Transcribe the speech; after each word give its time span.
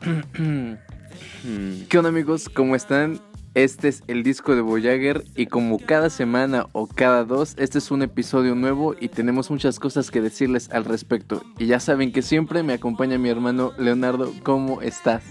¿Qué 1.88 1.98
onda 1.98 2.08
amigos? 2.08 2.48
¿Cómo 2.48 2.74
están? 2.74 3.20
Este 3.54 3.88
es 3.88 4.02
el 4.06 4.22
disco 4.22 4.54
de 4.54 4.62
Voyager 4.62 5.24
y 5.36 5.46
como 5.46 5.78
cada 5.78 6.08
semana 6.08 6.68
o 6.72 6.86
cada 6.86 7.24
dos, 7.24 7.54
este 7.58 7.78
es 7.78 7.90
un 7.90 8.02
episodio 8.02 8.54
nuevo 8.54 8.94
y 8.98 9.08
tenemos 9.08 9.50
muchas 9.50 9.78
cosas 9.78 10.10
que 10.10 10.22
decirles 10.22 10.70
al 10.70 10.86
respecto. 10.86 11.42
Y 11.58 11.66
ya 11.66 11.80
saben 11.80 12.12
que 12.12 12.22
siempre 12.22 12.62
me 12.62 12.72
acompaña 12.72 13.18
mi 13.18 13.28
hermano 13.28 13.72
Leonardo. 13.76 14.32
¿Cómo 14.42 14.80
estás? 14.80 15.22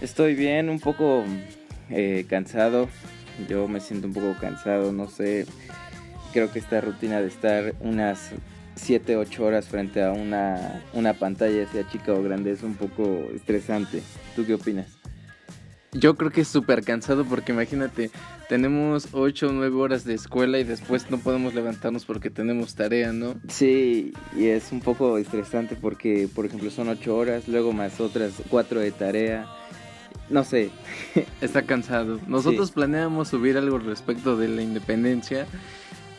Estoy 0.00 0.34
bien, 0.34 0.68
un 0.68 0.78
poco 0.78 1.24
eh, 1.90 2.24
cansado. 2.28 2.88
Yo 3.48 3.66
me 3.66 3.80
siento 3.80 4.06
un 4.06 4.14
poco 4.14 4.36
cansado, 4.40 4.92
no 4.92 5.08
sé. 5.08 5.46
Creo 6.32 6.52
que 6.52 6.60
esta 6.60 6.80
rutina 6.80 7.20
de 7.20 7.28
estar 7.28 7.74
unas 7.80 8.30
7, 8.76 9.16
8 9.16 9.44
horas 9.44 9.68
frente 9.68 10.02
a 10.02 10.12
una, 10.12 10.82
una 10.92 11.14
pantalla, 11.14 11.66
sea 11.70 11.88
chica 11.88 12.12
o 12.12 12.22
grande, 12.22 12.50
es 12.52 12.62
un 12.62 12.74
poco 12.74 13.04
estresante. 13.34 14.02
¿Tú 14.34 14.44
qué 14.46 14.54
opinas? 14.54 14.86
Yo 15.92 16.16
creo 16.16 16.32
que 16.32 16.40
es 16.40 16.48
súper 16.48 16.82
cansado 16.82 17.24
porque 17.24 17.52
imagínate, 17.52 18.10
tenemos 18.48 19.06
8 19.12 19.48
o 19.48 19.52
9 19.52 19.76
horas 19.76 20.04
de 20.04 20.14
escuela 20.14 20.58
y 20.58 20.64
después 20.64 21.08
no 21.08 21.18
podemos 21.18 21.54
levantarnos 21.54 22.04
porque 22.04 22.30
tenemos 22.30 22.74
tarea, 22.74 23.12
¿no? 23.12 23.36
Sí, 23.48 24.12
y 24.36 24.46
es 24.46 24.72
un 24.72 24.80
poco 24.80 25.18
estresante 25.18 25.76
porque, 25.80 26.28
por 26.34 26.46
ejemplo, 26.46 26.68
son 26.72 26.88
8 26.88 27.16
horas, 27.16 27.46
luego 27.46 27.72
más 27.72 28.00
otras 28.00 28.32
4 28.50 28.80
de 28.80 28.90
tarea. 28.90 29.46
No 30.30 30.42
sé. 30.42 30.70
Está 31.40 31.62
cansado. 31.62 32.18
Nosotros 32.26 32.68
Sí. 32.68 32.74
planeamos 32.74 33.28
subir 33.28 33.56
algo 33.56 33.78
respecto 33.78 34.36
de 34.36 34.48
la 34.48 34.62
independencia, 34.62 35.46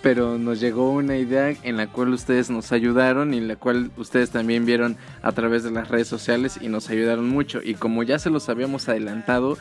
pero 0.05 0.37
nos 0.37 0.59
llegó 0.59 0.91
una 0.91 1.17
idea 1.17 1.55
en 1.63 1.77
la 1.77 1.87
cual 1.87 2.13
ustedes 2.13 2.51
nos 2.51 2.71
ayudaron 2.71 3.33
y 3.33 3.41
la 3.41 3.55
cual 3.55 3.89
ustedes 3.97 4.29
también 4.29 4.63
vieron 4.63 4.97
a 5.23 5.31
través 5.31 5.63
de 5.63 5.71
las 5.71 5.87
redes 5.87 6.07
sociales 6.07 6.59
y 6.61 6.67
nos 6.67 6.91
ayudaron 6.91 7.27
mucho. 7.27 7.59
Y 7.63 7.73
como 7.73 8.03
ya 8.03 8.19
se 8.19 8.29
los 8.29 8.47
habíamos 8.47 8.87
adelantado, 8.87 9.57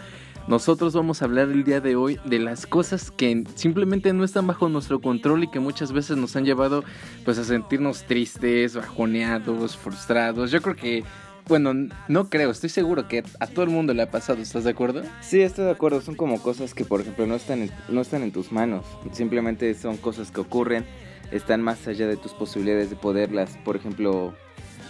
nosotros 0.47 0.93
vamos 0.93 1.23
a 1.23 1.25
hablar 1.25 1.49
el 1.49 1.65
día 1.65 1.81
de 1.81 1.97
hoy 1.97 2.21
de 2.27 2.41
las 2.41 2.67
cosas 2.67 3.11
que 3.11 3.43
simplemente 3.55 4.13
no 4.13 4.23
están 4.23 4.47
bajo 4.47 4.69
nuestro 4.69 5.01
control 5.01 5.45
y 5.45 5.49
que 5.49 5.61
muchas 5.61 5.93
veces 5.93 6.19
nos 6.19 6.37
han 6.37 6.45
llevado 6.45 6.85
pues 7.25 7.39
a 7.39 7.45
sentirnos 7.45 8.05
tristes, 8.05 8.77
bajoneados, 8.77 9.79
frustrados. 9.79 10.51
Yo 10.51 10.61
creo 10.61 10.77
que, 10.77 11.05
bueno, 11.47 11.75
no 12.09 12.31
creo, 12.31 12.51
estoy 12.51 12.71
seguro 12.71 13.09
que 13.09 13.23
a 13.41 13.47
todo 13.47 13.65
el 13.65 13.71
mundo 13.71 13.93
le 13.95 14.03
ha 14.03 14.11
pasado, 14.11 14.41
¿estás 14.41 14.65
de 14.65 14.71
acuerdo? 14.71 15.03
Sí, 15.21 15.41
estoy 15.41 15.67
de 15.67 15.71
acuerdo. 15.71 16.01
Son 16.01 16.15
como 16.15 16.41
cosas 16.41 16.75
que, 16.75 16.85
por 16.85 17.01
ejemplo, 17.01 17.27
no 17.27 17.35
están 17.35 17.63
en, 17.63 17.71
no 17.89 18.01
están 18.01 18.23
en 18.23 18.33
tus 18.33 18.53
manos. 18.53 18.87
Simplemente 19.13 19.75
son 19.75 19.97
cosas 19.97 20.31
que 20.31 20.41
ocurren, 20.41 20.85
están 21.33 21.63
más 21.63 21.87
allá 21.87 22.07
de 22.07 22.17
tus 22.17 22.33
posibilidades 22.33 22.91
de 22.91 22.97
poderlas. 22.97 23.57
Por 23.65 23.77
ejemplo, 23.77 24.35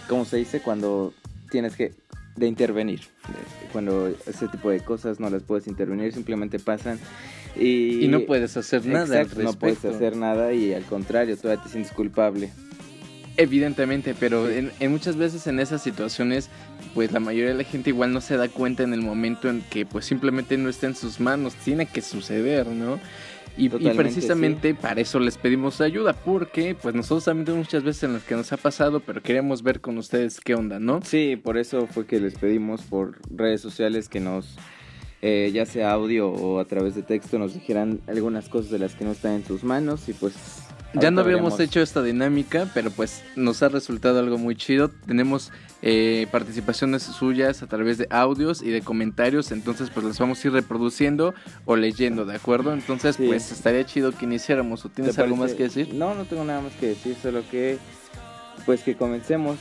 ¿cómo 0.07 0.25
se 0.25 0.37
dice? 0.37 0.61
Cuando 0.61 1.13
tienes 1.49 1.75
que 1.75 1.93
de 2.35 2.47
intervenir. 2.47 3.01
Cuando 3.71 4.07
ese 4.07 4.47
tipo 4.47 4.69
de 4.69 4.81
cosas 4.81 5.19
no 5.19 5.29
las 5.29 5.43
puedes 5.43 5.67
intervenir, 5.67 6.13
simplemente 6.13 6.59
pasan. 6.59 6.99
Y, 7.55 8.03
Y 8.03 8.07
no 8.07 8.21
puedes 8.21 8.55
hacer 8.57 8.85
nada 8.85 9.19
al 9.19 9.23
Exacto, 9.23 9.43
no 9.43 9.53
puedes 9.53 9.83
hacer 9.85 10.17
nada 10.17 10.53
y 10.53 10.73
al 10.73 10.83
contrario, 10.83 11.37
todavía 11.37 11.63
te 11.63 11.69
sientes 11.69 11.93
culpable. 11.93 12.51
Evidentemente, 13.37 14.15
pero 14.17 14.49
en, 14.49 14.71
en 14.79 14.91
muchas 14.91 15.17
veces 15.17 15.45
en 15.47 15.59
esas 15.59 15.83
situaciones, 15.83 16.49
pues 16.93 17.11
la 17.11 17.19
mayoría 17.19 17.49
de 17.49 17.57
la 17.57 17.63
gente 17.63 17.89
igual 17.89 18.13
no 18.13 18.21
se 18.21 18.37
da 18.37 18.47
cuenta 18.47 18.83
en 18.83 18.93
el 18.93 19.01
momento 19.01 19.49
en 19.49 19.61
que 19.69 19.85
pues 19.85 20.05
simplemente 20.05 20.57
no 20.57 20.69
está 20.69 20.87
en 20.87 20.95
sus 20.95 21.19
manos, 21.19 21.53
tiene 21.55 21.85
que 21.85 22.01
suceder, 22.01 22.67
¿no? 22.67 22.99
Y, 23.57 23.69
precisamente 23.69 24.75
para 24.75 24.99
eso 24.99 25.19
les 25.19 25.37
pedimos 25.37 25.79
ayuda, 25.79 26.13
porque 26.13 26.75
pues 26.75 26.93
nosotros 26.93 27.23
también 27.23 27.45
tenemos 27.45 27.67
muchas 27.67 27.83
veces 27.83 28.03
en 28.03 28.13
las 28.13 28.23
que 28.23 28.35
nos 28.35 28.51
ha 28.51 28.57
pasado, 28.57 28.99
pero 28.99 29.21
queremos 29.21 29.63
ver 29.63 29.79
con 29.79 29.97
ustedes 29.97 30.41
qué 30.41 30.55
onda, 30.55 30.79
¿no? 30.79 30.99
Sí, 31.03 31.37
por 31.41 31.57
eso 31.57 31.87
fue 31.87 32.05
que 32.05 32.19
les 32.19 32.35
pedimos 32.35 32.81
por 32.81 33.17
redes 33.33 33.61
sociales 33.61 34.09
que 34.09 34.19
nos, 34.19 34.57
eh, 35.21 35.51
ya 35.53 35.65
sea 35.65 35.93
audio 35.93 36.29
o 36.29 36.59
a 36.59 36.65
través 36.65 36.95
de 36.95 37.03
texto, 37.03 37.39
nos 37.39 37.53
dijeran 37.53 38.01
algunas 38.07 38.49
cosas 38.49 38.71
de 38.71 38.79
las 38.79 38.93
que 38.95 39.05
no 39.05 39.11
están 39.11 39.33
en 39.33 39.45
sus 39.45 39.63
manos 39.63 40.09
y 40.09 40.13
pues... 40.13 40.64
Ya 41.01 41.11
no 41.11 41.21
habíamos 41.21 41.53
veremos. 41.53 41.59
hecho 41.59 41.81
esta 41.81 42.01
dinámica, 42.01 42.69
pero 42.73 42.89
pues 42.91 43.23
nos 43.35 43.61
ha 43.63 43.69
resultado 43.69 44.19
algo 44.19 44.37
muy 44.37 44.55
chido. 44.55 44.89
Tenemos 44.89 45.51
eh, 45.81 46.27
participaciones 46.31 47.03
suyas 47.03 47.61
a 47.63 47.67
través 47.67 47.97
de 47.97 48.07
audios 48.09 48.61
y 48.61 48.69
de 48.71 48.81
comentarios, 48.81 49.51
entonces 49.51 49.89
pues 49.89 50.05
las 50.05 50.17
vamos 50.19 50.43
a 50.43 50.47
ir 50.47 50.53
reproduciendo 50.53 51.33
o 51.65 51.75
leyendo, 51.75 52.25
¿de 52.25 52.35
acuerdo? 52.35 52.73
Entonces 52.73 53.15
Sí. 53.17 53.25
pues 53.27 53.51
estaría 53.51 53.85
chido 53.85 54.11
que 54.11 54.25
iniciáramos. 54.25 54.83
¿O 54.85 54.89
¿Te 54.89 54.95
tienes 54.95 55.19
algo 55.19 55.35
más 55.35 55.53
que 55.53 55.63
decir? 55.63 55.93
No, 55.93 56.15
no 56.15 56.25
tengo 56.25 56.43
nada 56.43 56.61
más 56.61 56.73
que 56.73 56.87
decir, 56.87 57.15
solo 57.21 57.43
que 57.51 57.77
pues 58.65 58.81
que 58.81 58.95
comencemos. 58.95 59.57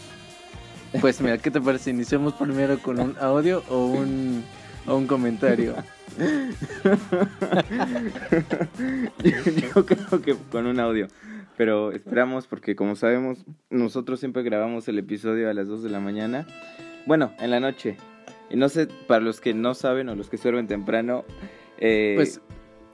Pues 1.01 1.21
mira, 1.21 1.39
¿qué 1.39 1.51
te 1.51 1.61
parece? 1.61 1.91
¿Iniciamos 1.91 2.35
primero 2.35 2.79
con 2.79 3.01
un 3.01 3.17
audio 3.21 3.63
o 3.69 3.87
un, 3.87 4.45
o 4.87 4.97
un 4.97 5.07
comentario? 5.07 5.75
yo, 9.23 9.31
yo 9.75 9.87
creo 9.87 10.23
que 10.23 10.37
con 10.51 10.67
un 10.67 10.81
audio. 10.81 11.09
Pero 11.57 11.93
esperamos 11.93 12.47
porque 12.49 12.75
como 12.75 12.97
sabemos, 12.97 13.45
nosotros 13.71 14.19
siempre 14.21 14.43
grabamos 14.43 14.89
el 14.89 14.99
episodio 14.99 15.49
a 15.49 15.55
las 15.55 15.69
2 15.69 15.83
de 15.85 15.91
la 15.91 16.01
mañana. 16.01 16.47
Bueno, 17.07 17.33
en 17.39 17.51
la 17.51 17.61
noche. 17.61 17.97
Y 18.51 18.57
no 18.57 18.69
sé, 18.69 18.89
para 19.07 19.21
los 19.21 19.41
que 19.41 19.55
no 19.55 19.75
saben 19.75 20.09
o 20.09 20.17
los 20.17 20.29
que 20.29 20.37
suelen 20.37 20.67
temprano, 20.67 21.25
eh, 21.79 22.15
Pues 22.17 22.41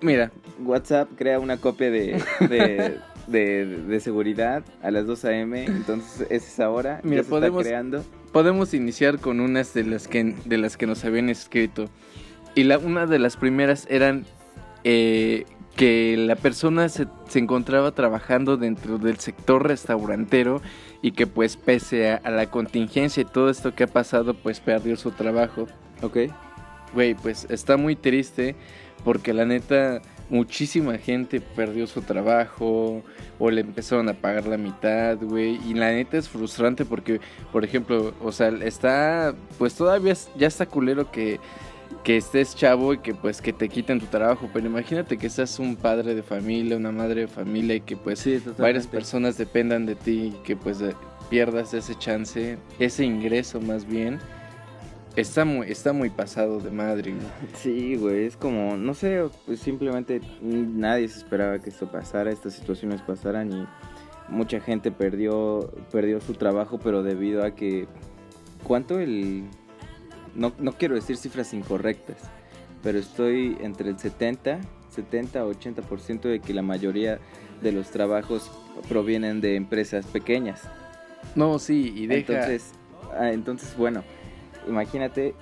mira, 0.03 0.31
WhatsApp 0.63 1.09
crea 1.17 1.41
una 1.41 1.57
copia 1.57 1.91
de, 1.91 2.23
de, 2.41 2.99
de- 3.27 3.67
de 3.67 4.01
seguridad 4.01 4.63
a 4.83 4.91
las 4.91 5.07
2 5.07 5.25
a.m. 5.25 5.65
Entonces 5.65 6.27
es 6.31 6.47
esa 6.47 6.69
hora. 6.71 7.01
Mira, 7.03 7.19
ya 7.23 7.25
se 7.25 7.31
podemos- 7.31 7.61
está 7.63 7.71
creando. 7.71 8.05
Podemos 8.33 8.75
iniciar 8.75 9.19
con 9.19 9.41
unas 9.41 9.75
de 9.75 9.85
las 9.85 10.09
que, 10.09 10.35
de 10.45 10.59
las 10.59 10.77
que 10.77 10.87
nos 10.87 11.05
habían 11.05 11.29
escrito. 11.29 11.89
Y 12.55 12.65
la, 12.65 12.79
una 12.79 13.07
de 13.07 13.19
las 13.19 13.37
primeras 13.37 13.87
eran 13.91 14.25
eh, 14.85 15.45
que 15.77 16.17
la 16.17 16.37
persona 16.37 16.89
se, 16.89 17.07
se 17.29 17.39
encontraba 17.39 17.93
trabajando 17.93 18.57
dentro 18.57 18.99
del 18.99 19.19
sector 19.19 19.67
restaurantero 19.67 20.61
y 21.03 21.13
que 21.13 21.27
pues 21.27 21.57
pese 21.57 22.11
a, 22.11 22.17
a 22.17 22.31
la 22.31 22.51
contingencia 22.51 23.23
y 23.23 23.25
todo 23.25 23.51
esto 23.51 23.75
que 23.75 23.85
ha 23.85 23.89
pasado 23.89 24.35
pues 24.35 24.61
perdió 24.61 24.97
su 24.97 25.13
trabajo. 25.13 25.67
Ok. 26.03 26.19
Güey, 26.93 27.15
pues 27.15 27.47
está 27.51 27.77
muy 27.77 27.95
triste 27.95 28.57
porque 29.05 29.33
la 29.33 29.45
neta 29.45 30.03
muchísima 30.31 30.97
gente 30.97 31.41
perdió 31.41 31.87
su 31.87 32.03
trabajo 32.03 33.03
o 33.39 33.51
le 33.51 33.61
empezaron 33.61 34.09
a 34.09 34.15
pagar 34.15 34.47
la 34.47 34.57
mitad, 34.57 35.19
güey. 35.19 35.61
Y 35.69 35.75
la 35.75 35.91
neta 35.91 36.17
es 36.17 36.29
frustrante 36.29 36.85
porque, 36.85 37.21
por 37.53 37.65
ejemplo, 37.65 38.15
o 38.23 38.33
sea, 38.33 38.49
está, 38.49 39.35
pues 39.59 39.75
todavía 39.75 40.15
ya 40.37 40.47
está 40.47 40.67
culero 40.67 41.11
que, 41.11 41.41
que 42.05 42.17
estés 42.17 42.55
chavo 42.55 42.95
y 42.95 42.99
que 42.99 43.15
pues 43.15 43.43
que 43.43 43.53
te 43.53 43.69
quiten 43.69 44.01
tu 44.01 44.07
trabajo. 44.07 44.49
Pero 44.53 44.67
imagínate 44.67 45.19
que 45.19 45.29
seas 45.29 45.59
un 45.59 45.77
padre 45.77 46.15
de 46.15 46.23
familia, 46.23 46.77
una 46.77 46.93
madre 46.93 47.23
de 47.23 47.29
familia 47.29 47.75
y 47.75 47.81
que 47.81 47.97
pues 47.97 48.21
Sí, 48.21 48.41
varias 48.59 48.87
personas 48.87 49.37
dependan 49.37 49.85
de 49.85 49.97
ti 49.97 50.33
y 50.35 50.43
que 50.45 50.57
pues 50.57 50.79
pierdas 51.29 51.75
ese 51.75 51.97
chance, 51.97 52.59
ese 52.79 53.05
ingreso 53.05 53.61
más 53.61 53.87
bien. 53.87 54.19
Está 55.21 55.45
muy, 55.45 55.71
está 55.71 55.93
muy 55.93 56.11
pasado 56.11 56.61
de 56.61 56.71
madre. 56.71 57.13
güey. 57.13 57.27
Sí, 57.55 57.97
güey, 57.97 58.25
es 58.25 58.37
como, 58.37 58.77
no 58.77 58.95
sé, 58.95 59.23
pues 59.45 59.61
simplemente 59.61 60.21
nadie 60.41 61.09
se 61.09 61.19
esperaba 61.19 61.59
que 61.59 61.71
esto 61.71 61.91
pasara, 61.91 62.31
estas 62.31 62.55
situaciones 62.55 63.03
pasaran 63.03 63.53
y 63.53 63.67
mucha 64.29 64.61
gente 64.61 64.91
perdió, 64.91 65.73
perdió 65.93 66.21
su 66.21 66.35
trabajo, 66.35 66.79
pero 66.79 67.03
debido 67.03 67.45
a 67.45 67.53
que, 67.53 67.87
¿cuánto 68.65 68.99
el...? 68.99 69.45
No, 70.35 70.53
no 70.59 70.73
quiero 70.73 70.95
decir 70.95 71.17
cifras 71.17 71.53
incorrectas, 71.53 72.19
pero 72.83 72.99
estoy 72.99 73.59
entre 73.61 73.91
el 73.91 73.99
70, 73.99 74.61
70 74.91 75.45
o 75.45 75.53
80% 75.53 76.21
de 76.23 76.41
que 76.41 76.55
la 76.55 76.63
mayoría 76.63 77.19
de 77.61 77.73
los 77.73 77.91
trabajos 77.91 78.51
provienen 78.89 79.41
de 79.41 79.57
empresas 79.57 80.07
pequeñas. 80.07 80.63
No, 81.35 81.59
sí, 81.59 81.93
y 81.95 82.07
deja. 82.07 82.33
Entonces, 82.33 82.73
ah, 83.19 83.33
entonces, 83.33 83.77
bueno, 83.77 84.03
imagínate, 84.69 85.35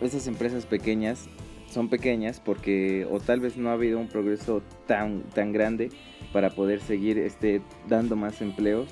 esas 0.00 0.26
empresas 0.26 0.66
pequeñas 0.66 1.28
son 1.68 1.88
pequeñas 1.88 2.40
porque 2.40 3.06
o 3.10 3.20
tal 3.20 3.40
vez 3.40 3.56
no 3.56 3.70
ha 3.70 3.72
habido 3.72 3.98
un 3.98 4.08
progreso 4.08 4.62
tan, 4.86 5.22
tan 5.22 5.52
grande 5.52 5.90
para 6.32 6.50
poder 6.50 6.80
seguir 6.80 7.18
este, 7.18 7.60
dando 7.88 8.16
más 8.16 8.40
empleos. 8.40 8.88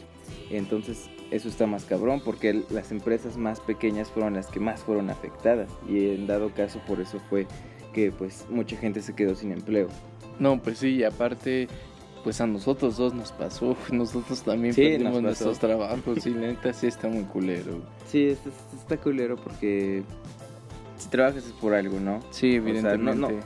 Entonces, 0.51 1.11
eso 1.31 1.49
está 1.49 1.67
más 1.67 1.85
cabrón 1.85 2.21
porque 2.25 2.63
las 2.71 2.93
empresas 2.93 3.37
más 3.37 3.61
pequeñas 3.61 4.11
fueron 4.11 4.35
las 4.35 4.47
que 4.47 4.61
más 4.61 4.81
fueron 4.83 5.11
afectadas 5.11 5.71
y 5.89 6.11
en 6.11 6.27
dado 6.27 6.53
caso 6.53 6.81
por 6.87 7.01
eso 7.01 7.21
fue 7.29 7.47
que 7.93 8.13
pues 8.13 8.47
mucha 8.51 8.77
gente 8.77 9.03
se 9.03 9.15
quedó 9.15 9.35
sin 9.35 9.53
empleo. 9.53 9.89
No, 10.39 10.61
pues 10.61 10.79
sí, 10.79 11.05
aparte, 11.05 11.69
pues 12.25 12.41
a 12.41 12.47
nosotros 12.47 12.97
dos 12.97 13.15
nos 13.15 13.31
pasó. 13.33 13.77
Nosotros 13.93 14.43
también 14.43 14.75
Sí, 14.75 14.83
perdimos 14.83 15.23
nuestros 15.23 15.59
trabajos. 15.59 16.27
Y 16.27 16.31
la 16.31 16.41
neta 16.49 16.73
sí 16.73 16.87
está 16.89 17.07
muy 17.09 17.25
culero. 17.25 17.83
Sí, 18.11 18.29
está, 18.29 18.51
está 18.77 18.97
culero 18.97 19.37
porque 19.37 20.03
si 20.99 21.09
trabajas 21.11 21.45
es 21.47 21.53
por 21.53 21.75
algo, 21.75 22.01
¿no? 22.01 22.21
Sí, 22.31 22.53
sea, 22.53 22.57
evidentemente. 22.57 23.15
no- 23.35 23.41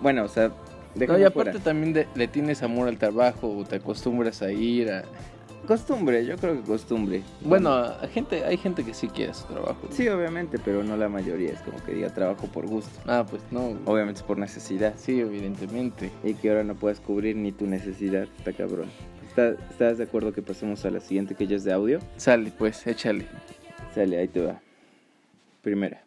Bueno, 0.00 0.24
o 0.24 0.28
sea, 0.28 0.50
No, 0.94 1.04
y 1.04 1.06
fuera. 1.06 1.28
aparte 1.28 1.58
también 1.58 1.92
de- 1.92 2.06
le 2.14 2.28
tienes 2.28 2.62
amor 2.62 2.88
al 2.88 2.98
trabajo 2.98 3.48
o 3.54 3.64
te 3.64 3.76
acostumbras 3.76 4.40
a 4.42 4.50
ir 4.52 4.90
a, 4.90 5.04
Costumbre, 5.66 6.24
yo 6.24 6.36
creo 6.36 6.54
que 6.54 6.62
costumbre. 6.62 7.22
Bueno, 7.42 7.94
gente, 8.12 8.44
hay 8.44 8.56
gente 8.56 8.84
que 8.84 8.92
sí 8.94 9.08
quiere 9.08 9.34
su 9.34 9.44
trabajo. 9.44 9.88
Sí, 9.90 10.08
obviamente, 10.08 10.58
pero 10.58 10.82
no 10.82 10.96
la 10.96 11.08
mayoría. 11.08 11.52
Es 11.52 11.60
como 11.60 11.82
que 11.84 11.92
diga 11.92 12.12
trabajo 12.12 12.46
por 12.48 12.66
gusto. 12.66 12.90
Ah, 13.06 13.24
pues 13.28 13.42
no. 13.50 13.78
Obviamente 13.84 14.20
es 14.20 14.26
por 14.26 14.38
necesidad. 14.38 14.94
Sí, 14.96 15.20
evidentemente. 15.20 16.10
Y 16.24 16.34
que 16.34 16.50
ahora 16.50 16.64
no 16.64 16.74
puedas 16.74 17.00
cubrir 17.00 17.36
ni 17.36 17.52
tu 17.52 17.66
necesidad. 17.66 18.26
Está 18.38 18.52
cabrón. 18.52 18.90
¿Estás, 19.28 19.58
¿Estás 19.70 19.98
de 19.98 20.04
acuerdo 20.04 20.32
que 20.32 20.42
pasemos 20.42 20.84
a 20.84 20.90
la 20.90 21.00
siguiente 21.00 21.36
que 21.36 21.46
ya 21.46 21.56
es 21.56 21.64
de 21.64 21.72
audio? 21.72 22.00
Sale, 22.16 22.50
pues, 22.50 22.84
échale. 22.86 23.28
Sale, 23.94 24.18
ahí 24.18 24.28
te 24.28 24.40
va. 24.40 24.60
Primera. 25.62 26.04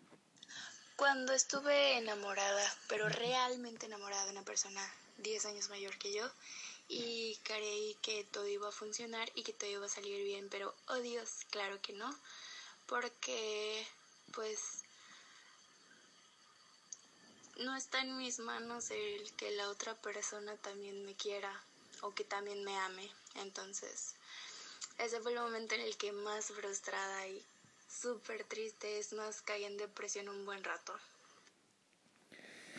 Cuando 0.97 1.33
estuve 1.33 1.97
enamorada, 1.97 2.63
pero 2.89 3.07
realmente 3.07 3.85
enamorada 3.85 4.25
de 4.25 4.31
una 4.31 4.43
persona 4.43 4.81
10 5.19 5.45
años 5.45 5.69
mayor 5.69 5.97
que 5.97 6.13
yo, 6.13 6.23
y 6.87 7.37
creí 7.43 7.95
que 8.01 8.23
todo 8.25 8.47
iba 8.47 8.69
a 8.69 8.71
funcionar 8.71 9.31
y 9.35 9.43
que 9.43 9.53
todo 9.53 9.69
iba 9.69 9.85
a 9.85 9.89
salir 9.89 10.23
bien, 10.23 10.47
pero 10.49 10.73
oh 10.87 10.99
Dios, 10.99 11.45
claro 11.49 11.81
que 11.81 11.93
no, 11.93 12.13
porque 12.87 13.85
pues 14.33 14.83
no 17.59 17.75
está 17.75 18.01
en 18.01 18.17
mis 18.17 18.39
manos 18.39 18.91
el 18.91 19.31
que 19.33 19.51
la 19.51 19.69
otra 19.69 19.95
persona 19.95 20.55
también 20.57 21.05
me 21.05 21.13
quiera 21.15 21.63
o 22.01 22.13
que 22.13 22.23
también 22.23 22.63
me 22.63 22.75
ame. 22.77 23.09
Entonces, 23.35 24.15
ese 24.97 25.19
fue 25.21 25.33
el 25.33 25.39
momento 25.39 25.75
en 25.75 25.81
el 25.81 25.95
que 25.97 26.11
más 26.11 26.47
frustrada 26.47 27.27
y 27.27 27.43
súper 27.89 28.43
triste, 28.45 28.99
es 28.99 29.13
más, 29.13 29.41
caí 29.41 29.63
en 29.63 29.77
depresión 29.77 30.29
un 30.29 30.45
buen 30.45 30.63
rato. 30.63 30.93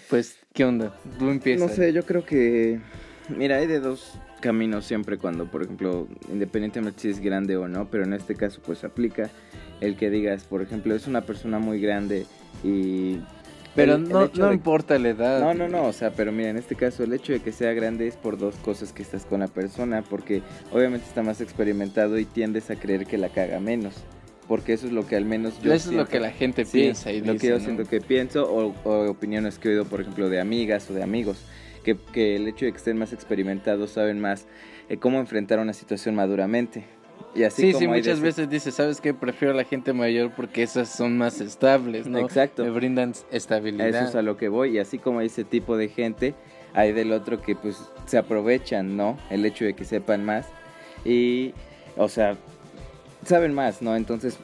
Pues, 0.09 0.37
¿qué 0.53 0.65
onda? 0.65 1.01
Tú 1.19 1.31
empiezas. 1.31 1.69
No 1.69 1.75
sé, 1.75 1.93
yo 1.93 2.05
creo 2.05 2.27
que 2.27 2.81
Mira, 3.29 3.57
hay 3.57 3.67
de 3.67 3.81
dos 3.81 4.19
caminos 4.41 4.85
siempre 4.85 5.17
cuando, 5.17 5.47
por 5.47 5.63
ejemplo, 5.63 6.07
independientemente 6.31 7.01
si 7.01 7.09
es 7.09 7.21
grande 7.21 7.57
o 7.57 7.69
no, 7.69 7.89
pero 7.91 8.05
en 8.05 8.13
este 8.13 8.35
caso 8.35 8.61
pues 8.65 8.85
aplica 8.85 9.31
el 9.81 9.97
que 9.97 10.11
digas, 10.11 10.45
por 10.45 10.63
ejemplo, 10.63 10.95
es 10.95 11.07
una 11.07 11.23
persona 11.23 11.59
muy 11.59 11.81
grande 11.81 12.27
y... 12.63 13.19
Pero 13.75 13.99
no, 13.99 14.31
no 14.35 14.53
importa 14.53 14.97
la 15.01 15.09
edad. 15.09 15.41
No, 15.41 15.53
no, 15.53 15.69
no, 15.69 15.89
o 15.89 15.93
sea, 15.93 16.13
pero 16.13 16.31
mira, 16.31 16.51
en 16.51 16.57
este 16.57 16.77
caso 16.77 17.03
el 17.03 17.13
hecho 17.13 17.33
de 17.33 17.41
que 17.41 17.51
sea 17.51 17.73
grande 17.73 18.07
es 18.07 18.15
por 18.15 18.39
dos 18.39 18.55
cosas 18.57 18.93
que 18.93 19.03
estás 19.03 19.27
con 19.27 19.41
la 19.41 19.49
persona, 19.49 20.03
porque 20.03 20.43
obviamente 20.71 21.07
está 21.09 21.25
más 21.25 21.41
experimentado 21.41 22.17
y 22.19 22.25
tiendes 22.25 22.71
a 22.71 22.77
creer 22.77 23.05
que 23.05 23.19
la 23.19 23.31
caga 23.31 23.59
menos 23.59 23.95
porque 24.47 24.75
eso 24.75 24.87
es 24.87 24.93
lo 24.93 25.07
que 25.07 25.17
al 25.17 25.25
menos 25.25 25.55
yo 25.63 25.73
Eso 25.73 25.89
es 25.89 25.97
lo 25.97 26.07
que 26.07 26.21
la 26.21 26.31
gente 26.31 26.67
piensa 26.67 27.11
y 27.11 27.23
lo 27.23 27.37
que 27.39 27.49
yo 27.49 27.61
siento 27.61 27.85
que 27.85 28.03
pienso 28.03 28.45
o, 28.45 28.75
o, 28.85 29.11
opiniones 29.11 29.59
que 29.59 29.69
he 29.69 29.71
oído 29.73 29.87
por 29.87 30.03
ejemplo 30.03 30.29
de 30.29 30.39
amigas 30.39 30.91
o 30.91 30.93
de 30.95 31.03
amigos 31.03 31.39
que, 31.85 32.37
el 32.37 32.49
hecho 32.49 32.65
de 32.65 32.73
que 32.73 32.79
estén 32.79 32.99
más 32.99 33.13
experimentados 33.13 33.91
saben 33.91 34.21
más 34.21 34.47
eh, 34.89 34.97
cómo 34.97 35.21
enfrentar 35.21 35.59
una 35.61 35.73
situación 35.73 36.15
maduramente. 36.15 36.85
Y 37.35 37.43
así 37.43 37.73
sí, 37.73 37.79
sí, 37.79 37.89
muchas 37.89 38.21
veces 38.21 38.49
dice, 38.49 38.71
¿sabes 38.71 39.01
qué? 39.01 39.13
Prefiero 39.13 39.55
a 39.55 39.57
la 39.57 39.65
gente 39.65 39.93
mayor 39.93 40.33
porque 40.35 40.63
esas 40.63 40.89
son 40.89 41.19
más 41.19 41.41
estables, 41.41 42.07
¿no? 42.07 42.21
Exacto. 42.21 42.65
Me 42.65 42.71
brindan 42.71 43.13
estabilidad. 43.33 43.89
Eso 43.89 44.05
es 44.05 44.15
a 44.15 44.23
lo 44.23 44.37
que 44.37 44.49
voy. 44.49 44.77
Y 44.77 44.79
así 44.79 44.99
como 44.99 45.19
hay 45.19 45.27
ese 45.27 45.43
tipo 45.43 45.77
de 45.77 45.89
gente, 45.89 46.35
hay 46.75 46.93
del 46.93 47.13
otro 47.13 47.41
que 47.43 47.57
pues 47.57 47.91
se 48.07 48.19
aprovechan, 48.19 48.97
¿no? 48.97 49.19
El 49.31 49.45
hecho 49.45 49.65
de 49.65 49.75
que 49.75 49.85
sepan 49.85 50.25
más. 50.25 50.47
Y, 51.05 51.55
o 51.97 52.09
sea, 52.09 52.37
saben 53.25 53.53
más, 53.53 53.83
¿no? 53.83 53.97
Entonces, 53.97 54.39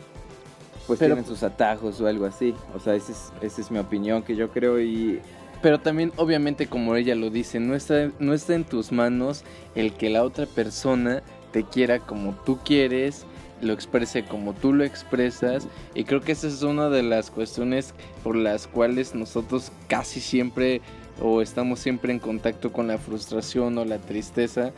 pues 0.88 0.98
tienen 0.98 1.24
sus 1.24 1.44
atajos 1.44 2.00
o 2.00 2.08
algo 2.08 2.26
así. 2.26 2.54
O 2.74 2.80
sea, 2.80 2.96
esa 2.96 3.12
es, 3.12 3.32
esa 3.40 3.60
es 3.60 3.70
mi 3.70 3.78
opinión 3.78 4.24
que 4.24 4.34
yo 4.34 4.50
creo 4.50 4.80
y 4.80 5.20
pero 5.62 5.80
también, 5.80 6.12
obviamente, 6.16 6.66
como 6.66 6.96
ella 6.96 7.14
lo 7.14 7.30
dice, 7.30 7.60
no 7.60 7.74
está, 7.74 8.10
no 8.18 8.34
está 8.34 8.54
en 8.54 8.64
tus 8.64 8.92
manos 8.92 9.44
el 9.74 9.92
que 9.92 10.10
la 10.10 10.24
otra 10.24 10.46
persona 10.46 11.22
te 11.52 11.64
quiera 11.64 11.98
como 11.98 12.34
tú 12.44 12.58
quieres, 12.64 13.26
lo 13.60 13.72
exprese 13.72 14.24
como 14.24 14.54
tú 14.54 14.72
lo 14.72 14.84
expresas. 14.84 15.68
Y 15.94 16.04
creo 16.04 16.20
que 16.20 16.32
esa 16.32 16.46
es 16.46 16.62
una 16.62 16.88
de 16.88 17.02
las 17.02 17.30
cuestiones 17.30 17.94
por 18.22 18.36
las 18.36 18.66
cuales 18.66 19.14
nosotros 19.14 19.72
casi 19.88 20.20
siempre 20.20 20.80
o 21.20 21.42
estamos 21.42 21.80
siempre 21.80 22.12
en 22.12 22.18
contacto 22.18 22.72
con 22.72 22.88
la 22.88 22.98
frustración 22.98 23.76
o 23.78 23.84
la 23.84 23.98
tristeza 23.98 24.72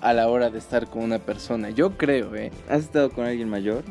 a 0.00 0.12
la 0.12 0.28
hora 0.28 0.50
de 0.50 0.58
estar 0.58 0.88
con 0.88 1.02
una 1.02 1.18
persona. 1.18 1.70
Yo 1.70 1.96
creo, 1.96 2.34
¿eh? 2.34 2.50
¿Has 2.68 2.82
estado 2.82 3.10
con 3.10 3.24
alguien 3.24 3.48
mayor? 3.48 3.84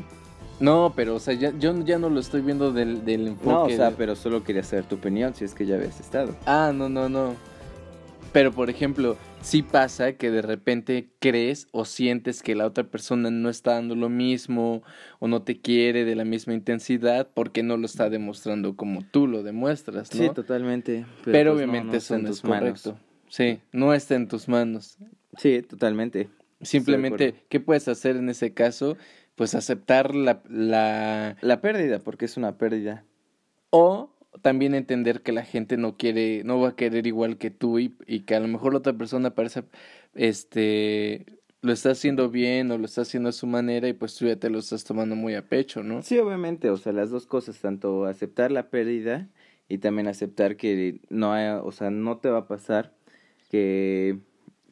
No, 0.64 0.94
pero 0.96 1.16
o 1.16 1.20
sea, 1.20 1.34
ya, 1.34 1.52
yo 1.58 1.84
ya 1.84 1.98
no 1.98 2.08
lo 2.08 2.20
estoy 2.20 2.40
viendo 2.40 2.72
del, 2.72 3.04
del 3.04 3.28
enfoque. 3.28 3.50
No, 3.50 3.62
o 3.64 3.70
sea, 3.70 3.90
pero 3.90 4.16
solo 4.16 4.42
quería 4.42 4.62
saber 4.62 4.86
tu 4.86 4.96
opinión 4.96 5.34
si 5.34 5.44
es 5.44 5.54
que 5.54 5.66
ya 5.66 5.74
habías 5.74 6.00
estado. 6.00 6.34
Ah, 6.46 6.72
no, 6.74 6.88
no, 6.88 7.10
no. 7.10 7.36
Pero 8.32 8.50
por 8.50 8.70
ejemplo, 8.70 9.18
sí 9.42 9.62
pasa 9.62 10.14
que 10.14 10.30
de 10.30 10.40
repente 10.40 11.10
crees 11.18 11.68
o 11.70 11.84
sientes 11.84 12.42
que 12.42 12.54
la 12.54 12.66
otra 12.66 12.84
persona 12.84 13.30
no 13.30 13.50
está 13.50 13.74
dando 13.74 13.94
lo 13.94 14.08
mismo 14.08 14.82
o 15.20 15.28
no 15.28 15.42
te 15.42 15.60
quiere 15.60 16.06
de 16.06 16.16
la 16.16 16.24
misma 16.24 16.54
intensidad 16.54 17.28
porque 17.34 17.62
no 17.62 17.76
lo 17.76 17.84
está 17.84 18.08
demostrando 18.08 18.74
como 18.74 19.02
tú 19.02 19.26
lo 19.26 19.42
demuestras, 19.42 20.14
¿no? 20.14 20.20
Sí, 20.20 20.30
totalmente. 20.34 21.04
Pero, 21.24 21.52
pues, 21.52 21.62
obviamente 21.62 21.98
eso 21.98 22.18
no 22.18 22.30
es 22.30 22.40
correcto. 22.40 22.98
Sí, 23.28 23.60
no 23.70 23.92
está 23.92 24.14
en 24.14 24.28
tus 24.28 24.48
manos. 24.48 24.96
Sí, 25.36 25.60
totalmente. 25.60 26.30
Simplemente, 26.62 27.34
¿qué 27.48 27.60
puedes 27.60 27.86
hacer 27.88 28.16
en 28.16 28.30
ese 28.30 28.54
caso? 28.54 28.96
Pues 29.34 29.54
aceptar 29.54 30.14
la, 30.14 30.42
la... 30.48 31.36
La 31.40 31.60
pérdida, 31.60 31.98
porque 31.98 32.24
es 32.24 32.36
una 32.36 32.56
pérdida. 32.56 33.04
O 33.70 34.10
también 34.42 34.74
entender 34.74 35.22
que 35.22 35.32
la 35.32 35.44
gente 35.44 35.76
no 35.76 35.96
quiere, 35.96 36.42
no 36.44 36.60
va 36.60 36.70
a 36.70 36.76
querer 36.76 37.06
igual 37.06 37.38
que 37.38 37.50
tú 37.50 37.78
y, 37.78 37.96
y 38.06 38.20
que 38.20 38.34
a 38.34 38.40
lo 38.40 38.48
mejor 38.48 38.72
la 38.72 38.78
otra 38.78 38.92
persona 38.92 39.34
parece, 39.34 39.64
este, 40.14 41.26
lo 41.60 41.72
está 41.72 41.90
haciendo 41.90 42.30
bien 42.30 42.70
o 42.70 42.78
lo 42.78 42.84
está 42.84 43.02
haciendo 43.02 43.28
a 43.28 43.32
su 43.32 43.46
manera 43.46 43.88
y 43.88 43.92
pues 43.92 44.14
tú 44.16 44.26
ya 44.26 44.36
te 44.36 44.50
lo 44.50 44.58
estás 44.58 44.84
tomando 44.84 45.16
muy 45.16 45.34
a 45.34 45.48
pecho, 45.48 45.82
¿no? 45.82 46.02
Sí, 46.02 46.18
obviamente, 46.18 46.70
o 46.70 46.76
sea, 46.76 46.92
las 46.92 47.10
dos 47.10 47.26
cosas, 47.26 47.58
tanto 47.60 48.04
aceptar 48.04 48.52
la 48.52 48.70
pérdida 48.70 49.28
y 49.68 49.78
también 49.78 50.08
aceptar 50.08 50.56
que 50.56 51.00
no 51.08 51.32
hay, 51.32 51.48
o 51.62 51.72
sea, 51.72 51.90
no 51.90 52.18
te 52.18 52.28
va 52.28 52.40
a 52.40 52.48
pasar 52.48 52.94
que 53.50 54.18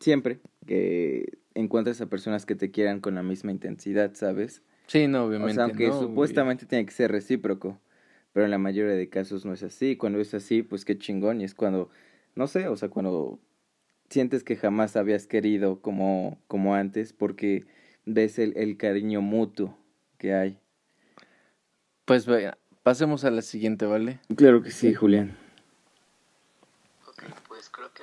siempre 0.00 0.40
que 0.66 1.38
encuentres 1.54 2.00
a 2.00 2.06
personas 2.06 2.46
que 2.46 2.54
te 2.54 2.70
quieran 2.70 3.00
con 3.00 3.14
la 3.14 3.22
misma 3.22 3.50
intensidad, 3.52 4.14
¿sabes? 4.14 4.62
Sí, 4.86 5.06
no, 5.08 5.24
obviamente. 5.24 5.52
O 5.52 5.54
sea, 5.54 5.64
aunque 5.64 5.92
supuestamente 5.92 6.66
tiene 6.66 6.84
que 6.84 6.92
ser 6.92 7.10
recíproco, 7.10 7.78
pero 8.32 8.44
en 8.44 8.50
la 8.50 8.58
mayoría 8.58 8.94
de 8.94 9.08
casos 9.08 9.44
no 9.44 9.52
es 9.52 9.62
así. 9.62 9.96
Cuando 9.96 10.20
es 10.20 10.34
así, 10.34 10.62
pues 10.62 10.84
qué 10.84 10.98
chingón. 10.98 11.40
Y 11.40 11.44
es 11.44 11.54
cuando, 11.54 11.90
no 12.34 12.46
sé, 12.46 12.68
o 12.68 12.76
sea, 12.76 12.88
cuando 12.88 13.38
sientes 14.08 14.44
que 14.44 14.56
jamás 14.56 14.96
habías 14.96 15.26
querido 15.26 15.80
como, 15.80 16.38
como 16.46 16.74
antes, 16.74 17.12
porque 17.12 17.64
ves 18.04 18.38
el, 18.38 18.56
el 18.56 18.76
cariño 18.76 19.20
mutuo 19.20 19.76
que 20.18 20.34
hay. 20.34 20.58
Pues 22.04 22.26
vaya, 22.26 22.58
pasemos 22.82 23.24
a 23.24 23.30
la 23.30 23.42
siguiente, 23.42 23.86
¿vale? 23.86 24.20
Claro 24.36 24.62
que 24.62 24.70
sí, 24.70 24.92
Julián. 24.92 25.36
Ok, 27.08 27.24
pues 27.48 27.70
creo 27.70 27.92
que 27.94 28.02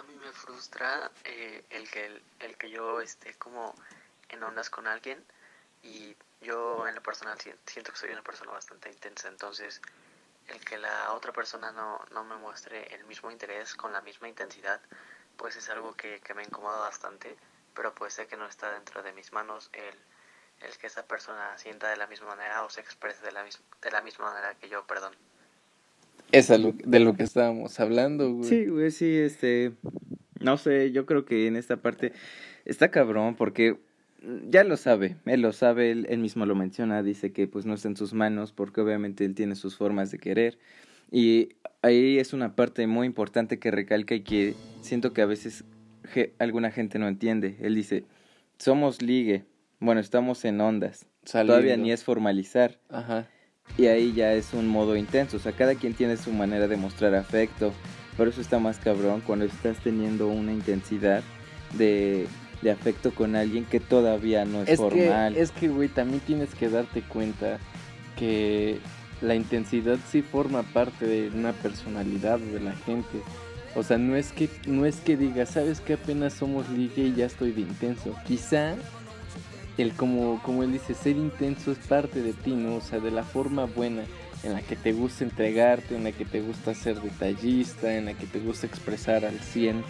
frustra 0.49 1.11
eh, 1.25 1.63
el 1.69 1.89
que 1.89 2.21
el 2.39 2.57
que 2.57 2.69
yo 2.69 3.01
esté 3.01 3.33
como 3.35 3.75
en 4.29 4.43
ondas 4.43 4.69
con 4.69 4.87
alguien 4.87 5.23
y 5.83 6.15
yo 6.41 6.87
en 6.87 6.95
lo 6.95 7.01
personal 7.03 7.37
siento 7.65 7.91
que 7.91 7.97
soy 7.97 8.09
una 8.11 8.23
persona 8.23 8.51
bastante 8.51 8.89
intensa, 8.89 9.27
entonces 9.27 9.81
el 10.47 10.59
que 10.65 10.77
la 10.77 11.13
otra 11.13 11.31
persona 11.31 11.71
no, 11.71 11.99
no 12.11 12.23
me 12.23 12.35
muestre 12.37 12.93
el 12.95 13.03
mismo 13.05 13.29
interés 13.29 13.75
con 13.75 13.93
la 13.93 14.01
misma 14.01 14.27
intensidad, 14.27 14.81
pues 15.37 15.55
es 15.55 15.69
algo 15.69 15.95
que, 15.95 16.19
que 16.21 16.33
me 16.33 16.43
incomoda 16.43 16.79
bastante, 16.79 17.35
pero 17.75 17.93
pues 17.93 18.13
sé 18.13 18.25
que 18.25 18.35
no 18.35 18.47
está 18.47 18.71
dentro 18.71 19.03
de 19.03 19.13
mis 19.13 19.31
manos 19.31 19.69
el, 19.73 20.67
el 20.67 20.77
que 20.77 20.87
esa 20.87 21.05
persona 21.05 21.57
sienta 21.57 21.89
de 21.89 21.97
la 21.97 22.07
misma 22.07 22.29
manera 22.29 22.63
o 22.63 22.69
se 22.69 22.81
exprese 22.81 23.23
de 23.23 23.31
la, 23.31 23.43
de 23.43 23.91
la 23.91 24.01
misma 24.01 24.31
manera 24.31 24.55
que 24.55 24.69
yo, 24.69 24.85
perdón. 24.87 25.13
Es 26.31 26.47
de 26.47 26.99
lo 26.99 27.15
que 27.15 27.23
estábamos 27.23 27.79
hablando, 27.79 28.31
güey. 28.31 28.49
Sí, 28.49 28.67
güey, 28.67 28.91
sí, 28.91 29.17
este... 29.17 29.73
No 30.39 30.57
sé, 30.57 30.91
yo 30.91 31.05
creo 31.05 31.25
que 31.25 31.47
en 31.47 31.55
esta 31.55 31.77
parte 31.77 32.13
está 32.65 32.91
cabrón 32.91 33.35
porque 33.35 33.77
ya 34.49 34.63
lo 34.63 34.77
sabe, 34.77 35.17
él 35.25 35.41
lo 35.41 35.53
sabe, 35.53 35.91
él, 35.91 36.17
mismo 36.19 36.45
lo 36.45 36.55
menciona, 36.55 37.03
dice 37.03 37.31
que 37.31 37.47
pues 37.47 37.65
no 37.65 37.73
está 37.73 37.87
en 37.87 37.95
sus 37.95 38.13
manos 38.13 38.51
porque 38.51 38.81
obviamente 38.81 39.25
él 39.25 39.35
tiene 39.35 39.55
sus 39.55 39.77
formas 39.77 40.11
de 40.11 40.19
querer 40.19 40.57
y 41.11 41.49
ahí 41.81 42.19
es 42.19 42.33
una 42.33 42.55
parte 42.55 42.85
muy 42.87 43.07
importante 43.07 43.59
que 43.59 43.71
recalca 43.71 44.15
y 44.15 44.21
que 44.21 44.55
siento 44.81 45.13
que 45.13 45.21
a 45.21 45.25
veces 45.25 45.63
alguna 46.39 46.71
gente 46.71 46.99
no 46.99 47.07
entiende. 47.07 47.57
Él 47.61 47.75
dice, 47.75 48.05
somos 48.57 49.01
ligue, 49.01 49.45
bueno, 49.79 50.01
estamos 50.01 50.43
en 50.45 50.59
ondas, 50.59 51.07
todavía 51.23 51.77
ni 51.77 51.91
es 51.91 52.03
formalizar. 52.03 52.79
Ajá. 52.89 53.27
Y 53.77 53.85
ahí 53.85 54.13
ya 54.13 54.33
es 54.33 54.53
un 54.53 54.67
modo 54.67 54.97
intenso, 54.97 55.37
o 55.37 55.39
sea, 55.39 55.51
cada 55.51 55.75
quien 55.75 55.93
tiene 55.93 56.17
su 56.17 56.31
manera 56.33 56.67
de 56.67 56.75
mostrar 56.75 57.13
afecto, 57.15 57.71
por 58.19 58.27
eso 58.27 58.41
está 58.41 58.59
más 58.59 58.79
cabrón 58.79 59.23
cuando 59.25 59.45
estás 59.45 59.77
teniendo 59.77 60.27
una 60.27 60.51
intensidad 60.51 61.23
de, 61.77 62.27
de 62.61 62.69
afecto 62.69 63.15
con 63.15 63.37
alguien 63.37 63.63
que 63.63 63.79
todavía 63.79 64.43
no 64.43 64.63
es, 64.63 64.75
formal. 64.75 65.37
es 65.37 65.51
que, 65.51 65.69
güey, 65.69 65.87
también 65.87 66.19
tienes 66.19 66.53
que 66.53 66.67
darte 66.67 67.01
cuenta 67.01 67.59
que 68.17 68.79
la 69.21 69.35
intensidad 69.35 69.97
sí 70.11 70.21
forma 70.21 70.63
parte 70.63 71.07
de 71.07 71.29
una 71.29 71.53
personalidad 71.53 72.39
de 72.39 72.59
la 72.59 72.73
gente. 72.75 73.21
O 73.73 73.83
sea, 73.83 73.97
no 73.97 74.17
es 74.17 74.33
que 74.33 74.49
no 74.67 74.85
es 74.85 74.97
que 74.97 75.15
diga, 75.15 75.45
sabes 75.45 75.79
que 75.79 75.93
apenas 75.93 76.33
somos 76.33 76.67
ligue 76.67 77.03
y 77.03 77.15
ya 77.15 77.25
estoy 77.25 77.53
de 77.53 77.61
intenso. 77.61 78.13
Quizá 78.27 78.75
el 79.77 79.93
como, 79.93 80.43
como 80.43 80.63
él 80.63 80.73
dice, 80.73 80.93
ser 80.93 81.15
intenso 81.15 81.71
es 81.71 81.77
parte 81.77 82.21
de 82.21 82.33
ti, 82.33 82.51
¿no? 82.51 82.75
O 82.75 82.81
sea, 82.81 82.99
de 82.99 83.11
la 83.11 83.23
forma 83.23 83.63
buena, 83.63 84.03
en 84.43 84.53
la 84.53 84.61
que 84.61 84.75
te 84.75 84.93
gusta 84.93 85.23
entregarte, 85.23 85.95
en 85.95 86.03
la 86.03 86.11
que 86.11 86.25
te 86.25 86.41
gusta 86.41 86.73
ser 86.73 87.01
detallista, 87.01 87.95
en 87.95 88.05
la 88.05 88.13
que 88.13 88.25
te 88.25 88.39
gusta 88.39 88.67
expresar 88.67 89.25
al 89.25 89.39
100 89.39 89.83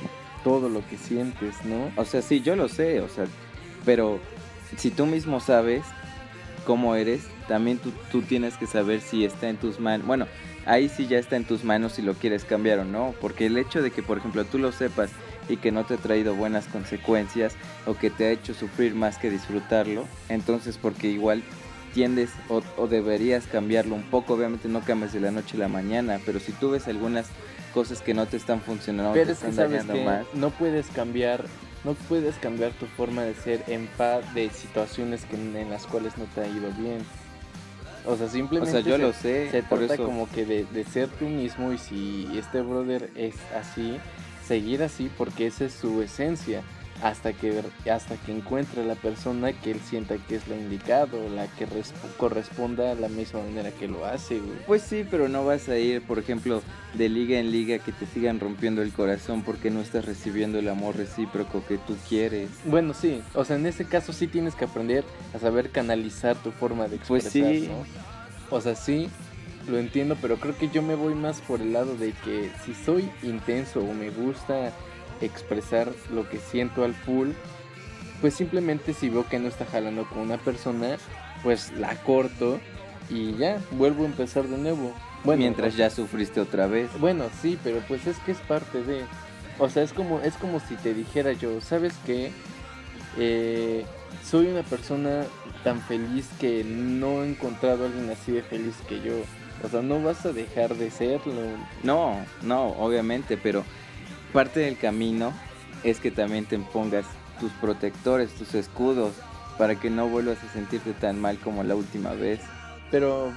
todo 0.43 0.69
lo 0.69 0.85
que 0.87 0.97
sientes, 0.97 1.55
¿no? 1.65 1.91
O 1.95 2.05
sea, 2.05 2.21
sí, 2.21 2.41
yo 2.41 2.55
lo 2.55 2.67
sé, 2.67 3.01
o 3.01 3.09
sea, 3.09 3.25
pero 3.85 4.19
si 4.77 4.89
tú 4.91 5.05
mismo 5.05 5.39
sabes 5.39 5.83
cómo 6.65 6.95
eres, 6.95 7.21
también 7.47 7.77
tú, 7.77 7.91
tú 8.11 8.21
tienes 8.21 8.55
que 8.57 8.67
saber 8.67 9.01
si 9.01 9.25
está 9.25 9.49
en 9.49 9.57
tus 9.57 9.79
manos. 9.79 10.07
Bueno, 10.07 10.27
ahí 10.65 10.89
sí 10.89 11.07
ya 11.07 11.17
está 11.17 11.35
en 11.35 11.45
tus 11.45 11.63
manos 11.63 11.93
si 11.93 12.01
lo 12.01 12.13
quieres 12.13 12.45
cambiar 12.45 12.79
o 12.79 12.85
no, 12.85 13.13
porque 13.19 13.47
el 13.47 13.57
hecho 13.57 13.81
de 13.81 13.91
que, 13.91 14.03
por 14.03 14.17
ejemplo, 14.17 14.45
tú 14.45 14.57
lo 14.59 14.71
sepas 14.71 15.11
y 15.49 15.57
que 15.57 15.71
no 15.71 15.83
te 15.83 15.95
ha 15.95 15.97
traído 15.97 16.35
buenas 16.35 16.67
consecuencias 16.67 17.55
o 17.85 17.95
que 17.95 18.09
te 18.09 18.25
ha 18.25 18.31
hecho 18.31 18.53
sufrir 18.53 18.93
más 18.93 19.17
que 19.17 19.29
disfrutarlo, 19.29 20.05
entonces 20.29 20.77
porque 20.77 21.07
igual 21.07 21.43
tiendes 21.93 22.29
o, 22.49 22.87
deberías 22.87 23.45
cambiarlo 23.47 23.95
un 23.95 24.03
poco, 24.03 24.33
obviamente 24.33 24.67
no 24.67 24.81
cambies 24.81 25.13
de 25.13 25.19
la 25.19 25.31
noche 25.31 25.57
a 25.57 25.61
la 25.61 25.67
mañana, 25.67 26.19
pero 26.25 26.39
si 26.39 26.51
tú 26.53 26.71
ves 26.71 26.87
algunas 26.87 27.27
cosas 27.73 28.01
que 28.01 28.13
no 28.13 28.25
te 28.25 28.37
están 28.37 28.61
funcionando, 28.61 29.13
pero 29.13 29.33
más, 30.03 30.25
no 30.33 30.49
puedes 30.51 30.87
cambiar 30.87 31.45
no 31.83 31.93
puedes 31.93 32.35
cambiar 32.35 32.71
tu 32.73 32.85
forma 32.87 33.23
de 33.23 33.33
ser 33.35 33.63
en 33.67 33.87
paz 33.87 34.33
de 34.33 34.49
situaciones 34.49 35.23
que, 35.25 35.35
en 35.35 35.69
las 35.69 35.85
cuales 35.87 36.17
no 36.17 36.25
te 36.25 36.41
ha 36.41 36.47
ido 36.47 36.69
bien. 36.77 36.99
O 38.05 38.17
sea, 38.17 38.27
simplemente. 38.27 38.77
O 38.77 38.81
sea, 38.81 38.91
yo 38.91 38.97
lo 38.97 39.13
sé. 39.13 39.49
Se 39.49 39.61
trata 39.61 39.95
como 39.95 40.29
que 40.29 40.45
de, 40.45 40.65
de, 40.65 40.83
ser 40.83 41.07
tú 41.07 41.25
mismo 41.25 41.71
y 41.71 41.77
si 41.77 42.29
este 42.37 42.61
brother 42.61 43.09
es 43.15 43.35
así, 43.57 43.97
seguir 44.45 44.83
así 44.83 45.09
porque 45.17 45.47
esa 45.47 45.65
es 45.65 45.73
su 45.73 46.01
esencia 46.01 46.63
hasta 47.01 47.33
que 47.33 47.63
hasta 47.89 48.15
que 48.17 48.31
encuentre 48.31 48.85
la 48.85 48.95
persona 48.95 49.53
que 49.53 49.71
él 49.71 49.79
sienta 49.79 50.17
que 50.17 50.35
es 50.35 50.47
la 50.47 50.55
indicada 50.55 51.07
la 51.33 51.47
que 51.47 51.67
corresponda 52.17 52.91
a 52.91 52.95
la 52.95 53.07
misma 53.07 53.41
manera 53.41 53.71
que 53.71 53.87
lo 53.87 54.05
hace 54.05 54.41
pues 54.67 54.81
sí 54.81 55.05
pero 55.09 55.29
no 55.29 55.45
vas 55.45 55.69
a 55.69 55.77
ir 55.77 56.01
por 56.01 56.19
ejemplo 56.19 56.61
de 56.93 57.09
liga 57.09 57.39
en 57.39 57.51
liga 57.51 57.79
que 57.79 57.91
te 57.91 58.05
sigan 58.05 58.39
rompiendo 58.39 58.81
el 58.81 58.91
corazón 58.91 59.43
porque 59.43 59.69
no 59.69 59.81
estás 59.81 60.05
recibiendo 60.05 60.59
el 60.59 60.67
amor 60.67 60.97
recíproco 60.97 61.63
que 61.67 61.77
tú 61.77 61.95
quieres. 62.07 62.49
Bueno 62.65 62.93
sí 62.93 63.21
o 63.33 63.45
sea 63.45 63.55
en 63.55 63.65
ese 63.65 63.85
caso 63.85 64.13
sí 64.13 64.27
tienes 64.27 64.55
que 64.55 64.65
aprender 64.65 65.03
a 65.33 65.39
saber 65.39 65.69
canalizar 65.69 66.35
tu 66.37 66.51
forma 66.51 66.87
de 66.87 66.97
expresar 66.97 67.31
pues 67.31 67.61
sí. 67.61 67.69
o 68.49 68.61
sea 68.61 68.75
sí 68.75 69.09
lo 69.69 69.77
entiendo, 69.77 70.17
pero 70.21 70.37
creo 70.37 70.57
que 70.57 70.69
yo 70.69 70.81
me 70.81 70.95
voy 70.95 71.13
más 71.13 71.41
por 71.41 71.61
el 71.61 71.73
lado 71.73 71.95
de 71.95 72.11
que 72.11 72.51
si 72.65 72.73
soy 72.73 73.09
intenso 73.23 73.81
o 73.81 73.93
me 73.93 74.09
gusta 74.09 74.73
expresar 75.21 75.91
lo 76.13 76.29
que 76.29 76.37
siento 76.37 76.83
al 76.83 76.93
full, 76.93 77.29
pues 78.21 78.33
simplemente 78.33 78.93
si 78.93 79.09
veo 79.09 79.27
que 79.27 79.39
no 79.39 79.47
está 79.47 79.65
jalando 79.65 80.07
con 80.07 80.19
una 80.19 80.37
persona, 80.37 80.97
pues 81.43 81.71
la 81.73 81.95
corto 82.03 82.59
y 83.09 83.35
ya, 83.35 83.59
vuelvo 83.71 84.03
a 84.03 84.07
empezar 84.07 84.47
de 84.47 84.57
nuevo. 84.57 84.93
Bueno, 85.23 85.39
mientras 85.39 85.75
ya 85.75 85.89
sufriste 85.89 86.39
otra 86.39 86.67
vez. 86.67 86.89
Bueno, 86.99 87.25
sí, 87.41 87.57
pero 87.63 87.81
pues 87.87 88.07
es 88.07 88.17
que 88.19 88.31
es 88.31 88.37
parte 88.39 88.83
de, 88.83 89.03
o 89.57 89.69
sea, 89.69 89.83
es 89.83 89.93
como 89.93 90.21
es 90.21 90.35
como 90.35 90.59
si 90.59 90.75
te 90.75 90.93
dijera 90.93 91.33
yo, 91.33 91.59
¿sabes 91.61 91.93
qué? 92.05 92.31
Eh, 93.17 93.85
soy 94.23 94.47
una 94.47 94.63
persona 94.63 95.25
tan 95.63 95.81
feliz 95.81 96.29
que 96.39 96.63
no 96.63 97.23
he 97.23 97.29
encontrado 97.29 97.83
a 97.83 97.87
alguien 97.87 98.09
así 98.09 98.31
de 98.31 98.43
feliz 98.43 98.75
que 98.87 99.01
yo. 99.01 99.13
O 99.63 99.67
sea, 99.67 99.81
no 99.81 100.01
vas 100.01 100.25
a 100.25 100.31
dejar 100.31 100.75
de 100.75 100.89
serlo. 100.89 101.33
No, 101.83 102.25
no, 102.41 102.67
obviamente, 102.67 103.35
pero 103.35 103.65
parte 104.33 104.61
del 104.61 104.77
camino 104.77 105.33
es 105.83 105.99
que 105.99 106.11
también 106.11 106.45
te 106.45 106.57
pongas 106.59 107.05
tus 107.39 107.51
protectores, 107.53 108.33
tus 108.35 108.53
escudos, 108.53 109.13
para 109.57 109.75
que 109.75 109.89
no 109.89 110.07
vuelvas 110.07 110.43
a 110.43 110.53
sentirte 110.53 110.93
tan 110.93 111.19
mal 111.19 111.37
como 111.37 111.63
la 111.63 111.75
última 111.75 112.13
vez. 112.13 112.39
Pero, 112.91 113.31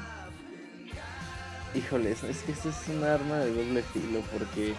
híjoles, 1.75 2.23
es 2.25 2.43
que 2.43 2.53
esto 2.53 2.71
es 2.71 2.89
un 2.89 3.05
arma 3.05 3.39
de 3.39 3.53
doble 3.53 3.83
filo 3.83 4.21
porque 4.33 4.75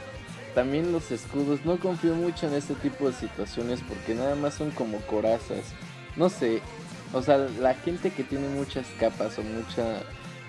también 0.56 0.92
los 0.92 1.12
escudos, 1.12 1.66
no 1.66 1.78
confío 1.78 2.16
mucho 2.16 2.48
en 2.48 2.54
este 2.54 2.76
tipo 2.76 3.08
de 3.08 3.14
situaciones 3.14 3.82
porque 3.88 4.16
nada 4.16 4.36
más 4.36 4.54
son 4.54 4.72
como 4.72 5.00
corazas. 5.00 5.74
No 6.16 6.30
sé, 6.30 6.62
o 7.12 7.22
sea, 7.22 7.38
la 7.38 7.74
gente 7.74 8.12
que 8.12 8.24
tiene 8.24 8.48
muchas 8.50 8.86
capas 9.00 9.38
o 9.38 9.44
mucha 9.44 10.02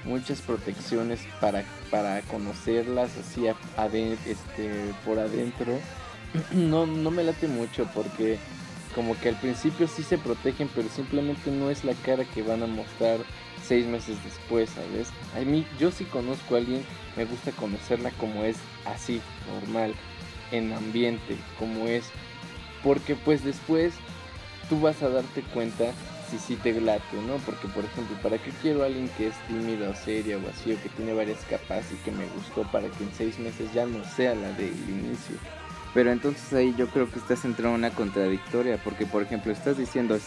muchas 0.05 0.41
protecciones 0.41 1.21
para, 1.41 1.65
para 1.91 2.21
conocerlas 2.23 3.11
así 3.17 3.47
este, 4.27 4.95
por 5.05 5.19
adentro. 5.19 5.79
No, 6.53 6.85
no 6.85 7.13
me 7.13 7.23
late 7.23 7.47
mucho 7.47 7.89
porque 7.95 8.41
como 8.93 9.17
que 9.21 9.29
al 9.29 9.37
principio 9.37 9.87
sí 9.87 10.03
se 10.03 10.19
protegen, 10.19 10.69
pero 10.75 10.89
simplemente 10.89 11.53
no 11.53 11.71
es 11.71 11.85
la 11.85 11.95
cara 11.95 12.25
que 12.25 12.43
van 12.43 12.63
a 12.65 12.67
mostrar 12.67 13.19
seis 13.67 13.87
meses 13.87 14.17
después, 14.25 14.71
¿sabes? 14.71 15.11
A 15.37 15.41
mí, 15.45 15.67
yo 15.79 15.91
sí 15.91 16.05
conozco 16.05 16.55
a 16.55 16.59
alguien, 16.59 16.85
me 17.17 17.25
gusta 17.25 17.53
conocerla 17.53 18.11
como 18.13 18.45
es 18.45 18.57
así, 18.85 19.21
normal, 19.53 19.95
en 20.53 20.73
ambiente, 20.73 21.37
como 21.59 21.87
es. 21.87 22.05
Porque 22.83 23.17
pues 23.17 23.45
después 23.45 23.95
tú 24.69 24.81
vas 24.81 25.03
a 25.03 25.09
darte 25.09 25.43
cuenta 25.43 25.93
si 26.39 26.55
sí 26.55 26.57
te 26.57 26.81
late, 26.81 27.17
¿no? 27.27 27.37
Porque, 27.47 27.69
por 27.69 27.85
ejemplo, 27.85 28.17
¿para 28.23 28.39
qué 28.39 28.51
quiero 28.63 28.83
a 28.83 28.87
alguien 28.87 29.09
que 29.17 29.29
es 29.29 29.35
tímido, 29.47 29.91
o 29.91 29.95
seria 29.95 30.37
o 30.37 30.49
así, 30.49 30.73
o 30.73 30.83
que 30.83 30.89
tiene 30.91 31.13
varias 31.13 31.45
capas 31.45 31.85
y 31.93 31.97
que 32.05 32.11
me 32.11 32.27
gustó 32.29 32.63
para 32.71 32.89
que 32.89 33.05
en 33.05 33.13
seis 33.13 33.39
meses 33.39 33.73
ya 33.73 33.87
no 33.87 34.05
sea 34.05 34.35
la 34.35 34.51
del 34.53 34.75
inicio? 34.89 35.37
Pero 35.93 36.11
entonces 36.11 36.53
ahí 36.53 36.75
yo 36.77 36.89
creo 36.89 37.11
que 37.11 37.19
estás 37.19 37.45
entrando 37.45 37.77
en 37.77 37.85
una 37.85 37.91
contradictoria, 37.91 38.79
porque, 38.83 39.07
por 39.07 39.23
ejemplo, 39.23 39.53
estás 39.53 39.79
diciendo, 39.79 40.19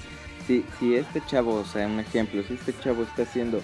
si, 0.46 0.64
si 0.80 0.96
este 0.96 1.22
chavo, 1.26 1.56
o 1.56 1.66
sea, 1.66 1.88
un 1.88 2.00
ejemplo, 2.00 2.42
si 2.44 2.54
este 2.54 2.74
chavo 2.80 3.04
está 3.04 3.24
haciendo 3.24 3.62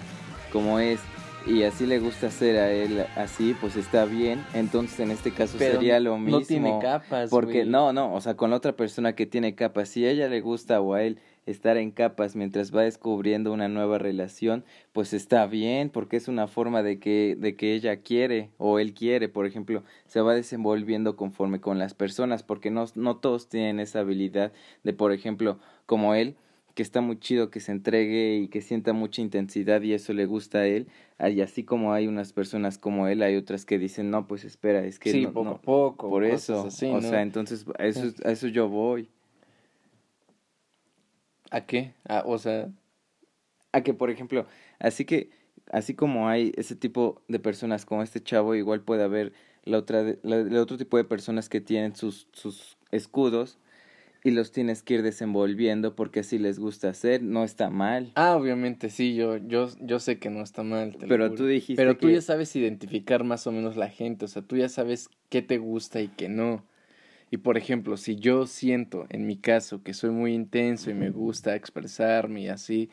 como 0.51 0.79
es 0.79 0.99
y 1.45 1.63
así 1.63 1.85
le 1.85 1.99
gusta 1.99 2.27
hacer 2.27 2.57
a 2.57 2.71
él 2.71 3.05
así, 3.15 3.55
pues 3.59 3.75
está 3.75 4.05
bien. 4.05 4.45
Entonces 4.53 4.99
en 4.99 5.11
este 5.11 5.31
caso 5.31 5.57
sería 5.57 5.99
lo 5.99 6.17
mismo. 6.17 6.39
No 6.39 6.45
tiene 6.45 6.79
capas. 6.81 7.29
Porque 7.29 7.65
no, 7.65 7.91
no, 7.91 8.13
o 8.13 8.21
sea, 8.21 8.35
con 8.35 8.49
la 8.49 8.57
otra 8.57 8.75
persona 8.75 9.13
que 9.13 9.25
tiene 9.25 9.55
capas, 9.55 9.89
si 9.89 10.05
a 10.05 10.11
ella 10.11 10.29
le 10.29 10.41
gusta 10.41 10.79
o 10.79 10.93
a 10.93 11.03
él 11.03 11.19
estar 11.45 11.77
en 11.77 11.91
capas 11.91 12.35
mientras 12.35 12.75
va 12.75 12.83
descubriendo 12.83 13.51
una 13.51 13.67
nueva 13.67 13.97
relación, 13.97 14.63
pues 14.91 15.13
está 15.13 15.45
bien, 15.45 15.89
porque 15.89 16.17
es 16.17 16.27
una 16.27 16.47
forma 16.47 16.83
de 16.83 16.99
que, 16.99 17.35
de 17.39 17.55
que 17.55 17.73
ella 17.73 17.97
quiere 17.97 18.49
o 18.57 18.79
él 18.79 18.93
quiere, 18.93 19.29
por 19.29 19.45
ejemplo, 19.45 19.83
se 20.05 20.21
va 20.21 20.33
desenvolviendo 20.33 21.15
conforme 21.15 21.59
con 21.59 21.79
las 21.79 21.93
personas, 21.93 22.43
porque 22.43 22.71
no, 22.71 22.85
no 22.95 23.17
todos 23.17 23.49
tienen 23.49 23.79
esa 23.79 23.99
habilidad 23.99 24.53
de, 24.83 24.93
por 24.93 25.11
ejemplo, 25.11 25.59
como 25.85 26.15
él, 26.15 26.35
que 26.73 26.81
está 26.81 27.01
muy 27.01 27.19
chido 27.19 27.51
que 27.51 27.59
se 27.59 27.71
entregue 27.71 28.37
y 28.37 28.47
que 28.47 28.61
sienta 28.61 28.93
mucha 28.93 29.21
intensidad 29.21 29.81
y 29.81 29.93
eso 29.93 30.13
le 30.13 30.25
gusta 30.25 30.59
a 30.59 30.67
él. 30.67 30.87
Y 31.19 31.41
así 31.41 31.63
como 31.63 31.93
hay 31.93 32.07
unas 32.07 32.33
personas 32.33 32.77
como 32.77 33.07
él, 33.07 33.21
hay 33.21 33.35
otras 33.35 33.65
que 33.65 33.77
dicen, 33.77 34.09
no, 34.09 34.27
pues 34.27 34.43
espera, 34.43 34.83
es 34.83 34.99
que... 34.99 35.11
Sí, 35.11 35.21
no, 35.21 35.33
poco 35.33 35.49
a 35.49 35.61
poco. 35.61 36.09
Por 36.09 36.25
eso, 36.25 36.65
o 36.65 36.71
sea, 36.71 37.21
entonces 37.21 37.65
a 37.77 37.85
eso, 37.85 38.11
a 38.25 38.31
eso 38.31 38.47
yo 38.47 38.69
voy. 38.69 39.07
¿A 41.53 41.65
qué? 41.65 41.93
o 42.25 42.37
sea... 42.37 42.69
A 43.71 43.81
que, 43.81 43.93
por 43.93 44.11
ejemplo, 44.11 44.45
así 44.79 45.03
que, 45.03 45.31
así 45.71 45.95
como 45.95 46.27
hay 46.27 46.51
ese 46.57 46.75
tipo 46.75 47.23
de 47.27 47.39
personas 47.39 47.85
como 47.85 48.03
este 48.03 48.21
chavo, 48.21 48.53
igual 48.53 48.81
puede 48.81 49.03
haber 49.03 49.33
la 49.63 49.79
otra, 49.79 50.01
el 50.01 50.57
otro 50.57 50.77
tipo 50.77 50.97
de 50.97 51.03
personas 51.05 51.49
que 51.49 51.59
tienen 51.59 51.95
sus, 51.95 52.27
sus 52.33 52.77
escudos 52.91 53.57
y 54.23 54.31
los 54.31 54.51
tienes 54.51 54.83
que 54.83 54.95
ir 54.95 55.03
desenvolviendo 55.03 55.95
porque 55.95 56.21
así 56.21 56.37
les 56.37 56.59
gusta 56.59 56.89
hacer, 56.89 57.21
no 57.21 57.43
está 57.43 57.69
mal. 57.69 58.11
Ah, 58.15 58.35
obviamente 58.35 58.89
sí, 58.89 59.15
yo 59.15 59.37
yo 59.37 59.69
yo 59.81 59.99
sé 59.99 60.19
que 60.19 60.29
no 60.29 60.41
está 60.41 60.63
mal. 60.63 60.95
Pero 61.07 61.33
tú 61.33 61.45
dijiste 61.45 61.81
Pero 61.81 61.97
tú 61.97 62.09
ya 62.09 62.21
sabes 62.21 62.55
identificar 62.55 63.23
más 63.23 63.47
o 63.47 63.51
menos 63.51 63.75
la 63.75 63.89
gente, 63.89 64.25
o 64.25 64.27
sea, 64.27 64.41
tú 64.41 64.55
ya 64.55 64.69
sabes 64.69 65.09
qué 65.29 65.41
te 65.41 65.57
gusta 65.57 65.99
y 66.01 66.07
qué 66.09 66.29
no. 66.29 66.63
Y 67.33 67.37
por 67.37 67.57
ejemplo, 67.57 67.97
si 67.97 68.15
yo 68.15 68.45
siento 68.45 69.07
en 69.09 69.25
mi 69.25 69.37
caso 69.37 69.81
que 69.81 69.95
soy 69.95 70.11
muy 70.11 70.35
intenso 70.35 70.91
y 70.91 70.93
me 70.93 71.09
gusta 71.09 71.55
expresarme 71.55 72.41
y 72.41 72.47
así, 72.47 72.91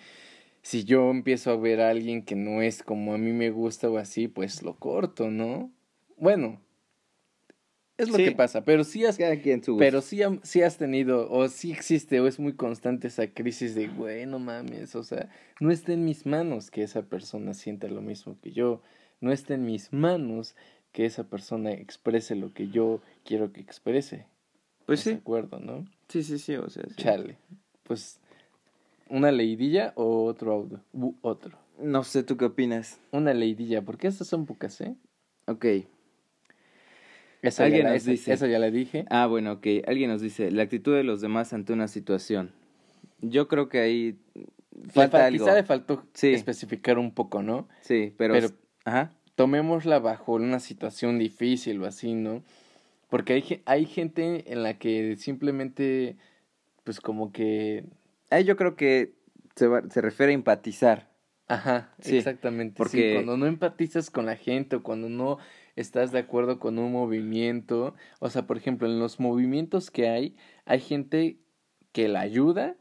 si 0.62 0.84
yo 0.84 1.10
empiezo 1.10 1.50
a 1.50 1.56
ver 1.58 1.82
a 1.82 1.90
alguien 1.90 2.22
que 2.22 2.36
no 2.36 2.62
es 2.62 2.82
como 2.82 3.12
a 3.12 3.18
mí 3.18 3.32
me 3.32 3.50
gusta 3.50 3.90
o 3.90 3.98
así, 3.98 4.28
pues 4.28 4.62
lo 4.62 4.76
corto, 4.76 5.30
¿no? 5.30 5.70
Bueno, 6.16 6.58
es 7.98 8.08
lo 8.08 8.16
que 8.16 8.32
pasa, 8.32 8.64
pero 8.64 8.82
sí 8.82 9.04
has, 9.04 9.18
pero 9.78 10.00
sí, 10.00 10.22
sí, 10.42 10.62
has 10.62 10.78
tenido, 10.78 11.30
o 11.30 11.46
sí 11.48 11.70
existe, 11.70 12.18
o 12.18 12.26
es 12.26 12.40
muy 12.40 12.54
constante 12.54 13.08
esa 13.08 13.26
crisis 13.26 13.74
de, 13.74 13.88
güey, 13.88 14.24
no 14.24 14.38
mames, 14.38 14.96
o 14.96 15.04
sea, 15.04 15.28
no 15.60 15.70
está 15.70 15.92
en 15.92 16.06
mis 16.06 16.24
manos 16.24 16.70
que 16.70 16.82
esa 16.82 17.02
persona 17.02 17.52
sienta 17.52 17.88
lo 17.88 18.00
mismo 18.00 18.38
que 18.40 18.52
yo, 18.52 18.80
no 19.20 19.32
está 19.32 19.52
en 19.52 19.66
mis 19.66 19.92
manos 19.92 20.56
que 20.92 21.04
esa 21.04 21.24
persona 21.24 21.72
exprese 21.72 22.34
lo 22.36 22.54
que 22.54 22.68
yo 22.68 23.02
quiero 23.22 23.52
que 23.52 23.60
exprese. 23.60 24.29
Pues 24.90 25.00
sí. 25.00 25.10
Acuerdo, 25.12 25.60
¿no? 25.60 25.86
Sí, 26.08 26.24
sí, 26.24 26.40
sí, 26.40 26.56
o 26.56 26.68
sea, 26.68 26.82
sí. 26.88 26.94
Chale. 26.96 27.36
Pues, 27.84 28.18
¿una 29.08 29.30
leidilla 29.30 29.92
o 29.94 30.24
otro 30.24 30.52
audio? 30.52 30.80
otro. 31.22 31.56
No 31.80 32.02
sé, 32.02 32.24
¿tú 32.24 32.36
qué 32.36 32.46
opinas? 32.46 32.98
Una 33.12 33.32
leidilla, 33.32 33.82
porque 33.82 34.08
estas 34.08 34.26
son 34.26 34.46
pocas, 34.46 34.80
¿eh? 34.80 34.96
Ok. 35.46 35.64
Eso 37.42 37.62
Alguien 37.62 37.86
nos 37.86 38.04
dice. 38.04 38.32
Eso 38.32 38.46
ya 38.46 38.58
le 38.58 38.72
dije. 38.72 39.06
Ah, 39.10 39.26
bueno, 39.26 39.52
ok. 39.52 39.66
Alguien 39.86 40.10
nos 40.10 40.20
dice, 40.20 40.50
la 40.50 40.64
actitud 40.64 40.94
de 40.96 41.04
los 41.04 41.20
demás 41.20 41.52
ante 41.52 41.72
una 41.72 41.86
situación. 41.86 42.50
Yo 43.20 43.46
creo 43.46 43.68
que 43.68 43.78
ahí 43.78 44.18
falta 44.88 45.18
fa- 45.18 45.26
algo. 45.26 45.44
Quizá 45.44 45.54
le 45.54 45.62
faltó 45.62 46.02
Sí. 46.14 46.32
especificar 46.34 46.98
un 46.98 47.12
poco, 47.14 47.42
¿no? 47.44 47.68
Sí, 47.82 48.12
pero, 48.18 48.34
Pero- 48.34 48.48
ajá. 48.84 49.12
tomémosla 49.36 50.00
bajo 50.00 50.32
una 50.32 50.58
situación 50.58 51.18
difícil 51.20 51.80
o 51.80 51.86
así, 51.86 52.12
¿no? 52.14 52.42
Porque 53.10 53.32
hay, 53.34 53.62
hay 53.66 53.86
gente 53.86 54.52
en 54.52 54.62
la 54.62 54.78
que 54.78 55.16
simplemente, 55.16 56.16
pues 56.84 57.00
como 57.00 57.32
que, 57.32 57.84
Ahí 58.30 58.44
yo 58.44 58.56
creo 58.56 58.76
que 58.76 59.14
se, 59.56 59.66
va- 59.66 59.82
se 59.90 60.00
refiere 60.00 60.32
a 60.32 60.34
empatizar. 60.36 61.10
ajá, 61.48 61.92
Sí, 62.00 62.16
exactamente. 62.18 62.74
sí, 62.74 62.78
porque- 62.78 63.12
cuando 63.14 63.36
no 63.36 63.46
empatizas 63.46 64.08
con 64.10 64.26
la 64.26 64.36
gente 64.36 64.76
o 64.76 64.82
cuando 64.84 65.08
no 65.08 65.38
estás 65.74 66.12
de 66.12 66.20
acuerdo 66.20 66.58
con 66.60 66.78
un 66.78 66.92
movimiento, 66.92 67.94
o 68.20 68.30
sea, 68.30 68.46
por 68.46 68.56
ejemplo, 68.56 68.86
en 68.86 69.00
los 69.00 69.18
movimientos 69.18 69.90
que 69.90 70.08
hay, 70.08 70.36
hay 70.64 70.78
gente 70.80 71.38
que 71.92 72.06
la 72.08 72.20
ayuda, 72.20 72.76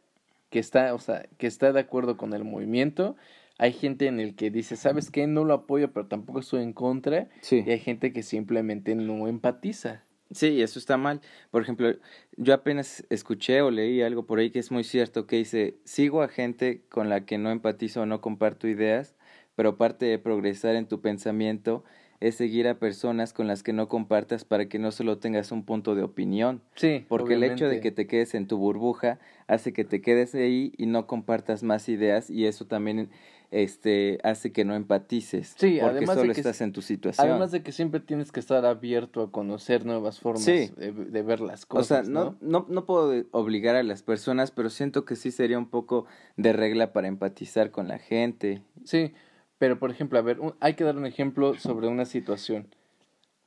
que 0.52 0.60
está, 0.60 0.94
o 0.94 1.00
sea, 1.00 1.28
que 1.40 1.48
está 1.48 1.72
de 1.74 1.80
acuerdo 1.80 2.18
con 2.18 2.34
el 2.34 2.44
movimiento. 2.44 3.16
Hay 3.58 3.74
gente 3.74 4.06
en 4.08 4.20
el 4.20 4.36
que 4.36 4.52
dice, 4.52 4.76
¿sabes 4.78 5.10
qué? 5.12 5.28
No 5.28 5.44
lo 5.46 5.54
apoyo, 5.54 5.92
pero 5.92 6.08
tampoco 6.08 6.40
estoy 6.40 6.62
en 6.64 6.74
contra. 6.74 7.28
Sí. 7.42 7.64
Y 7.66 7.72
hay 7.72 7.80
gente 7.80 8.14
que 8.14 8.22
simplemente 8.24 8.94
no 8.96 9.28
empatiza. 9.28 10.04
Sí, 10.32 10.62
eso 10.62 10.78
está 10.78 10.98
mal. 10.98 11.22
Por 11.50 11.62
ejemplo, 11.64 11.94
yo 12.38 12.54
apenas 12.54 13.06
escuché 13.10 13.62
o 13.62 13.72
leí 13.72 14.02
algo 14.02 14.26
por 14.26 14.40
ahí 14.40 14.52
que 14.52 14.60
es 14.60 14.72
muy 14.72 14.84
cierto, 14.84 15.26
que 15.26 15.38
dice, 15.38 15.78
sigo 15.86 16.22
a 16.22 16.28
gente 16.28 16.84
con 16.90 17.10
la 17.10 17.26
que 17.26 17.38
no 17.38 17.50
empatizo 17.50 18.02
o 18.02 18.06
no 18.06 18.22
comparto 18.22 18.68
ideas, 18.68 19.16
pero 19.56 19.78
parte 19.78 20.06
de 20.06 20.20
progresar 20.20 20.76
en 20.76 20.88
tu 20.88 21.02
pensamiento 21.02 21.84
es 22.20 22.36
seguir 22.36 22.68
a 22.68 22.80
personas 22.80 23.34
con 23.34 23.48
las 23.48 23.64
que 23.64 23.74
no 23.74 23.88
compartas 23.88 24.44
para 24.44 24.68
que 24.68 24.78
no 24.78 24.92
solo 24.92 25.20
tengas 25.20 25.52
un 25.52 25.64
punto 25.64 25.96
de 25.96 26.04
opinión. 26.04 26.62
Sí, 26.76 27.06
Porque 27.08 27.36
el 27.36 27.44
hecho 27.44 27.68
de 27.68 27.80
que 27.80 27.92
te 27.92 28.08
quedes 28.08 28.36
en 28.36 28.46
tu 28.48 28.58
burbuja 28.58 29.20
hace 29.48 29.74
que 29.74 29.86
te 29.86 30.02
quedes 30.02 30.36
ahí 30.36 30.74
y 30.78 30.86
no 30.86 31.08
compartas 31.08 31.64
más 31.64 31.88
ideas 31.88 32.30
y 32.30 32.46
eso 32.46 32.68
también 32.68 33.10
este 33.51 34.20
hace 34.24 34.51
que 34.51 34.63
no 34.65 34.75
empatices. 34.75 35.56
Sí, 35.58 35.77
porque 35.82 35.98
además 35.98 36.15
de 36.18 36.22
solo 36.22 36.34
que- 36.34 36.39
estás 36.41 36.62
en 36.62 36.72
tu 36.72 36.82
situación. 36.82 37.27
Además 37.29 37.51
de 37.51 37.63
que 37.63 37.72
siempre 37.72 38.00
tienes 38.00 38.32
que 38.32 38.39
estar 38.39 38.65
abierto 38.65 39.22
a 39.24 39.32
conocer 39.32 39.86
nuevas 39.86 40.20
formas 40.20 40.44
Sí. 40.44 40.72
de, 40.77 40.91
de 40.91 41.22
ver 41.24 41.39
las 41.41 41.63
O 41.63 41.68
cosas, 41.68 42.06
sea, 42.06 42.13
no, 42.13 42.38
no, 42.41 42.65
no 42.70 42.86
puedo 42.86 43.25
obligar 43.32 43.75
a 43.75 43.84
las 43.84 44.03
personas, 44.03 44.51
pero 44.51 44.70
siento 44.70 45.03
que 45.06 45.15
sí 45.15 45.32
sería 45.32 45.58
un 45.58 45.70
poco 45.70 46.06
de 46.38 46.53
regla 46.53 46.94
para 46.94 47.08
empatizar 47.08 47.72
con 47.72 47.88
la 47.88 47.98
gente. 47.98 48.62
Sí, 48.84 49.13
pero 49.58 49.79
por 49.79 49.89
ejemplo, 49.91 50.20
a 50.20 50.22
ver, 50.22 50.39
un- 50.39 50.56
hay 50.60 50.75
que 50.75 50.84
dar 50.84 50.96
un 50.96 51.06
ejemplo 51.06 51.56
sobre 51.56 51.88
una 51.88 52.06
situación. 52.06 52.68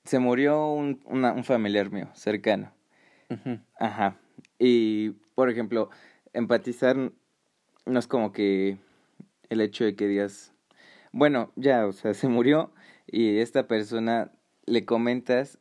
Se 0.04 0.18
murió 0.18 0.66
un, 0.72 1.00
una- 1.04 1.32
un 1.32 1.44
familiar 1.44 1.90
mío, 1.92 2.08
cercano. 2.14 2.72
Ajá. 3.78 4.18
Y, 4.58 5.10
por 5.34 5.48
ejemplo, 5.48 5.88
empatizar 6.32 6.96
no 7.86 7.98
es 7.98 8.06
como 8.06 8.32
que 8.32 8.76
el 9.52 9.60
hecho 9.60 9.84
de 9.84 9.94
que 9.94 10.06
digas, 10.08 10.52
bueno, 11.12 11.52
ya, 11.56 11.86
o 11.86 11.92
sea, 11.92 12.14
se 12.14 12.28
murió 12.28 12.72
y 13.06 13.38
esta 13.38 13.66
persona 13.66 14.30
le 14.66 14.84
comentas 14.84 15.58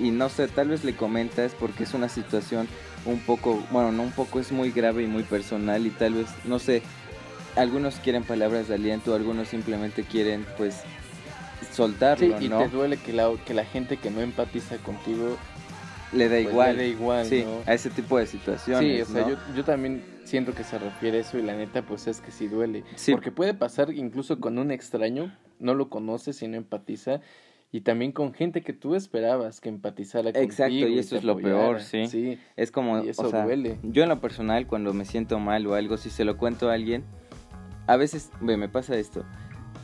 y 0.00 0.10
no 0.10 0.28
sé, 0.28 0.48
tal 0.48 0.68
vez 0.68 0.84
le 0.84 0.94
comentas 0.96 1.54
porque 1.58 1.84
es 1.84 1.94
una 1.94 2.08
situación 2.08 2.66
un 3.04 3.18
poco, 3.20 3.62
bueno, 3.70 3.92
no 3.92 4.02
un 4.02 4.12
poco, 4.12 4.40
es 4.40 4.52
muy 4.52 4.70
grave 4.70 5.02
y 5.02 5.06
muy 5.06 5.22
personal 5.22 5.86
y 5.86 5.90
tal 5.90 6.14
vez, 6.14 6.28
no 6.44 6.58
sé, 6.58 6.82
algunos 7.56 7.96
quieren 7.96 8.22
palabras 8.24 8.68
de 8.68 8.74
aliento, 8.74 9.14
algunos 9.14 9.48
simplemente 9.48 10.04
quieren, 10.04 10.46
pues, 10.56 10.82
soltarlo, 11.72 12.38
Sí, 12.38 12.46
y 12.46 12.48
¿no? 12.48 12.58
te 12.58 12.68
duele 12.68 12.96
que 12.96 13.12
la, 13.12 13.30
que 13.44 13.54
la 13.54 13.64
gente 13.64 13.96
que 13.98 14.10
no 14.10 14.20
empatiza 14.20 14.78
contigo 14.78 15.36
Le 16.12 16.28
da 16.28 16.36
pues, 16.36 16.48
igual. 16.48 16.76
le 16.76 16.82
da 16.82 16.88
igual, 16.88 17.26
sí, 17.26 17.44
¿no? 17.44 17.62
a 17.66 17.74
ese 17.74 17.90
tipo 17.90 18.18
de 18.18 18.26
situaciones, 18.26 19.06
Sí, 19.06 19.12
o 19.12 19.14
sea, 19.14 19.22
¿no? 19.22 19.30
yo, 19.30 19.36
yo 19.54 19.64
también 19.64 20.02
siento 20.32 20.54
que 20.54 20.64
se 20.64 20.78
refiere 20.78 21.18
a 21.18 21.20
eso 21.20 21.38
y 21.38 21.42
la 21.42 21.54
neta 21.54 21.82
pues 21.82 22.06
es 22.06 22.22
que 22.22 22.30
sí 22.30 22.48
duele. 22.48 22.84
Sí. 22.96 23.12
Porque 23.12 23.30
puede 23.30 23.52
pasar 23.52 23.92
incluso 23.92 24.40
con 24.40 24.56
un 24.56 24.70
extraño, 24.70 25.30
no 25.58 25.74
lo 25.74 25.90
conoces 25.90 26.42
y 26.42 26.48
no 26.48 26.56
empatiza. 26.56 27.20
Y 27.70 27.82
también 27.82 28.12
con 28.12 28.32
gente 28.32 28.62
que 28.62 28.72
tú 28.72 28.94
esperabas 28.94 29.60
que 29.60 29.68
empatizara 29.68 30.24
contigo. 30.32 30.42
Exacto, 30.44 30.74
y 30.74 30.98
eso 30.98 31.16
es 31.16 31.24
lo 31.24 31.36
peor, 31.36 31.82
sí. 31.82 32.06
Sí, 32.06 32.38
Es 32.56 32.70
como, 32.70 33.04
Y 33.04 33.10
eso 33.10 33.26
o 33.26 33.28
sea, 33.28 33.44
duele. 33.44 33.78
yo 33.82 34.04
en 34.04 34.08
lo 34.08 34.20
personal, 34.20 34.66
cuando 34.66 34.94
me 34.94 35.04
siento 35.04 35.38
mal 35.38 35.66
o 35.66 35.74
algo, 35.74 35.98
si 35.98 36.08
se 36.08 36.24
lo 36.24 36.38
cuento 36.38 36.70
a 36.70 36.74
alguien, 36.74 37.04
a 37.86 37.96
veces, 37.98 38.30
ve, 38.40 38.56
me 38.56 38.70
pasa 38.70 38.96
esto, 38.96 39.24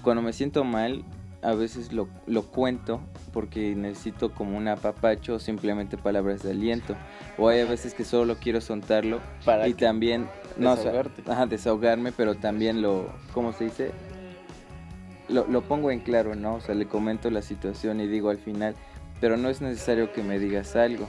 cuando 0.02 0.22
me 0.22 0.32
siento 0.32 0.64
mal, 0.64 1.04
a 1.42 1.54
veces 1.54 1.92
lo, 1.92 2.08
lo 2.26 2.42
cuento 2.42 3.00
porque 3.32 3.74
necesito 3.76 4.32
como 4.34 4.56
un 4.56 4.66
apapacho 4.68 5.34
o 5.34 5.38
simplemente 5.38 5.96
palabras 5.96 6.42
de 6.42 6.50
aliento. 6.50 6.96
O 7.36 7.48
hay 7.48 7.60
a 7.60 7.64
veces 7.66 7.94
que 7.94 8.04
solo 8.04 8.36
quiero 8.40 8.60
soltarlo 8.60 9.20
para 9.44 9.68
y 9.68 9.74
también, 9.74 10.28
no, 10.56 10.72
o 10.72 10.76
sea, 10.76 10.86
desahogarte. 10.92 11.30
ajá, 11.30 11.46
desahogarme, 11.46 12.12
pero 12.12 12.34
también 12.34 12.82
lo, 12.82 13.12
¿cómo 13.32 13.52
se 13.52 13.64
dice? 13.64 13.92
Lo, 15.28 15.46
lo 15.46 15.60
pongo 15.62 15.90
en 15.90 16.00
claro, 16.00 16.34
¿no? 16.34 16.54
O 16.54 16.60
sea, 16.60 16.74
le 16.74 16.86
comento 16.86 17.30
la 17.30 17.42
situación 17.42 18.00
y 18.00 18.06
digo 18.08 18.30
al 18.30 18.38
final, 18.38 18.74
pero 19.20 19.36
no 19.36 19.48
es 19.50 19.60
necesario 19.60 20.12
que 20.12 20.22
me 20.22 20.38
digas 20.38 20.74
algo. 20.74 21.08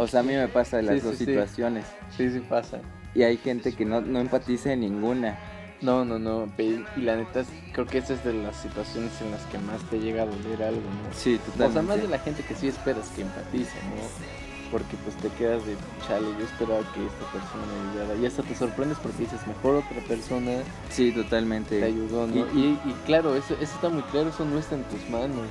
O 0.00 0.06
sea, 0.06 0.20
a 0.20 0.22
mí 0.22 0.32
me 0.32 0.48
pasa 0.48 0.80
las 0.82 0.96
Sí, 0.96 1.00
dos 1.02 1.12
sí, 1.16 1.18
sí. 1.18 1.24
situaciones. 1.26 1.84
Sí, 2.16 2.30
sí 2.30 2.40
pasa. 2.40 2.80
Y 3.14 3.22
hay 3.22 3.36
gente 3.36 3.72
que 3.74 3.84
no, 3.84 4.00
no 4.00 4.20
empatiza 4.20 4.72
en 4.72 4.80
ninguna. 4.80 5.38
No, 5.80 6.04
no, 6.04 6.18
no. 6.18 6.48
Y 6.58 7.00
la 7.00 7.16
neta, 7.16 7.44
creo 7.72 7.86
que 7.86 7.98
esa 7.98 8.14
es 8.14 8.24
de 8.24 8.32
las 8.34 8.56
situaciones 8.56 9.12
en 9.20 9.30
las 9.30 9.42
que 9.46 9.58
más 9.58 9.80
te 9.90 9.98
llega 10.00 10.22
a 10.22 10.26
doler 10.26 10.62
algo, 10.62 10.80
¿no? 10.80 11.14
Sí, 11.14 11.36
O 11.36 11.38
totalmente. 11.50 11.72
sea, 11.72 11.82
más 11.82 11.96
de 12.02 12.08
la 12.08 12.18
gente 12.18 12.42
que 12.42 12.54
sí 12.54 12.68
esperas 12.68 13.08
que 13.14 13.22
empatice, 13.22 13.74
¿no? 13.84 14.38
Porque 14.72 14.96
pues 15.04 15.16
te 15.16 15.28
quedas 15.38 15.64
de, 15.64 15.76
chale, 16.06 16.26
yo 16.38 16.44
esperaba 16.44 16.80
que 16.92 17.06
esta 17.06 17.24
persona 17.32 17.62
me 17.64 17.90
ayudara. 18.02 18.20
Y 18.20 18.26
hasta 18.26 18.42
te 18.42 18.54
sorprendes 18.54 18.98
porque 18.98 19.18
dices, 19.22 19.40
mejor 19.46 19.76
otra 19.76 20.00
persona 20.06 20.62
Sí, 20.90 21.12
te 21.12 21.22
totalmente. 21.22 21.82
ayudó, 21.82 22.26
¿no? 22.26 22.34
Y- 22.36 22.40
Y, 22.58 22.80
y 22.84 22.92
claro, 23.06 23.34
eso, 23.36 23.54
eso 23.54 23.74
está 23.74 23.88
muy 23.88 24.02
claro, 24.02 24.28
eso 24.30 24.44
no 24.44 24.58
está 24.58 24.74
en 24.74 24.82
tus 24.84 25.08
manos. 25.08 25.46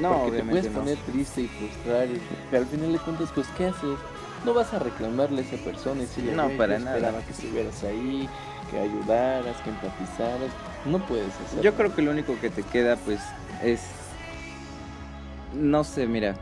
No, 0.00 0.22
porque 0.24 0.38
te 0.38 0.44
puedes 0.44 0.72
no. 0.72 0.80
poner 0.80 0.98
triste 1.10 1.42
y 1.42 1.48
frustrar, 1.48 2.06
y, 2.08 2.20
pero 2.50 2.62
al 2.64 2.68
final 2.68 2.92
de 2.92 2.98
cuentas, 2.98 3.28
pues, 3.34 3.46
¿qué 3.56 3.66
haces? 3.66 3.98
No 4.44 4.52
vas 4.52 4.72
a 4.74 4.78
reclamarle 4.78 5.42
a 5.42 5.44
esa 5.44 5.56
persona 5.64 6.02
y 6.02 6.06
decirle, 6.06 6.32
No, 6.34 6.44
"Güey, 6.44 6.58
para 6.58 6.78
nada. 6.78 6.96
esperaba 6.96 7.24
que 7.24 7.32
estuvieras 7.32 7.82
ahí, 7.84 8.28
que 8.70 8.78
ayudaras, 8.78 9.56
que 9.62 9.70
empatizaras. 9.70 10.50
No 10.84 11.04
puedes 11.06 11.34
hacerlo. 11.40 11.62
Yo 11.62 11.74
creo 11.74 11.94
que 11.94 12.02
lo 12.02 12.10
único 12.10 12.38
que 12.40 12.50
te 12.50 12.62
queda, 12.62 12.96
pues, 12.96 13.20
es. 13.62 13.82
No 15.54 15.84
sé, 15.84 16.06
mira. 16.06 16.34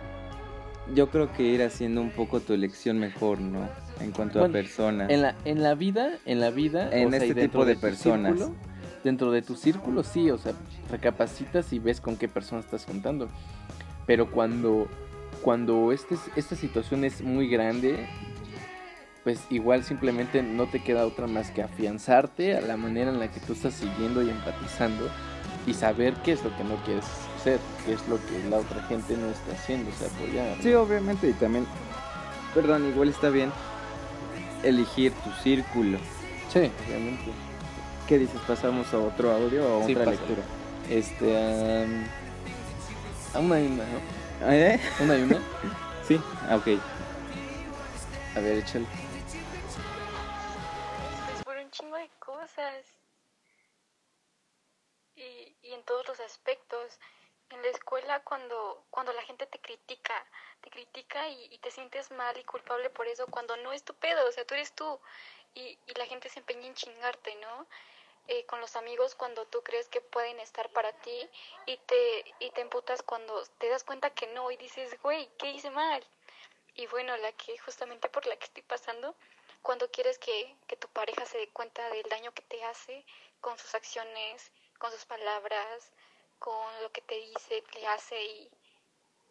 Yo 0.95 1.09
creo 1.09 1.33
que 1.33 1.45
ir 1.45 1.63
haciendo 1.63 2.03
un 2.03 2.11
poco 2.11 2.41
tu 2.41 2.53
elección 2.53 2.99
mejor, 2.99 3.41
¿no? 3.41 3.69
En 4.01 4.11
cuanto 4.11 4.41
Bueno, 4.41 4.53
a 4.53 4.61
personas. 4.61 5.09
En 5.11 5.23
la, 5.23 5.35
en 5.45 5.63
la 5.63 5.75
vida, 5.75 6.19
en 6.27 6.41
la 6.41 6.51
vida, 6.51 6.91
En 6.93 7.09
o 7.09 7.11
sea, 7.11 7.25
este 7.25 7.35
tipo 7.49 7.65
de 7.65 7.75
tu 7.77 7.81
personas. 7.81 8.33
círculo, 8.35 8.57
dentro 9.03 9.31
de 9.31 9.41
tu 9.41 9.57
círculo, 9.57 10.03
sí, 10.03 10.31
o 10.31 10.37
sea, 10.37 10.53
recapacitas 10.91 11.73
y 11.73 11.79
ves 11.79 12.01
con 12.03 12.17
qué 12.17 12.29
persona 12.29 12.61
estás 12.61 12.85
contando. 12.85 13.29
Pero 14.07 14.31
cuando, 14.31 14.87
cuando 15.43 15.91
este, 15.91 16.17
esta 16.37 16.55
situación 16.55 17.05
es 17.05 17.23
muy 17.23 17.49
grande, 17.49 18.07
pues 19.25 19.41
igual 19.49 19.83
simplemente 19.85 20.43
no 20.43 20.67
te 20.67 20.83
queda 20.83 21.07
otra 21.07 21.27
más 21.27 21.51
que 21.51 21.63
afianzarte 21.63 22.57
a 22.57 22.61
la 22.61 22.77
manera 22.77 23.11
en 23.11 23.19
la 23.19 23.31
que 23.31 23.41
tú 23.41 23.55
estás 23.55 23.73
siguiendo 23.73 24.23
y 24.23 24.29
empatizando 24.29 25.09
y 25.67 25.73
saber 25.73 26.13
qué 26.23 26.33
es 26.33 26.45
lo 26.45 26.55
que 26.57 26.63
no 26.65 26.77
quieres 26.85 27.07
hacer, 27.37 27.59
qué 27.87 27.95
es 27.95 28.07
lo 28.07 28.17
que 28.17 28.49
la 28.51 28.59
otra 28.59 28.83
gente 28.83 29.17
no 29.17 29.29
está 29.31 29.53
haciendo, 29.53 29.91
o 29.91 29.95
sea, 29.95 30.09
apoyar. 30.09 30.59
Sí, 30.63 30.75
obviamente, 30.75 31.29
y 31.29 31.33
también. 31.33 31.67
Perdón, 32.55 32.87
igual 32.87 33.09
está 33.09 33.31
bien 33.31 33.51
elegir 34.63 35.13
tu 35.13 35.31
círculo. 35.43 35.99
sí, 36.53 36.71
obviamente. 36.87 37.33
¿Qué 38.07 38.19
dices? 38.19 38.39
¿Pasamos 38.47 38.93
a 38.93 38.99
otro 38.99 39.33
audio 39.33 39.79
o 39.79 39.83
a 39.83 39.87
Sí, 39.87 39.95
otra 39.95 40.11
lectura? 40.11 40.43
Este, 40.91 41.83
am, 41.83 42.05
a 43.33 43.39
una 43.39 43.61
y 43.61 43.67
una, 43.67 43.85
¿no? 43.85 44.53
¿Eh? 44.53 44.79
Una 45.01 45.17
y 45.17 45.23
una. 45.23 45.39
Sí, 46.07 46.21
ah, 46.51 46.57
ok. 46.57 46.69
A 48.37 48.41
ver, 48.41 48.59
échale. 48.59 48.85
Chingo 51.75 51.97
de 51.97 52.09
cosas. 52.21 52.87
Y, 55.17 55.57
y 55.63 55.73
en 55.73 55.83
todos 55.83 56.07
los 56.07 56.21
aspectos. 56.21 56.99
En 57.51 57.61
la 57.63 57.69
escuela 57.69 58.21
cuando, 58.21 58.85
cuando 58.91 59.13
la 59.13 59.23
gente 59.23 59.47
te 59.47 59.59
critica, 59.61 60.15
te 60.61 60.71
critica 60.71 61.29
y, 61.29 61.47
y 61.53 61.59
te 61.59 61.71
sientes 61.71 62.11
mal 62.13 62.37
y 62.39 62.45
culpable 62.45 62.89
por 62.91 63.07
eso 63.07 63.27
cuando 63.27 63.57
no 63.59 63.73
es 63.73 63.85
tu 63.85 63.95
pedo, 63.95 64.27
o 64.27 64.33
sea, 64.33 64.47
tú 64.47 64.55
eres 64.55 64.73
tú. 64.75 65.01
Y, 65.55 65.79
y 65.87 65.95
la 65.95 66.07
gente 66.07 66.29
se 66.29 66.39
empeña 66.39 66.67
en 66.67 66.75
chingarte, 66.75 67.35
¿no? 67.37 67.67
Eh, 68.29 68.47
con 68.47 68.61
los 68.61 68.77
amigos 68.77 69.15
cuando 69.15 69.45
tú 69.47 69.63
crees 69.63 69.89
que 69.89 70.01
pueden 70.01 70.41
estar 70.41 70.71
para 70.71 70.93
ti 70.93 71.29
y 71.67 71.77
te, 71.77 72.25
y 72.39 72.51
te 72.53 72.63
emputas 72.63 73.03
cuando 73.03 73.45
te 73.59 73.69
das 73.69 73.85
cuenta 73.85 74.11
que 74.11 74.27
no 74.29 74.51
y 74.51 74.57
dices, 74.57 74.97
güey, 75.03 75.29
¿qué 75.39 75.51
hice 75.51 75.71
mal? 75.71 76.03
Y 76.75 76.87
bueno, 76.87 77.17
la 77.19 77.33
que 77.33 77.59
justamente 77.59 78.09
por 78.09 78.27
la 78.27 78.37
que 78.37 78.47
estoy 78.47 78.63
pasando, 78.63 79.15
cuando 79.65 79.91
quieres 79.91 80.19
que, 80.19 80.55
que 80.69 80.77
tu 80.77 80.89
pareja 80.89 81.25
se 81.25 81.39
dé 81.39 81.49
cuenta 81.49 81.89
del 81.89 82.09
daño 82.11 82.33
que 82.33 82.43
te 82.43 82.63
hace 82.65 83.05
con 83.41 83.59
sus 83.59 83.75
acciones, 83.75 84.53
con 84.79 84.93
sus 84.93 85.07
palabras, 85.07 85.91
con 86.39 86.83
lo 86.83 86.93
que 86.93 87.01
te 87.01 87.15
dice, 87.17 87.65
le 87.73 87.87
hace 87.87 88.23
y, 88.23 88.51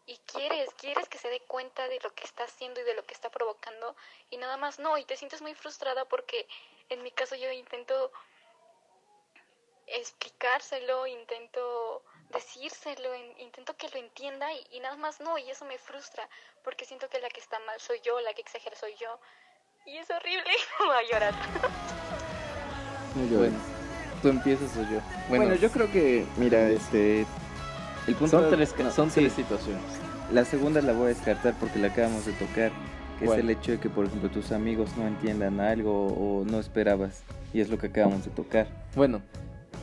y 0.08 0.18
quieres, 0.26 0.74
quieres 0.74 1.08
que 1.08 1.20
se 1.20 1.30
dé 1.30 1.40
cuenta 1.42 1.88
de 1.88 2.00
lo 2.00 2.14
que 2.16 2.24
está 2.24 2.46
haciendo 2.46 2.82
y 2.82 2.84
de 2.84 2.96
lo 2.96 3.06
que 3.06 3.14
está 3.14 3.30
provocando 3.30 3.96
y 4.32 4.38
nada 4.38 4.58
más 4.58 4.80
no, 4.80 4.98
y 4.98 5.06
te 5.06 5.18
sientes 5.18 5.42
muy 5.42 5.54
frustrada 5.54 6.06
porque 6.06 6.48
En 6.90 7.02
mi 7.04 7.12
caso 7.12 7.36
yo 7.36 7.52
intento 7.52 8.12
explicárselo, 9.88 11.08
intento 11.08 12.04
decírselo, 12.30 13.14
intento 13.38 13.76
que 13.78 13.90
lo 13.90 13.98
entienda 13.98 14.52
y, 14.72 14.80
nada 14.80 14.96
más 14.98 15.20
no, 15.20 15.38
y 15.38 15.50
eso 15.50 15.66
me 15.66 15.78
frustra 15.78 16.28
porque 16.64 16.86
siento 16.86 17.10
que 17.10 17.20
la 17.20 17.30
que 17.30 17.40
está 17.40 17.60
mal 17.60 17.80
soy 17.80 18.02
yo, 18.02 18.20
la 18.20 18.34
que 18.34 18.42
exagera 18.42 18.76
soy 18.76 18.96
yo. 18.96 19.20
Y 19.86 19.98
es 19.98 20.10
horrible, 20.10 20.44
voy 20.80 20.96
a 20.96 21.12
llorar. 21.12 21.34
Bueno, 23.38 23.58
tú 24.22 24.30
empiezas 24.30 24.78
o 24.78 24.82
yo. 24.90 25.00
Bueno, 25.28 25.56
yo 25.56 25.70
creo 25.70 25.92
que, 25.92 26.26
mira, 26.38 26.70
este... 26.70 27.26
El 28.08 28.16
punto 28.16 28.40
son 28.40 28.50
tres, 28.50 28.74
son 28.94 29.10
tres 29.10 29.34
situaciones. 29.34 29.84
La 30.32 30.46
segunda 30.46 30.82
la 30.82 30.94
voy 30.94 31.06
a 31.06 31.10
descartar 31.10 31.54
porque 31.60 31.80
la 31.80 31.88
acabamos 31.88 32.26
de 32.26 32.32
tocar, 32.34 32.72
que 33.20 33.26
es 33.26 33.32
el 33.32 33.50
hecho 33.50 33.74
de 33.74 33.80
que, 33.80 33.90
por 33.90 34.06
ejemplo, 34.06 34.30
tus 34.30 34.54
amigos 34.54 34.96
no 34.98 35.06
entiendan 35.06 35.60
algo 35.60 36.08
o 36.08 36.46
no 36.46 36.60
esperabas, 36.60 37.24
y 37.54 37.60
es 37.60 37.70
lo 37.70 37.78
que 37.78 37.88
acabamos 37.88 38.24
de 38.24 38.32
tocar. 38.32 38.68
Bueno, 38.96 39.22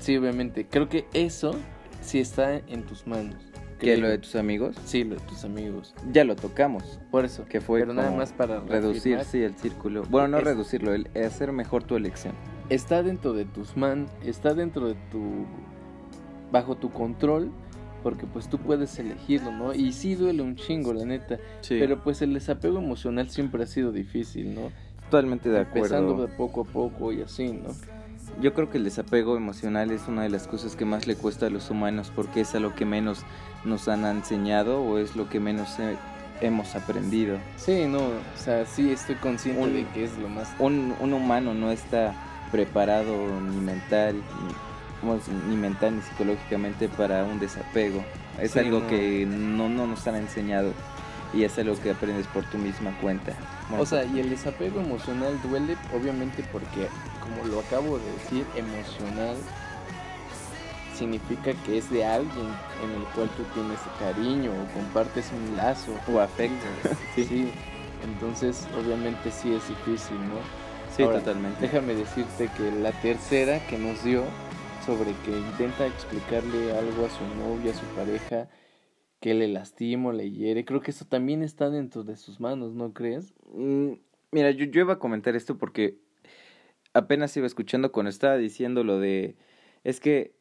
sí, 0.01 0.17
obviamente. 0.17 0.67
Creo 0.67 0.89
que 0.89 1.07
eso 1.13 1.55
sí 2.03 2.21
está 2.21 2.55
en 2.55 2.85
tus 2.85 3.07
manos. 3.07 3.37
¿Qué, 3.81 3.97
lo 3.97 4.09
de 4.09 4.19
tus 4.19 4.37
amigos? 4.37 4.77
Sí, 4.85 5.05
lo 5.05 5.16
de 5.16 5.23
tus 5.23 5.45
amigos. 5.45 5.95
Ya 6.12 6.25
lo 6.25 6.37
tocamos. 6.37 7.01
Por 7.11 7.25
eso. 7.25 7.47
Que 7.47 7.61
fue 7.61 7.81
Pero 7.81 7.95
nada 7.95 8.11
más 8.11 8.33
para 8.33 8.61
reducir, 8.61 9.21
sí, 9.25 9.43
el 9.43 9.55
círculo. 9.55 10.05
Bueno, 10.09 10.29
no 10.29 10.40
reducirlo, 10.40 10.93
el 10.95 11.09
hacer 11.25 11.53
mejor 11.53 11.85
tu 11.85 11.97
elección. 11.97 12.35
Está 12.69 13.03
dentro 13.03 13.33
de 13.33 13.47
tus 13.47 13.77
manos, 13.77 14.11
está 14.23 14.55
dentro 14.55 14.88
de 14.88 14.95
tu... 15.11 15.47
bajo 16.53 16.77
tu 16.77 16.90
control, 16.90 17.51
porque 18.03 18.27
pues 18.27 18.49
tú 18.49 18.59
puedes 18.59 18.97
elegirlo, 18.99 19.51
¿no? 19.51 19.75
Y 19.75 19.93
sí 19.93 20.14
duele 20.14 20.43
un 20.43 20.57
chingo, 20.57 20.93
la 20.93 21.05
neta. 21.05 21.38
Sí. 21.62 21.77
Pero 21.81 22.03
pues 22.03 22.23
el 22.23 22.35
desapego 22.35 22.79
emocional 22.79 23.29
siempre 23.31 23.62
ha 23.64 23.66
sido 23.66 23.90
difícil, 23.93 24.55
¿no? 24.55 24.71
Totalmente 25.11 25.49
de 25.49 25.61
acuerdo. 25.61 25.97
Empezando 25.97 26.27
de 26.27 26.29
poco 26.29 26.61
a 26.61 26.64
poco 26.64 27.12
y 27.12 27.23
así, 27.23 27.53
¿no? 27.53 27.71
Yo 28.40 28.55
creo 28.55 28.71
que 28.71 28.79
el 28.79 28.85
desapego 28.85 29.37
emocional 29.37 29.90
es 29.90 30.09
una 30.09 30.23
de 30.23 30.31
las 30.31 30.47
cosas 30.47 30.77
que 30.77 30.85
más 30.85 31.07
le 31.07 31.16
cuesta 31.16 31.47
a 31.47 31.51
los 31.51 31.71
humanos 31.71 32.12
porque 32.14 32.40
es 32.40 32.55
a 32.55 32.61
lo 32.61 32.75
que 32.75 32.85
menos 32.85 33.23
nos 33.64 33.88
han 33.88 34.05
enseñado 34.05 34.83
o 34.83 34.99
es 34.99 35.16
lo 35.16 35.29
que 35.29 35.40
menos 35.40 35.77
hemos 36.40 36.75
aprendido. 36.75 37.38
Sí, 37.57 37.87
no, 37.87 37.99
o 37.99 38.37
sea, 38.37 38.64
sí 38.64 38.90
estoy 38.90 39.16
consciente 39.16 39.69
de 39.69 39.87
que 39.88 40.05
es 40.05 40.16
lo 40.19 40.29
más... 40.29 40.49
Un, 40.59 40.95
un 41.01 41.12
humano 41.12 41.55
no 41.55 41.71
está 41.71 42.14
preparado 42.51 43.14
ni 43.40 43.57
mental, 43.57 44.16
ni, 45.03 45.51
ni, 45.51 45.57
mental 45.57 45.97
ni 45.97 46.03
psicológicamente 46.03 46.88
para 46.88 47.25
un 47.25 47.38
desapego. 47.38 48.03
Es 48.40 48.57
algo 48.57 48.87
que 48.87 49.27
no, 49.27 49.69
no 49.69 49.87
nos 49.87 50.07
han 50.07 50.16
enseñado 50.16 50.73
y 51.33 51.45
es 51.45 51.59
algo 51.59 51.79
que 51.81 51.90
aprendes 51.90 52.27
por 52.29 52.45
tu 52.45 52.59
misma 52.59 52.97
cuenta. 53.01 53.33
o 53.79 53.87
sea, 53.87 54.05
y 54.05 54.21
el 54.21 54.31
desapego 54.31 54.81
emocional 54.81 55.40
duele 55.43 55.77
obviamente 55.95 56.45
porque, 56.53 56.88
como 57.21 57.45
lo 57.47 57.61
acabo 57.61 57.99
de 57.99 58.12
decir, 58.12 58.45
emocional 58.57 59.37
significa 61.01 61.55
que 61.64 61.79
es 61.79 61.90
de 61.90 62.05
alguien 62.05 62.47
en 62.85 62.90
el 63.01 63.05
cual 63.14 63.31
tú 63.31 63.43
tienes 63.55 63.79
cariño 63.99 64.51
o 64.53 64.75
compartes 64.75 65.31
un 65.33 65.57
lazo. 65.57 65.93
O 66.12 66.21
afecto. 66.21 66.66
sí. 67.14 67.51
Entonces, 68.05 68.66
obviamente 68.79 69.31
sí 69.31 69.53
es 69.55 69.66
difícil, 69.69 70.19
¿no? 70.29 70.40
Sí, 70.95 71.05
totalmente. 71.05 71.61
Déjame 71.61 71.95
decirte 71.95 72.51
que 72.57 72.71
la 72.73 72.93
tercera 72.93 73.64
que 73.66 73.79
nos 73.79 74.03
dio 74.05 74.25
sobre 74.85 75.12
que 75.25 75.31
intenta 75.31 75.87
explicarle 75.87 76.77
algo 76.77 77.07
a 77.07 77.11
su 77.11 77.25
novia, 77.38 77.73
a 77.73 77.75
su 77.75 77.85
pareja, 77.95 78.49
que 79.21 79.35
le 79.35 79.49
lastimo, 79.49 80.13
le 80.13 80.31
hiere. 80.31 80.65
Creo 80.65 80.81
que 80.81 80.91
eso 80.91 81.05
también 81.05 81.43
está 81.43 81.71
dentro 81.71 82.03
de 82.03 82.17
sus 82.17 82.41
manos, 82.41 82.75
¿no 82.75 82.93
crees? 82.93 83.35
Mm, 83.53 83.93
mira, 84.33 84.51
yo, 84.51 84.65
yo 84.65 84.81
iba 84.81 84.95
a 84.95 84.99
comentar 84.99 85.37
esto 85.37 85.59
porque 85.59 85.99
apenas 86.95 87.37
iba 87.37 87.47
escuchando 87.47 87.93
cuando 87.93 88.11
estaba 88.11 88.37
diciendo 88.37 88.83
lo 88.83 88.99
de... 88.99 89.37
Es 89.85 90.01
que 90.01 90.35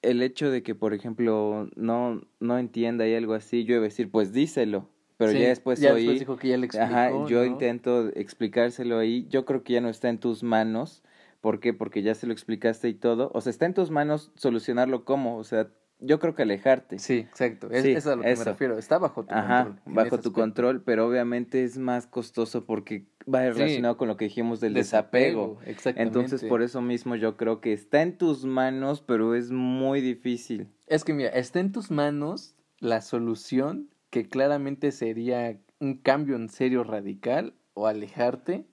el 0.00 0.22
hecho 0.22 0.50
de 0.50 0.62
que, 0.62 0.74
por 0.74 0.94
ejemplo, 0.94 1.68
no, 1.76 2.22
no 2.40 2.58
entienda 2.58 3.06
y 3.06 3.14
algo 3.14 3.34
así, 3.34 3.64
yo 3.64 3.74
iba 3.74 3.82
a 3.82 3.88
decir, 3.88 4.10
pues 4.10 4.32
díselo. 4.32 4.88
Pero 5.16 5.38
ya 5.38 5.48
después 5.48 5.78
ya 5.78 5.94
después 5.94 6.18
dijo 6.18 6.36
que 6.36 6.48
ya 6.48 6.56
le 6.56 6.66
explicó, 6.66 6.86
Ajá, 6.86 7.10
yo 7.28 7.44
intento 7.44 8.08
explicárselo 8.08 8.98
ahí. 8.98 9.26
Yo 9.28 9.44
creo 9.44 9.62
que 9.62 9.74
ya 9.74 9.80
no 9.80 9.88
está 9.88 10.08
en 10.08 10.18
tus 10.18 10.42
manos. 10.42 11.02
¿Por 11.40 11.60
qué? 11.60 11.72
Porque 11.72 12.02
ya 12.02 12.14
se 12.14 12.26
lo 12.26 12.32
explicaste 12.32 12.88
y 12.88 12.94
todo. 12.94 13.30
O 13.32 13.40
sea, 13.40 13.50
está 13.50 13.66
en 13.66 13.74
tus 13.74 13.90
manos 13.90 14.32
solucionarlo 14.34 15.04
como. 15.04 15.36
O 15.36 15.44
sea, 15.44 15.68
yo 16.02 16.18
creo 16.18 16.34
que 16.34 16.42
alejarte. 16.42 16.98
Sí, 16.98 17.18
exacto. 17.18 17.70
Es, 17.70 17.84
eso 17.84 17.98
es 17.98 18.06
a 18.06 18.16
lo 18.16 18.22
que 18.22 18.36
me 18.36 18.44
refiero. 18.44 18.78
Está 18.78 18.98
bajo 18.98 19.24
tu 19.24 19.34
Ajá, 19.34 19.76
bajo 19.86 20.18
tu 20.18 20.32
control, 20.32 20.82
pero 20.82 21.06
obviamente 21.06 21.64
es 21.64 21.78
más 21.78 22.06
costoso 22.06 22.64
porque 22.64 23.06
va 23.32 23.40
relacionado 23.40 23.96
con 23.96 24.08
lo 24.08 24.16
que 24.16 24.26
dijimos 24.26 24.60
del 24.60 24.74
desapego. 24.74 25.58
Exactamente. 25.64 26.18
Entonces, 26.18 26.48
por 26.48 26.62
eso 26.62 26.82
mismo 26.82 27.16
yo 27.16 27.36
creo 27.36 27.60
que 27.60 27.72
está 27.72 28.02
en 28.02 28.18
tus 28.18 28.44
manos, 28.44 29.02
pero 29.02 29.34
es 29.34 29.50
muy 29.50 30.00
difícil. 30.00 30.68
Es 30.86 31.04
que 31.04 31.14
mira, 31.14 31.30
está 31.30 31.60
en 31.60 31.72
tus 31.72 31.90
manos 31.90 32.54
la 32.78 33.00
solución 33.00 33.88
que 34.10 34.28
claramente 34.28 34.92
sería 34.92 35.58
un 35.78 35.96
cambio 35.96 36.36
en 36.36 36.48
serio 36.48 36.84
radical 36.84 37.54
o 37.74 37.86
alejarte. 37.86 38.66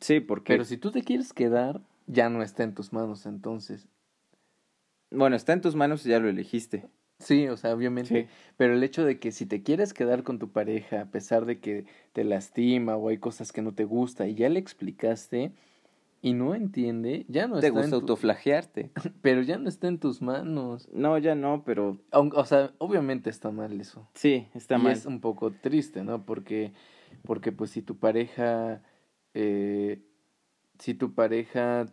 Sí, 0.00 0.20
porque... 0.20 0.52
Pero 0.52 0.64
si 0.64 0.78
tú 0.78 0.90
te 0.90 1.02
quieres 1.02 1.32
quedar, 1.32 1.80
ya 2.06 2.28
no 2.30 2.42
está 2.42 2.62
en 2.62 2.74
tus 2.74 2.92
manos 2.92 3.26
entonces. 3.26 3.88
Bueno, 5.10 5.36
está 5.36 5.52
en 5.52 5.60
tus 5.60 5.74
manos 5.74 6.04
y 6.04 6.10
ya 6.10 6.18
lo 6.18 6.28
elegiste. 6.28 6.88
Sí, 7.18 7.48
o 7.48 7.56
sea, 7.56 7.74
obviamente. 7.74 8.28
Pero 8.56 8.74
el 8.74 8.82
hecho 8.82 9.04
de 9.04 9.18
que 9.18 9.32
si 9.32 9.46
te 9.46 9.62
quieres 9.62 9.94
quedar 9.94 10.22
con 10.22 10.38
tu 10.38 10.50
pareja, 10.50 11.02
a 11.02 11.06
pesar 11.06 11.46
de 11.46 11.60
que 11.60 11.86
te 12.12 12.24
lastima 12.24 12.96
o 12.96 13.08
hay 13.08 13.18
cosas 13.18 13.52
que 13.52 13.62
no 13.62 13.72
te 13.72 13.84
gusta 13.84 14.28
y 14.28 14.34
ya 14.34 14.48
le 14.48 14.58
explicaste 14.58 15.52
y 16.20 16.34
no 16.34 16.54
entiende, 16.54 17.24
ya 17.28 17.46
no 17.46 17.54
te 17.54 17.66
está. 17.66 17.74
Te 17.74 17.82
gusta 17.82 17.96
autoflagearte. 17.96 18.90
Pero 19.22 19.42
ya 19.42 19.58
no 19.58 19.68
está 19.68 19.88
en 19.88 19.98
tus 19.98 20.20
manos. 20.20 20.88
No, 20.92 21.16
ya 21.18 21.34
no, 21.34 21.62
pero. 21.64 21.98
O, 22.10 22.44
sea, 22.44 22.72
obviamente 22.78 23.30
está 23.30 23.50
mal 23.50 23.80
eso. 23.80 24.08
Sí, 24.14 24.48
está 24.54 24.76
mal. 24.76 24.92
Es 24.92 25.06
un 25.06 25.20
poco 25.20 25.52
triste, 25.52 26.04
¿no? 26.04 26.26
Porque, 26.26 26.72
porque 27.22 27.52
pues 27.52 27.70
si 27.70 27.82
tu 27.82 27.96
pareja. 27.96 28.82
Eh, 29.34 30.02
si 30.78 30.94
tu 30.94 31.14
pareja 31.14 31.86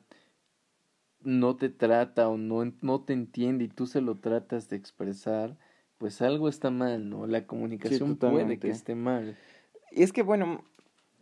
no 1.24 1.56
te 1.56 1.70
trata 1.70 2.28
o 2.30 2.38
no, 2.38 2.74
no 2.82 3.02
te 3.02 3.14
entiende 3.14 3.66
y 3.66 3.68
tú 3.68 3.88
se 3.88 4.02
lo 4.02 4.20
tratas 4.20 4.70
de 4.70 4.76
expresar, 4.76 5.58
pues 5.98 6.22
algo 6.22 6.50
está 6.50 6.70
mal, 6.70 7.10
¿no? 7.10 7.28
La 7.28 7.46
comunicación 7.48 8.18
puede 8.18 8.60
que 8.60 8.70
esté 8.70 8.96
mal. 8.96 9.38
Y 9.92 10.04
es 10.04 10.12
que, 10.12 10.24
bueno, 10.24 10.64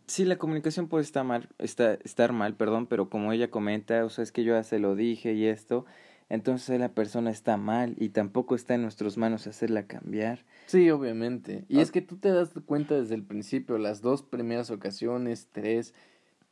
sí, 0.06 0.24
la 0.24 0.36
comunicación 0.36 0.88
puede 0.88 1.04
estar 1.04 1.24
mal, 1.24 1.48
está, 1.58 1.94
estar 1.94 2.32
mal, 2.32 2.54
perdón, 2.56 2.86
pero 2.86 3.08
como 3.08 3.32
ella 3.32 3.50
comenta, 3.50 4.04
o 4.04 4.08
sea, 4.08 4.24
es 4.24 4.32
que 4.32 4.44
yo 4.44 4.54
ya 4.54 4.62
se 4.62 4.78
lo 4.78 4.96
dije 4.96 5.34
y 5.34 5.46
esto, 5.46 5.84
entonces 6.28 6.80
la 6.80 6.88
persona 6.88 7.30
está 7.30 7.56
mal 7.56 7.94
y 7.98 8.08
tampoco 8.08 8.54
está 8.54 8.74
en 8.74 8.82
nuestras 8.82 9.18
manos 9.18 9.46
hacerla 9.46 9.86
cambiar. 9.86 10.46
Sí, 10.66 10.90
obviamente. 10.90 11.66
Y 11.68 11.80
es 11.80 11.90
que 11.90 12.00
tú 12.00 12.16
te 12.16 12.30
das 12.30 12.50
cuenta 12.64 12.98
desde 12.98 13.14
el 13.14 13.22
principio, 13.22 13.76
las 13.76 14.00
dos 14.00 14.22
primeras 14.22 14.70
ocasiones, 14.70 15.48
tres, 15.52 15.94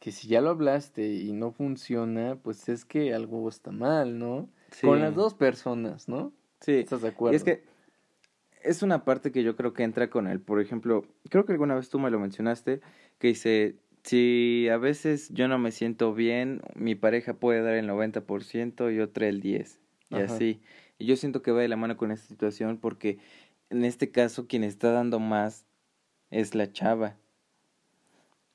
que 0.00 0.12
si 0.12 0.28
ya 0.28 0.40
lo 0.40 0.50
hablaste 0.50 1.06
y 1.14 1.32
no 1.32 1.52
funciona, 1.52 2.36
pues 2.42 2.68
es 2.68 2.84
que 2.84 3.14
algo 3.14 3.48
está 3.48 3.70
mal, 3.70 4.18
¿no? 4.18 4.48
Con 4.80 5.00
las 5.00 5.14
dos 5.14 5.34
personas, 5.34 6.08
¿no? 6.08 6.32
Sí. 6.60 6.72
¿Estás 6.72 7.02
de 7.02 7.08
acuerdo? 7.08 7.34
Y 7.34 7.36
es 7.36 7.44
que 7.44 7.62
es 8.62 8.82
una 8.82 9.04
parte 9.04 9.30
que 9.30 9.42
yo 9.42 9.56
creo 9.56 9.74
que 9.74 9.82
entra 9.82 10.08
con 10.08 10.26
él. 10.26 10.40
Por 10.40 10.60
ejemplo, 10.60 11.04
creo 11.28 11.44
que 11.44 11.52
alguna 11.52 11.74
vez 11.74 11.90
tú 11.90 11.98
me 11.98 12.10
lo 12.10 12.18
mencionaste, 12.18 12.80
que 13.18 13.28
dice, 13.28 13.76
si 14.02 14.68
a 14.70 14.78
veces 14.78 15.28
yo 15.34 15.48
no 15.48 15.58
me 15.58 15.70
siento 15.70 16.14
bien, 16.14 16.62
mi 16.74 16.94
pareja 16.94 17.34
puede 17.34 17.62
dar 17.62 17.74
el 17.74 17.88
90% 17.88 18.94
y 18.94 19.00
otra 19.00 19.28
el 19.28 19.42
10%. 19.42 19.76
Y 20.10 20.16
así. 20.16 20.60
Y 20.98 21.06
yo 21.06 21.16
siento 21.16 21.42
que 21.42 21.52
va 21.52 21.60
de 21.60 21.68
la 21.68 21.76
mano 21.76 21.96
con 21.96 22.10
esta 22.10 22.26
situación 22.26 22.78
porque 22.78 23.18
en 23.68 23.84
este 23.84 24.10
caso 24.10 24.46
quien 24.46 24.64
está 24.64 24.92
dando 24.92 25.20
más 25.20 25.66
es 26.30 26.54
la 26.54 26.72
chava. 26.72 27.16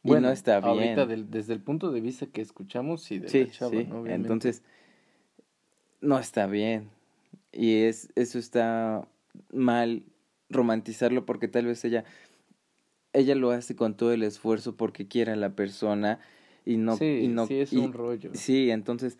Bueno, 0.05 0.27
no 0.27 0.33
está 0.33 0.59
bien. 0.59 0.99
Ahorita 0.99 1.05
desde 1.05 1.53
el 1.53 1.61
punto 1.61 1.91
de 1.91 2.01
vista 2.01 2.27
que 2.27 2.41
escuchamos, 2.41 3.01
sí, 3.01 3.19
de 3.19 3.45
la 3.45 3.51
chava, 3.51 3.71
sí. 3.71 3.87
Entonces, 4.05 4.63
no 6.01 6.19
está 6.19 6.47
bien. 6.47 6.89
Y 7.51 7.83
es 7.83 8.09
eso 8.15 8.37
está 8.37 9.07
mal 9.51 10.03
romantizarlo 10.49 11.25
porque 11.25 11.47
tal 11.47 11.65
vez 11.65 11.83
ella 11.85 12.03
ella 13.13 13.33
lo 13.35 13.51
hace 13.51 13.75
con 13.75 13.95
todo 13.95 14.11
el 14.11 14.23
esfuerzo 14.23 14.75
porque 14.75 15.07
quiere 15.07 15.31
a 15.31 15.35
la 15.35 15.55
persona 15.55 16.19
y 16.65 16.77
no 16.77 16.97
sí, 16.97 17.21
y 17.23 17.27
no 17.27 17.47
sí 17.47 17.59
es 17.59 17.73
un 17.73 17.93
rollo. 17.93 18.31
Sí, 18.33 18.69
entonces 18.69 19.17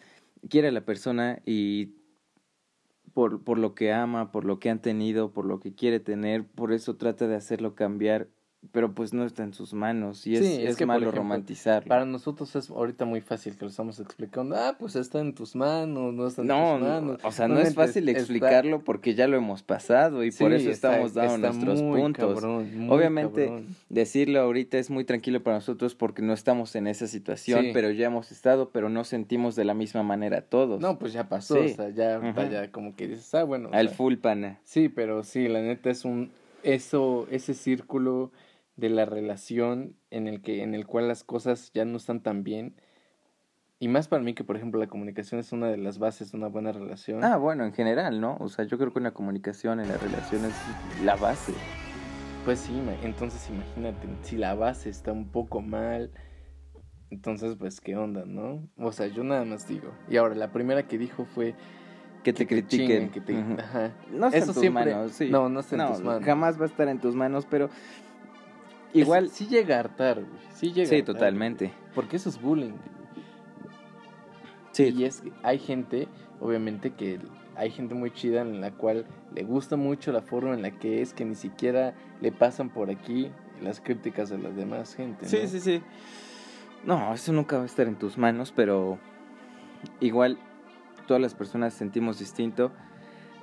quiere 0.50 0.68
a 0.68 0.72
la 0.72 0.86
persona 0.86 1.42
y 1.46 1.96
por 3.14 3.44
por 3.44 3.58
lo 3.58 3.74
que 3.74 3.94
ama, 3.94 4.32
por 4.32 4.46
lo 4.46 4.60
que 4.60 4.70
han 4.70 4.82
tenido, 4.82 5.32
por 5.32 5.46
lo 5.46 5.60
que 5.60 5.74
quiere 5.74 6.00
tener, 6.00 6.46
por 6.46 6.74
eso 6.74 6.98
trata 6.98 7.28
de 7.28 7.36
hacerlo 7.36 7.74
cambiar 7.74 8.28
pero 8.72 8.94
pues 8.94 9.14
no 9.14 9.26
está 9.26 9.44
en 9.44 9.54
sus 9.54 9.74
manos 9.74 10.26
y 10.28 10.36
es, 10.36 10.46
Sí, 10.46 10.54
es 10.64 10.70
es 10.72 10.76
que, 10.78 10.84
por 10.86 10.96
malo 10.96 11.02
ejemplo, 11.04 11.22
romantizarlo. 11.22 11.88
Para 11.90 12.06
nosotros 12.06 12.56
es 12.56 12.70
ahorita 12.70 13.06
muy 13.06 13.22
fácil 13.22 13.56
que 13.58 13.66
lo 13.66 13.70
estamos 13.70 14.00
explicando. 14.00 14.56
Ah, 14.56 14.76
pues 14.80 14.96
está 14.96 15.20
en 15.20 15.34
tus 15.34 15.56
manos, 15.56 16.14
no 16.14 16.28
está 16.28 16.42
en 16.42 16.48
No, 16.48 16.74
tus 16.74 16.82
no, 16.82 16.88
manos. 16.88 17.20
o 17.24 17.32
sea, 17.32 17.48
no 17.48 17.60
es 17.60 17.74
fácil 17.76 18.08
está- 18.10 18.20
explicarlo 18.20 18.84
porque 18.84 19.16
ya 19.16 19.28
lo 19.28 19.38
hemos 19.38 19.64
pasado 19.64 20.24
y 20.24 20.32
por 20.32 20.54
eso 20.54 20.70
está- 20.70 20.92
estamos 20.94 21.14
dando 21.14 21.48
nuestros 21.48 21.82
muy 21.82 22.02
puntos. 22.02 22.34
cabrón, 22.36 22.78
muy 22.88 22.96
Obviamente, 22.96 23.46
cabrón. 23.46 23.76
Decirlo 23.90 24.40
ahorita 24.42 24.78
es 24.78 24.90
muy 24.90 25.04
tranquilo 25.06 25.42
para 25.44 25.58
nosotros 25.58 25.96
porque 25.96 26.22
no 26.22 26.34
estamos 26.34 26.76
en 26.76 26.88
esa 26.88 27.08
situación, 27.08 27.62
Sí. 27.66 27.70
pero 27.74 27.92
ya 27.92 28.08
hemos 28.08 28.32
estado, 28.32 28.70
pero 28.70 28.90
no 28.90 29.04
sentimos 29.04 29.56
de 29.56 29.66
la 29.66 29.74
misma 29.74 30.04
manera 30.04 30.42
todos. 30.42 30.82
No, 30.82 31.00
pues 31.00 31.14
ya 31.14 31.30
pasó, 31.30 31.60
o 31.60 31.68
sea, 31.68 31.90
ya, 31.90 32.18
Ajá. 32.18 32.50
ya 32.50 32.72
como 32.72 32.96
que 32.96 33.08
dices, 33.08 33.34
ah, 33.36 33.44
bueno. 33.44 33.70
o 33.70 33.74
Al 33.74 33.88
sea, 33.90 33.98
full 33.98 34.16
pana. 34.16 34.60
Sí, 34.64 34.90
pero 34.90 35.24
sí, 35.24 35.48
la 35.48 35.62
neta 35.62 35.90
es 35.90 36.06
un 36.06 36.32
eso 36.64 37.28
ese 37.30 37.54
círculo 37.54 38.32
de 38.76 38.90
la 38.90 39.06
relación 39.06 39.96
en 40.10 40.28
el 40.28 40.42
que 40.42 40.62
en 40.64 40.74
el 40.76 40.86
cual 40.86 41.08
las 41.08 41.24
cosas 41.24 41.72
ya 41.74 41.86
no 41.86 41.98
están 41.98 42.22
tan 42.22 42.44
bien. 42.44 42.76
Y 43.80 43.88
más 43.90 44.08
para 44.08 44.24
mí 44.24 44.34
que 44.34 44.44
por 44.44 44.56
ejemplo 44.56 44.80
la 44.80 44.88
comunicación 44.88 45.40
es 45.40 45.52
una 45.52 45.68
de 45.68 45.78
las 45.78 46.00
bases 46.00 46.32
de 46.32 46.38
una 46.38 46.48
buena 46.48 46.72
relación. 46.72 47.24
Ah, 47.24 47.38
bueno, 47.38 47.66
en 47.66 47.74
general, 47.74 48.20
¿no? 48.22 48.38
O 48.40 48.48
sea, 48.50 48.66
yo 48.66 48.78
creo 48.78 48.92
que 48.94 49.00
una 49.00 49.12
comunicación 49.14 49.80
en 49.80 49.90
la 49.90 49.98
relación 49.98 50.46
es 50.46 50.54
la 51.04 51.16
base. 51.16 51.54
Pues 52.46 52.60
sí, 52.60 52.80
entonces 53.04 53.50
imagínate, 53.50 54.08
si 54.22 54.38
la 54.38 54.54
base 54.56 54.90
está 54.90 55.12
un 55.12 55.30
poco 55.30 55.62
mal, 55.62 56.12
entonces 57.10 57.56
pues 57.58 57.82
qué 57.82 57.96
onda, 57.96 58.24
¿no? 58.26 58.68
O 58.78 58.92
sea, 58.92 59.08
yo 59.08 59.24
nada 59.24 59.46
más 59.46 59.68
digo. 59.68 59.92
Y 60.10 60.18
ahora 60.18 60.36
la 60.36 60.52
primera 60.52 60.84
que 60.88 60.98
dijo 60.98 61.26
fue 61.26 61.56
Que 62.24 62.34
te 62.34 62.46
critiquen. 62.48 62.88
chinguen, 62.88 63.10
que 63.10 63.22
te- 63.22 63.62
ajá. 63.62 63.94
No 64.12 64.28
está 64.28 64.38
Eso 64.38 64.48
en 64.48 64.54
tus 64.54 64.62
siempre- 64.62 64.94
manos, 64.96 65.12
sí. 65.12 65.30
no, 65.30 65.50
no 65.50 65.60
está 65.60 65.76
en 65.76 65.92
tus 65.94 66.02
manos. 66.04 66.24
Jamás 66.24 66.60
va 66.60 66.64
a 66.64 66.68
estar 66.68 66.88
en 66.88 67.00
tus 67.00 67.16
manos, 67.16 67.46
pero 67.50 67.70
igual... 69.00 69.30
Sí 69.30 69.48
llega 69.48 69.78
a 69.78 69.80
hartar, 69.80 70.22
güey. 70.24 70.40
Sí 70.54 70.68
llega 70.72 70.84
a 70.84 70.90
Sí, 70.90 70.96
hartar, 71.00 71.16
totalmente. 71.16 71.66
güey, 71.68 71.78
Porque 71.94 72.16
eso 72.18 72.30
es 72.30 72.42
bullying. 72.42 72.74
Sí, 74.72 74.94
Y 74.96 75.06
es 75.06 75.22
que 75.22 75.32
hay 75.44 75.58
gente, 75.60 76.08
obviamente, 76.42 76.92
que 76.94 77.20
hay 77.56 77.72
gente 77.72 77.96
muy 77.96 78.12
chida 78.12 78.42
en 78.42 78.60
la 78.60 78.72
cual 78.72 79.06
le 79.34 79.44
gusta 79.44 79.78
mucho 79.78 80.12
la 80.12 80.22
forma 80.22 80.54
en 80.54 80.62
la 80.62 80.72
que 80.72 81.02
es, 81.02 81.14
que 81.14 81.24
ni 81.24 81.36
siquiera 81.36 81.94
le 82.22 82.32
pasan 82.34 82.70
por 82.70 82.90
aquí 82.90 83.32
las 83.62 83.80
críticas 83.80 84.30
de 84.30 84.38
las 84.38 84.56
demás 84.56 84.94
gente. 84.96 85.28
Sí, 85.28 85.48
sí, 85.48 85.60
sí. 85.62 85.82
No, 86.84 87.14
eso 87.14 87.32
nunca 87.32 87.56
va 87.58 87.64
a 87.64 87.66
estar 87.68 87.88
en 87.88 87.96
tus 87.96 88.18
manos, 88.18 88.52
pero 88.54 89.00
igual 90.02 90.38
todas 91.08 91.22
las 91.22 91.34
personas 91.34 91.74
sentimos 91.74 92.20
distinto. 92.20 92.72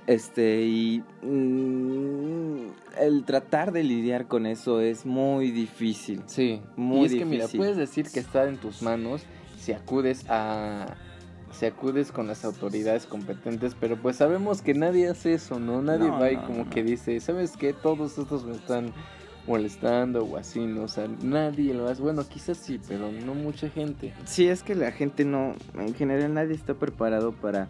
Este, 0.07 0.63
y 0.63 1.03
mm, 1.23 2.67
el 3.01 3.25
tratar 3.25 3.73
de 3.73 3.85
lidiar 3.85 4.27
con 4.27 4.47
eso 4.47 4.81
es 4.81 5.07
muy 5.07 5.51
difícil. 5.51 6.23
Sí, 6.27 6.61
Muy 6.77 7.03
y 7.03 7.05
es 7.07 7.13
que 7.15 7.25
mira, 7.25 7.43
difícil. 7.45 7.59
puedes 7.59 7.77
decir 7.77 8.07
que 8.13 8.21
está 8.21 8.49
en 8.49 8.57
tus 8.59 8.83
manos 8.83 9.23
si 9.59 9.73
acudes 9.73 10.25
a 10.29 10.97
si 11.53 11.67
acudes 11.67 12.11
con 12.13 12.27
las 12.27 12.45
autoridades 12.47 13.05
competentes, 13.07 13.77
pero 13.79 13.97
pues 14.01 14.17
sabemos 14.17 14.63
que 14.63 14.73
nadie 14.73 15.07
hace 15.09 15.35
eso, 15.35 15.61
¿no? 15.61 15.83
Nadie 15.83 16.09
No, 16.09 16.19
va 16.19 16.33
y 16.33 16.37
como 16.37 16.65
no. 16.65 16.71
que 16.71 16.83
dice, 16.83 17.21
¿sabes 17.21 17.57
qué? 17.59 17.75
Todos 17.75 18.17
estos 18.19 18.45
me 18.47 18.53
están 18.53 18.91
molestando 19.47 20.25
o 20.25 20.39
así, 20.39 20.61
¿no? 20.61 20.85
O 20.85 20.89
sea, 20.89 21.07
nadie 21.23 21.75
lo 21.75 21.89
hace. 21.89 22.01
Bueno, 22.01 22.27
quizás 22.27 22.57
sí, 22.57 22.81
pero 22.89 23.13
no 23.13 23.35
mucha 23.35 23.69
gente. 23.69 24.15
Sí, 24.25 24.49
es 24.49 24.63
que 24.63 24.75
la 24.75 24.93
gente 24.93 25.27
no, 25.27 25.53
en 25.79 25.95
general 25.95 26.33
nadie 26.33 26.55
está 26.55 26.73
preparado 26.75 27.33
para 27.33 27.69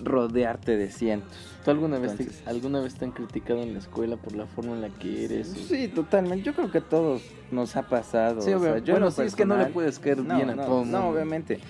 rodearte 0.00 0.76
de 0.76 0.90
cientos. 0.90 1.36
¿Tú 1.64 1.70
alguna 1.70 1.98
vez, 1.98 2.16
te, 2.16 2.26
alguna 2.46 2.80
vez 2.80 2.94
te 2.94 3.04
han 3.04 3.12
criticado 3.12 3.62
en 3.62 3.72
la 3.72 3.78
escuela 3.78 4.16
por 4.16 4.34
la 4.36 4.46
forma 4.46 4.72
en 4.72 4.82
la 4.82 4.90
que 4.90 5.24
eres? 5.24 5.52
o- 5.52 5.56
Sí, 5.56 5.88
totalmente. 5.88 6.44
Yo 6.44 6.54
creo 6.54 6.70
que 6.70 6.78
a 6.78 6.82
todos 6.88 7.22
nos 7.50 7.76
ha 7.76 7.82
pasado. 7.82 8.40
Sí, 8.42 8.52
o 8.52 8.58
sea, 8.60 8.78
yo 8.78 8.94
en 8.94 9.00
bueno, 9.00 9.10
sí, 9.10 9.22
es 9.22 9.34
que 9.34 9.44
no 9.46 9.56
le 9.56 9.66
puedes 9.66 9.98
caer 9.98 10.18
No, 10.22 10.36
bien 10.36 10.50
a 10.50 10.54
no, 10.56 10.64
todo 10.64 10.84
No, 10.84 11.02
mundo. 11.02 11.08
obviamente. 11.10 11.60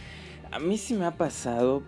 A 0.51 0.59
mí 0.59 0.79
sí 0.79 0.95
me 0.95 1.05
ha 1.05 1.13
pasado, 1.13 1.83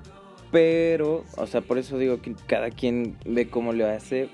pero, 0.50 1.24
o 1.36 1.46
sea, 1.46 1.60
por 1.60 1.78
eso 1.78 1.98
digo 1.98 2.20
que 2.20 2.34
cada 2.46 2.70
quien 2.70 3.16
ve 3.24 3.48
cómo 3.48 3.72
lo 3.72 3.86
hace. 3.88 4.28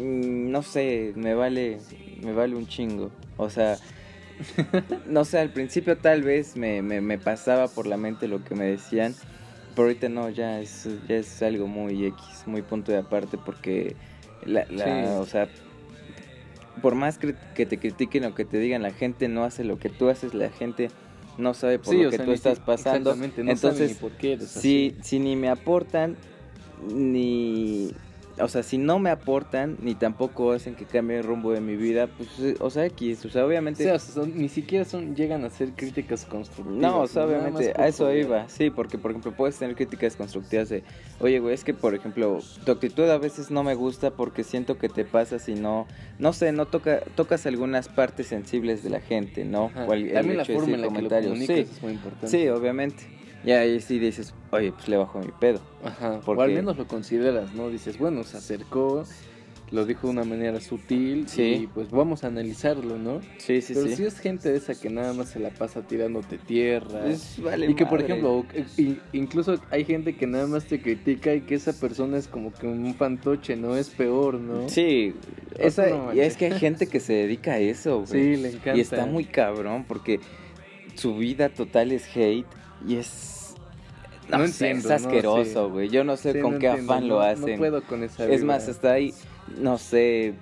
Mm, 0.00 0.50
No 0.50 0.62
sé, 0.62 1.12
me 1.16 1.34
vale, 1.34 1.78
me 2.22 2.32
vale 2.32 2.56
un 2.56 2.66
chingo. 2.66 3.10
O 3.36 3.50
sea, 3.50 3.78
no 5.06 5.24
sé, 5.24 5.38
al 5.38 5.50
principio 5.50 5.96
tal 5.98 6.22
vez 6.22 6.56
me, 6.56 6.82
me, 6.82 7.00
me 7.00 7.18
pasaba 7.18 7.68
por 7.68 7.86
la 7.86 7.96
mente 7.96 8.28
lo 8.28 8.42
que 8.42 8.54
me 8.54 8.64
decían, 8.64 9.14
pero 9.74 9.88
ahorita 9.88 10.08
no, 10.08 10.28
ya 10.30 10.60
es, 10.60 10.88
ya 11.08 11.16
es 11.16 11.42
algo 11.42 11.66
muy 11.66 12.04
X, 12.06 12.44
muy 12.46 12.62
punto 12.62 12.92
de 12.92 12.98
aparte, 12.98 13.38
porque, 13.38 13.96
la, 14.46 14.66
la- 14.70 14.84
Sí. 14.84 15.20
o 15.22 15.26
sea, 15.26 15.48
por 16.82 16.94
más 16.94 17.18
que, 17.18 17.34
que 17.54 17.66
te 17.66 17.78
critiquen 17.78 18.24
o 18.24 18.34
que 18.34 18.44
te 18.44 18.58
digan, 18.58 18.82
la 18.82 18.92
gente 18.92 19.28
no 19.28 19.44
hace 19.44 19.64
lo 19.64 19.78
que 19.78 19.88
tú 19.88 20.08
haces, 20.08 20.34
la 20.34 20.50
gente 20.50 20.90
no 21.38 21.54
sabe 21.54 21.78
por 21.78 21.94
Sí, 21.94 22.02
lo 22.02 22.10
que 22.10 22.16
sea, 22.16 22.26
tú 22.26 22.32
estás 22.32 22.60
pasando. 22.60 23.10
exactamente, 23.10 23.42
no 23.42 23.50
Entonces, 23.52 23.88
ni 23.90 23.94
por 23.94 24.12
qué 24.12 24.36
si, 24.38 24.44
así. 24.44 24.94
si 25.02 25.18
ni 25.18 25.36
me 25.36 25.48
aportan, 25.48 26.16
ni... 26.92 27.92
O 28.40 28.48
sea, 28.48 28.62
si 28.64 28.78
no 28.78 28.98
me 28.98 29.10
aportan, 29.10 29.76
ni 29.80 29.94
tampoco 29.94 30.52
hacen 30.52 30.74
que 30.74 30.86
cambie 30.86 31.18
el 31.18 31.22
rumbo 31.24 31.52
de 31.52 31.60
mi 31.60 31.76
vida, 31.76 32.08
pues, 32.08 32.56
o 32.60 32.68
sea, 32.68 32.84
X, 32.86 33.24
o 33.24 33.30
sea, 33.30 33.46
obviamente... 33.46 33.84
O 33.84 33.98
sea, 33.98 33.98
son- 33.98 34.36
ni 34.36 34.48
siquiera 34.48 34.84
son 34.84 35.14
llegan 35.14 35.44
a 35.44 35.50
ser 35.50 35.70
críticas 35.70 36.24
constructivas. 36.24 36.80
No, 36.82 37.00
o 37.02 37.06
sea, 37.06 37.26
obviamente, 37.26 37.72
a 37.76 37.86
eso 37.86 38.12
iba, 38.12 38.48
sí, 38.48 38.70
porque 38.70 38.98
por 38.98 39.12
ejemplo 39.12 39.32
puedes 39.36 39.56
tener 39.56 39.76
críticas 39.76 40.16
constructivas 40.16 40.68
de, 40.68 40.82
oye, 41.20 41.38
güey, 41.38 41.54
es 41.54 41.62
que 41.62 41.74
por 41.74 41.94
ejemplo, 41.94 42.40
tu 42.64 42.72
actitud 42.72 43.08
a 43.08 43.18
veces 43.18 43.52
no 43.52 43.62
me 43.62 43.74
gusta 43.74 44.10
porque 44.10 44.42
siento 44.42 44.78
que 44.78 44.88
te 44.88 45.04
pasas 45.04 45.48
y 45.48 45.54
no, 45.54 45.86
no 46.18 46.32
sé, 46.32 46.50
no 46.50 46.66
toca, 46.66 47.00
tocas 47.14 47.46
algunas 47.46 47.88
partes 47.88 48.26
sensibles 48.26 48.82
de 48.82 48.90
la 48.90 49.00
gente, 49.00 49.44
¿no? 49.44 49.70
También 49.74 50.36
la 50.38 50.44
forma 50.44 50.74
en 50.74 50.80
la 50.80 50.88
que 50.88 51.02
lo 51.02 51.08
comentarios. 51.08 51.32
comunicas 51.32 51.56
sí, 51.68 51.72
es 51.76 51.82
muy 51.82 51.92
importante. 51.92 52.26
sí, 52.28 52.48
obviamente. 52.48 53.04
Y 53.44 53.50
ahí 53.52 53.80
sí 53.80 53.98
dices, 53.98 54.32
oye, 54.52 54.72
pues 54.72 54.88
le 54.88 54.96
bajo 54.96 55.18
mi 55.20 55.30
pedo. 55.38 55.60
Ajá. 55.84 56.20
Porque- 56.24 56.40
O 56.40 56.44
al 56.44 56.52
menos 56.52 56.76
lo 56.78 56.86
consideras, 56.86 57.52
¿no? 57.54 57.68
Dices, 57.68 57.98
bueno, 57.98 58.24
se 58.24 58.38
acercó, 58.38 59.04
lo 59.70 59.84
dijo 59.86 60.06
de 60.06 60.12
una 60.12 60.24
manera 60.24 60.60
sutil 60.60 61.26
Sí. 61.28 61.42
y 61.62 61.66
pues 61.66 61.90
vamos 61.90 62.22
a 62.22 62.28
analizarlo, 62.28 62.96
¿no? 62.96 63.20
Sí, 63.38 63.60
sí, 63.60 63.74
Pero 63.74 63.88
sí. 63.88 63.96
si 63.96 64.04
es 64.04 64.18
gente 64.20 64.50
de 64.52 64.58
esa 64.58 64.78
que 64.80 64.88
nada 64.88 65.12
más 65.14 65.30
se 65.30 65.40
la 65.40 65.50
pasa 65.50 65.82
tirándote 65.82 66.38
tierra. 66.38 67.06
Es- 67.08 67.42
vale 67.42 67.70
y 67.70 67.74
que 67.74 67.84
por 67.84 68.00
ejemplo, 68.00 68.44
incluso 69.12 69.56
hay 69.70 69.84
gente 69.84 70.16
que 70.16 70.26
nada 70.26 70.46
más 70.46 70.64
te 70.66 70.80
critica 70.80 71.34
y 71.34 71.40
que 71.42 71.54
esa 71.56 71.72
persona 71.72 72.18
es 72.18 72.28
como 72.28 72.52
que 72.52 72.66
un 72.66 72.94
fantoche, 72.94 73.56
¿no? 73.56 73.76
Es 73.76 73.90
peor, 73.90 74.34
¿no? 74.40 74.68
Sí, 74.68 75.14
esa- 75.58 75.88
no 75.88 76.14
y 76.14 76.20
es 76.20 76.36
que 76.36 76.46
hay 76.46 76.58
gente 76.58 76.86
que 76.86 77.00
se 77.00 77.12
dedica 77.14 77.52
a 77.54 77.58
eso, 77.58 78.04
güey. 78.06 78.36
Sí, 78.36 78.36
le 78.42 78.48
encanta. 78.50 78.76
Y 78.76 78.80
está 78.80 79.06
muy 79.06 79.24
cabrón 79.24 79.84
porque 79.88 80.20
su 80.94 81.16
vida 81.16 81.48
total 81.48 81.90
es 81.92 82.06
hate 82.16 82.46
y 82.86 82.96
es... 82.96 83.33
No, 84.28 84.38
No 84.38 84.44
entiendo, 84.44 84.92
es 84.92 85.02
no, 85.02 85.08
asqueroso, 85.08 85.66
sí. 85.66 85.72
güey. 85.72 85.88
Yo 85.88 86.04
no 86.04 86.16
sé 86.16 86.32
Sí, 86.32 86.40
con 86.40 86.54
no 86.54 86.58
qué 86.58 86.66
entiendo, 86.68 86.92
afán 86.92 87.08
lo 87.08 87.20
hacen. 87.20 87.50
No 87.52 87.56
puedo 87.58 87.82
con 87.82 88.02
esa 88.02 88.26
es 88.26 88.42
más, 88.44 88.68
hasta 88.68 88.92
ahí, 88.92 89.14
no 89.58 89.78
sé... 89.78 90.34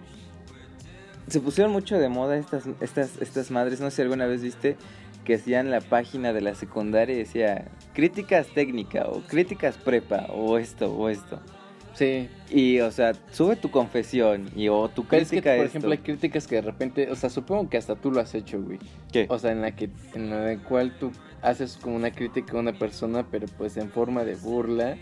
Se 1.29 1.41
pusieron 1.41 1.73
mucho 1.73 1.99
de 1.99 2.09
moda 2.09 2.37
estas, 2.37 2.65
estas, 2.81 3.21
estas 3.21 3.51
madres, 3.51 3.81
no 3.81 3.91
sé 3.91 3.97
si 3.97 4.03
alguna 4.03 4.27
vez 4.27 4.43
viste, 4.43 4.77
que 5.25 5.35
hacían 5.37 5.71
la 5.71 5.81
página 5.81 6.33
de 6.33 6.41
la 6.41 6.55
secundaria 6.55 7.15
y 7.15 7.19
decía 7.19 7.69
críticas 7.95 8.49
técnica 8.49 9.05
o 9.09 9.23
críticas 9.23 9.77
prepa 9.79 10.27
o 10.31 10.59
esto 10.59 10.93
o 10.93 11.09
esto. 11.09 11.39
Sí, 11.95 12.29
Y, 12.51 12.81
o 12.81 12.91
sea, 12.91 13.13
sube 13.31 13.57
tu 13.57 13.71
confesión 13.71 14.51
y 14.57 14.69
o 14.69 14.89
tu 14.89 15.05
pero 15.05 15.23
es 15.23 15.31
que, 15.31 15.43
crítica 15.43 15.57
por 15.57 15.67
esto. 15.67 15.79
ejemplo, 15.79 15.91
hay 15.93 15.99
críticas 15.99 16.47
que 16.47 16.57
de 16.57 16.63
repente, 16.63 17.11
o 17.11 17.17
sea, 17.17 17.29
supongo 17.31 17.69
que 17.69 17.77
hasta 17.77 17.97
tú 17.97 18.11
lo 18.11 18.21
has 18.21 18.35
hecho, 18.35 18.61
güey. 18.63 18.79
¿Qué? 19.11 19.27
O 19.29 19.39
sea, 19.39 19.53
en 19.53 19.61
la 19.61 19.75
que 19.77 19.91
en 20.15 20.31
la 20.31 20.57
cual 20.63 20.97
tú 20.99 21.13
haces 21.43 21.79
como 21.81 21.97
una 21.97 22.11
crítica 22.13 22.57
a 22.57 22.61
una 22.61 22.73
persona, 22.73 23.27
pero 23.31 23.47
pues 23.59 23.77
en 23.77 23.91
forma 23.91 24.25
de 24.25 24.37
burla 24.37 24.97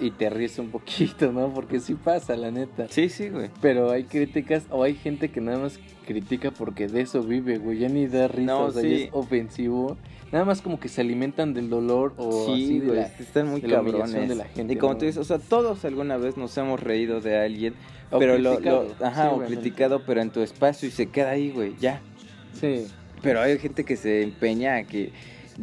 y 0.00 0.10
te 0.10 0.30
ríes 0.30 0.58
un 0.58 0.70
poquito, 0.70 1.30
¿no? 1.32 1.52
Porque 1.52 1.78
sí 1.80 1.94
pasa, 1.94 2.36
la 2.36 2.50
neta. 2.50 2.86
Sí, 2.88 3.08
sí, 3.08 3.28
güey. 3.28 3.50
Pero 3.60 3.90
hay 3.90 4.04
críticas 4.04 4.64
o 4.70 4.82
hay 4.82 4.94
gente 4.94 5.30
que 5.30 5.40
nada 5.40 5.58
más 5.58 5.78
critica 6.06 6.50
porque 6.50 6.88
de 6.88 7.02
eso 7.02 7.22
vive, 7.22 7.58
güey. 7.58 7.78
Ya 7.78 7.88
ni 7.88 8.06
da 8.06 8.28
risa, 8.28 8.42
No, 8.52 8.64
o 8.66 8.70
sea, 8.72 8.82
sí. 8.82 8.88
ya 8.90 8.96
es 9.04 9.08
ofensivo. 9.12 9.96
Nada 10.32 10.44
más 10.44 10.62
como 10.62 10.78
que 10.78 10.88
se 10.88 11.00
alimentan 11.00 11.54
del 11.54 11.68
dolor 11.68 12.14
o 12.16 12.52
así 12.52 12.66
Sí, 12.66 12.78
de 12.78 12.86
güey, 12.86 12.98
la- 13.00 13.06
están 13.06 13.48
muy 13.48 13.60
de 13.60 13.68
la 13.68 13.74
cabrones. 13.76 14.28
de 14.28 14.34
la 14.36 14.44
gente, 14.44 14.74
y 14.74 14.76
como 14.76 14.92
¿no? 14.92 14.98
tú 15.00 15.04
dices, 15.06 15.18
o 15.20 15.24
sea, 15.24 15.38
todos 15.38 15.84
alguna 15.84 16.16
vez 16.18 16.36
nos 16.36 16.56
hemos 16.56 16.80
reído 16.80 17.20
de 17.20 17.36
alguien, 17.36 17.74
o 18.12 18.18
pero 18.20 18.38
lo, 18.38 18.50
criticado, 18.52 18.94
lo- 19.00 19.06
ajá, 19.06 19.28
sí, 19.30 19.34
o 19.34 19.44
criticado, 19.44 20.02
pero 20.06 20.22
en 20.22 20.30
tu 20.30 20.40
espacio 20.40 20.88
y 20.88 20.92
se 20.92 21.06
queda 21.06 21.30
ahí, 21.30 21.50
güey, 21.50 21.74
ya. 21.80 22.00
Sí. 22.52 22.86
Pero 23.22 23.40
hay 23.40 23.58
gente 23.58 23.84
que 23.84 23.96
se 23.96 24.22
empeña 24.22 24.76
a 24.76 24.84
que 24.84 25.10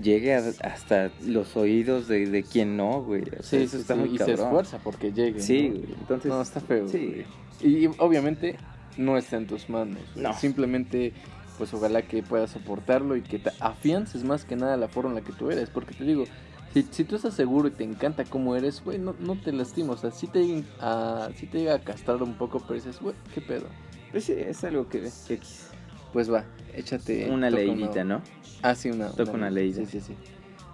llegue 0.01 0.33
a- 0.35 0.53
hasta 0.63 1.11
los 1.25 1.55
oídos 1.57 2.07
de, 2.07 2.27
de 2.27 2.43
quien 2.43 2.77
no, 2.77 3.01
güey. 3.03 3.21
O 3.23 3.43
sea, 3.43 3.43
Sí, 3.43 3.57
eso 3.57 3.77
sí, 3.77 3.81
está 3.81 3.93
sí, 3.95 3.99
muy 4.01 4.09
y 4.09 4.11
se 4.13 4.25
cabrón. 4.25 4.45
esfuerza 4.45 4.79
porque 4.83 5.11
llegue. 5.11 5.39
Sí, 5.39 5.69
¿no? 5.69 5.79
güey. 5.79 5.93
Entonces, 5.99 6.31
No, 6.31 6.41
está 6.41 6.59
feo. 6.59 6.87
sí. 6.87 7.25
güey. 7.61 7.83
Y, 7.83 7.87
obviamente 7.99 8.55
no 8.97 9.17
está 9.17 9.37
en 9.37 9.47
tus 9.47 9.69
manos. 9.69 9.99
güey. 10.13 10.23
No. 10.25 10.33
Simplemente, 10.33 11.13
pues 11.57 11.73
ojalá 11.73 12.01
que 12.03 12.21
puedas 12.23 12.51
soportarlo 12.51 13.15
y 13.15 13.21
que 13.21 13.39
te 13.39 13.51
afiances 13.59 14.23
más 14.23 14.45
que 14.45 14.55
nada 14.55 14.77
la 14.77 14.87
forma 14.87 15.09
en 15.11 15.15
la 15.15 15.21
que 15.21 15.33
tú 15.33 15.49
eres. 15.51 15.69
Porque 15.69 15.93
te 15.95 16.03
digo, 16.03 16.25
si, 16.73 16.83
si 16.91 17.03
tú 17.03 17.15
estás 17.15 17.33
seguro 17.33 17.67
y 17.67 17.71
te 17.71 17.83
encanta 17.83 18.23
cómo 18.25 18.55
eres, 18.55 18.83
güey, 18.83 18.99
no, 18.99 19.15
no 19.19 19.35
te 19.39 19.51
lastimas. 19.51 19.97
O 19.97 20.01
sea, 20.01 20.11
sí 20.11 20.27
te, 20.27 20.63
a, 20.79 21.29
sí 21.35 21.47
te 21.47 21.59
llega 21.59 21.75
a 21.75 21.79
castrar 21.79 22.21
un 22.21 22.35
poco, 22.35 22.59
pero 22.59 22.75
dices, 22.75 22.99
güey, 23.01 23.15
qué 23.33 23.41
pedo. 23.41 23.65
Pues 24.11 24.23
sí, 24.25 24.33
es 24.37 24.63
algo 24.63 24.87
que 24.87 24.99
X. 25.29 25.69
Pues 26.17 26.33
va, 26.33 26.45
échate. 26.73 27.29
Una 27.29 27.51
leidita, 27.51 28.03
¿no? 28.03 28.23
Ah, 28.63 28.73
sí, 28.73 28.89
una. 28.89 29.09
Toca 29.09 29.33
una 29.33 29.51
leída. 29.51 29.85
Sí, 29.85 29.85
sí, 29.85 30.01
sí. 30.01 30.13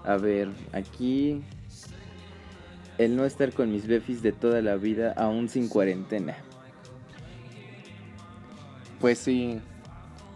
A 0.05 0.15
ver, 0.15 0.47
aquí. 0.71 1.41
El 2.97 3.17
no 3.17 3.25
estar 3.25 3.51
con 3.51 3.69
mis 3.69 3.85
befis 3.85 4.21
de 4.21 4.31
toda 4.31 4.61
la 4.61 4.77
vida, 4.77 5.13
aún 5.17 5.49
sin 5.49 5.67
cuarentena. 5.67 6.37
Pues 9.01 9.17
sí, 9.17 9.59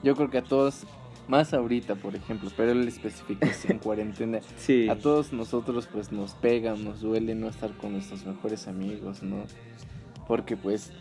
yo 0.03 0.13
creo 0.17 0.29
que 0.29 0.39
a 0.39 0.43
todos, 0.43 0.85
más 1.29 1.53
ahorita, 1.53 1.95
por 1.95 2.13
ejemplo, 2.13 2.51
pero 2.57 2.73
él 2.73 2.85
especificó 2.85 3.47
sin 3.53 3.79
cuarentena. 3.79 4.41
Sí. 4.57 4.89
A 4.89 4.97
todos 4.97 5.31
nosotros 5.31 5.87
pues 5.89 6.11
nos 6.11 6.33
pega, 6.33 6.75
nos 6.75 6.99
duele 6.99 7.33
no 7.33 7.47
estar 7.47 7.71
con 7.77 7.93
nuestros 7.93 8.25
mejores 8.25 8.67
amigos, 8.67 9.23
¿no? 9.23 9.45
Porque 10.27 10.57
pues 10.57 10.91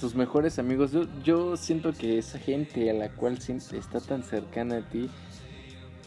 tus 0.00 0.14
mejores 0.14 0.58
amigos, 0.58 0.92
yo, 0.92 1.06
yo 1.24 1.56
siento 1.56 1.92
que 1.92 2.18
esa 2.18 2.38
gente 2.38 2.90
a 2.90 2.94
la 2.94 3.10
cual 3.10 3.38
está 3.38 4.00
tan 4.00 4.22
cercana 4.22 4.78
a 4.78 4.88
ti, 4.88 5.10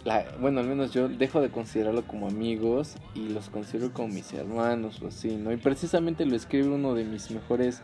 la, 0.03 0.25
bueno, 0.39 0.61
al 0.61 0.67
menos 0.67 0.91
yo 0.91 1.07
dejo 1.07 1.41
de 1.41 1.49
considerarlo 1.49 2.07
como 2.07 2.27
amigos 2.27 2.95
y 3.13 3.29
los 3.29 3.49
considero 3.49 3.93
como 3.93 4.07
mis 4.07 4.33
hermanos 4.33 5.01
o 5.01 5.07
así, 5.07 5.35
¿no? 5.35 5.51
Y 5.51 5.57
precisamente 5.57 6.25
lo 6.25 6.35
escribe 6.35 6.69
uno 6.69 6.95
de 6.95 7.03
mis 7.03 7.29
mejores 7.29 7.81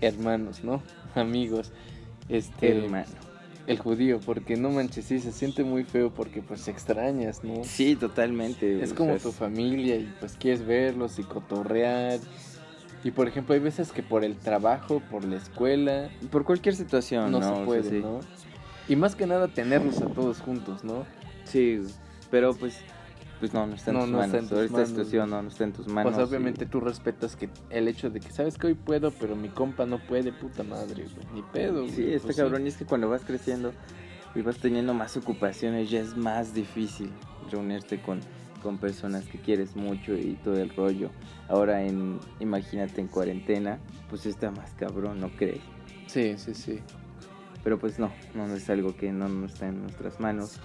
hermanos, 0.00 0.64
¿no? 0.64 0.82
Amigos. 1.14 1.72
Este, 2.28 2.78
Hermano. 2.78 3.06
el 3.66 3.78
judío, 3.78 4.20
porque 4.24 4.56
no 4.56 4.70
manches, 4.70 5.04
sí, 5.04 5.18
se 5.18 5.32
siente 5.32 5.64
muy 5.64 5.84
feo 5.84 6.14
porque 6.14 6.42
pues 6.42 6.68
extrañas, 6.68 7.44
¿no? 7.44 7.64
Sí, 7.64 7.96
totalmente. 7.96 8.82
Es 8.82 8.92
o 8.92 8.94
como 8.94 9.10
sea, 9.10 9.18
tu 9.18 9.32
familia 9.32 9.96
y 9.96 10.14
pues 10.20 10.36
quieres 10.38 10.64
verlos 10.64 11.18
y 11.18 11.24
cotorrear. 11.24 12.20
Y 13.02 13.12
por 13.12 13.26
ejemplo, 13.28 13.54
hay 13.54 13.60
veces 13.60 13.92
que 13.92 14.02
por 14.02 14.24
el 14.24 14.36
trabajo, 14.36 15.00
por 15.10 15.24
la 15.24 15.36
escuela, 15.36 16.10
Por 16.30 16.44
cualquier 16.44 16.74
situación, 16.74 17.30
no, 17.32 17.40
¿no? 17.40 17.46
O 17.46 17.50
se 17.50 17.56
sea, 17.56 17.64
puede, 17.64 17.82
sí. 17.90 18.00
¿no? 18.00 18.20
Y 18.88 18.96
más 18.96 19.14
que 19.16 19.26
nada 19.26 19.48
tenerlos 19.48 20.00
a 20.02 20.06
todos 20.06 20.40
juntos, 20.40 20.84
¿no? 20.84 21.06
Sí, 21.44 21.80
pero 22.30 22.54
pues, 22.54 22.78
pues 23.38 23.54
no, 23.54 23.66
no 23.66 23.74
está 23.74 23.90
en 23.92 23.96
No, 23.96 24.02
tus 24.02 24.10
no 24.10 24.18
manos. 24.18 24.26
está 24.34 24.38
en 24.38 24.48
tus 24.48 24.52
Ahorita 24.58 24.72
manos, 24.74 24.88
situación 24.90 25.30
no, 25.30 25.42
no 25.42 25.48
está 25.48 25.64
en 25.64 25.72
tus 25.72 25.86
manos. 25.86 26.12
pues 26.14 26.26
y- 26.26 26.28
obviamente 26.28 26.66
tú 26.66 26.80
respetas 26.80 27.36
que 27.36 27.48
el 27.70 27.88
hecho 27.88 28.10
de 28.10 28.20
que 28.20 28.30
sabes 28.30 28.58
que 28.58 28.66
hoy 28.66 28.74
puedo, 28.74 29.10
pero 29.12 29.34
mi 29.36 29.48
compa 29.48 29.86
no 29.86 29.98
puede, 29.98 30.32
puta 30.32 30.62
madre, 30.64 31.04
güey, 31.14 31.26
ni 31.34 31.42
pedo. 31.42 31.86
Sí, 31.88 32.02
güey, 32.02 32.14
está 32.14 32.26
pues 32.26 32.36
cabrón. 32.36 32.66
Y 32.66 32.68
es 32.68 32.76
que 32.76 32.84
cuando 32.84 33.08
vas 33.08 33.22
creciendo 33.24 33.72
y 34.34 34.42
vas 34.42 34.58
teniendo 34.58 34.92
más 34.92 35.16
ocupaciones, 35.16 35.88
ya 35.88 36.00
es 36.00 36.16
más 36.16 36.52
difícil 36.52 37.10
reunirte 37.50 38.00
con, 38.02 38.20
con 38.60 38.78
personas 38.78 39.24
que 39.24 39.38
quieres 39.38 39.76
mucho 39.76 40.14
y 40.14 40.38
todo 40.44 40.56
el 40.56 40.70
rollo. 40.70 41.10
Ahora, 41.48 41.82
en 41.82 42.18
imagínate 42.38 43.00
en 43.00 43.08
cuarentena, 43.08 43.78
pues 44.08 44.26
está 44.26 44.50
más 44.50 44.70
cabrón, 44.72 45.20
¿no 45.20 45.30
crees? 45.30 45.62
Sí, 46.06 46.34
sí, 46.36 46.54
sí. 46.54 46.80
Pero 47.62 47.78
pues 47.78 47.98
no, 47.98 48.12
no 48.34 48.54
es 48.54 48.70
algo 48.70 48.96
que 48.96 49.12
no, 49.12 49.28
no 49.28 49.46
está 49.46 49.68
en 49.68 49.82
nuestras 49.82 50.20
manos. 50.20 50.60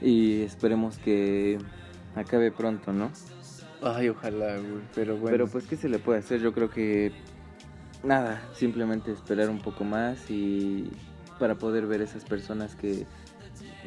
Y 0.00 0.42
esperemos 0.42 0.98
que 0.98 1.58
acabe 2.14 2.52
pronto, 2.52 2.92
¿no? 2.92 3.10
Ay, 3.82 4.08
ojalá, 4.08 4.56
güey, 4.58 4.82
pero 4.94 5.16
bueno. 5.16 5.30
Pero 5.30 5.46
pues, 5.48 5.66
¿qué 5.66 5.76
se 5.76 5.88
le 5.88 5.98
puede 5.98 6.20
hacer? 6.20 6.40
Yo 6.40 6.52
creo 6.52 6.70
que 6.70 7.12
nada, 8.02 8.42
simplemente 8.54 9.12
esperar 9.12 9.50
un 9.50 9.60
poco 9.60 9.84
más 9.84 10.30
y 10.30 10.90
para 11.38 11.56
poder 11.56 11.86
ver 11.86 12.02
esas 12.02 12.24
personas 12.24 12.74
que 12.74 13.06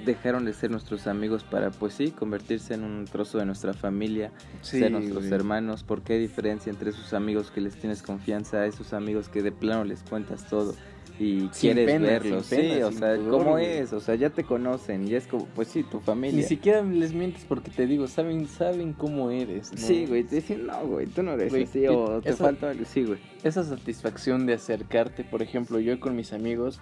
dejaron 0.05 0.45
de 0.45 0.53
ser 0.53 0.71
nuestros 0.71 1.05
amigos 1.07 1.43
para, 1.43 1.69
pues 1.71 1.93
sí, 1.93 2.11
convertirse 2.11 2.73
en 2.73 2.83
un 2.83 3.05
trozo 3.05 3.37
de 3.37 3.45
nuestra 3.45 3.73
familia, 3.73 4.31
Sí, 4.61 4.79
ser 4.79 4.91
nuestros 4.91 5.23
güey. 5.23 5.33
hermanos, 5.33 5.83
porque 5.83 6.13
hay 6.13 6.19
diferencia 6.19 6.69
entre 6.69 6.89
esos 6.91 7.13
amigos 7.13 7.51
que 7.51 7.61
les 7.61 7.75
tienes 7.75 8.01
confianza, 8.01 8.65
esos 8.65 8.93
amigos 8.93 9.29
que 9.29 9.41
de 9.43 9.51
plano 9.51 9.83
les 9.83 10.01
cuentas 10.03 10.47
todo 10.47 10.75
y 11.19 11.41
Sin 11.41 11.73
quieres 11.73 11.85
pena, 11.85 12.05
verlos, 12.07 12.45
sin 12.47 12.61
sí, 12.61 12.81
o 12.81 12.91
sea, 12.91 13.15
pudor, 13.15 13.29
¿cómo 13.29 13.51
güey. 13.51 13.65
es? 13.65 13.93
O 13.93 13.99
sea, 13.99 14.15
ya 14.15 14.31
te 14.31 14.43
conocen 14.43 15.07
y 15.07 15.13
es 15.13 15.27
como, 15.27 15.45
pues 15.47 15.67
sí, 15.67 15.83
tu 15.83 15.99
familia. 15.99 16.37
Ni 16.41 16.43
siquiera 16.47 16.81
les 16.81 17.13
mientes 17.13 17.43
porque 17.47 17.69
te 17.69 17.85
digo, 17.85 18.07
saben, 18.07 18.47
saben 18.47 18.93
cómo 18.93 19.29
eres, 19.29 19.71
¿no? 19.71 19.77
Sí, 19.77 20.05
güey, 20.07 20.23
te 20.23 20.37
dicen, 20.37 20.65
no, 20.65 20.79
güey, 20.87 21.05
tú 21.07 21.21
no 21.21 21.33
eres 21.33 21.51
Güey, 21.51 21.63
así, 21.63 21.85
o 21.85 22.21
te 22.21 22.33
falta 22.33 22.71
algo, 22.71 22.85
sí, 22.85 23.03
güey. 23.03 23.19
esa 23.43 23.63
satisfacción 23.63 24.47
de 24.47 24.53
acercarte, 24.53 25.23
por 25.23 25.43
ejemplo, 25.43 25.79
yo 25.79 25.99
con 25.99 26.15
mis 26.15 26.33
amigos, 26.33 26.79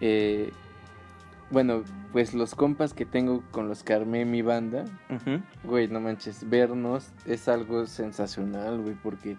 eh, 0.00 0.50
bueno, 1.50 1.82
pues 2.12 2.34
los 2.34 2.54
compas 2.54 2.92
que 2.94 3.04
tengo 3.06 3.42
con 3.50 3.68
los 3.68 3.82
que 3.82 3.92
armé 3.94 4.24
mi 4.24 4.42
banda, 4.42 4.84
Ujú. 5.10 5.42
güey, 5.64 5.88
no 5.88 6.00
manches, 6.00 6.48
vernos 6.48 7.10
es 7.26 7.48
algo 7.48 7.86
sensacional, 7.86 8.80
güey, 8.80 8.94
porque 9.02 9.36